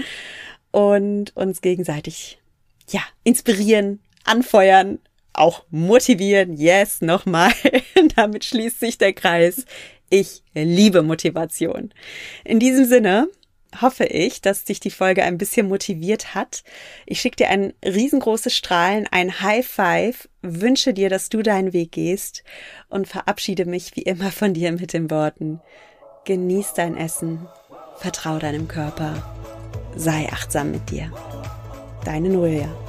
und 0.71 1.35
uns 1.35 1.61
gegenseitig 1.61 2.39
ja, 2.89 3.01
inspirieren, 3.23 4.01
anfeuern, 4.25 4.99
auch 5.37 5.63
motivieren. 5.69 6.53
Yes, 6.53 7.01
nochmal. 7.01 7.51
Damit 8.15 8.45
schließt 8.45 8.79
sich 8.79 8.97
der 8.97 9.13
Kreis. 9.13 9.65
Ich 10.09 10.43
liebe 10.53 11.01
Motivation. 11.01 11.93
In 12.43 12.59
diesem 12.59 12.85
Sinne 12.85 13.27
hoffe 13.81 14.05
ich, 14.05 14.41
dass 14.41 14.63
dich 14.63 14.79
die 14.79 14.91
Folge 14.91 15.23
ein 15.23 15.37
bisschen 15.37 15.67
motiviert 15.67 16.35
hat. 16.35 16.63
Ich 17.05 17.21
schicke 17.21 17.37
dir 17.37 17.49
ein 17.49 17.73
riesengroßes 17.83 18.55
Strahlen, 18.55 19.07
ein 19.11 19.41
High 19.41 19.65
Five, 19.67 20.29
wünsche 20.41 20.93
dir, 20.93 21.09
dass 21.09 21.29
du 21.29 21.41
deinen 21.41 21.73
Weg 21.73 21.91
gehst 21.91 22.43
und 22.89 23.07
verabschiede 23.07 23.65
mich 23.65 23.95
wie 23.95 24.03
immer 24.03 24.31
von 24.31 24.53
dir 24.53 24.71
mit 24.71 24.93
den 24.93 25.09
Worten. 25.11 25.61
Genieß 26.25 26.73
dein 26.73 26.97
Essen, 26.97 27.47
vertrau 27.97 28.39
deinem 28.39 28.67
Körper, 28.67 29.35
sei 29.95 30.27
achtsam 30.31 30.71
mit 30.71 30.89
dir. 30.89 31.11
Deine 32.03 32.29
Nuria. 32.29 32.84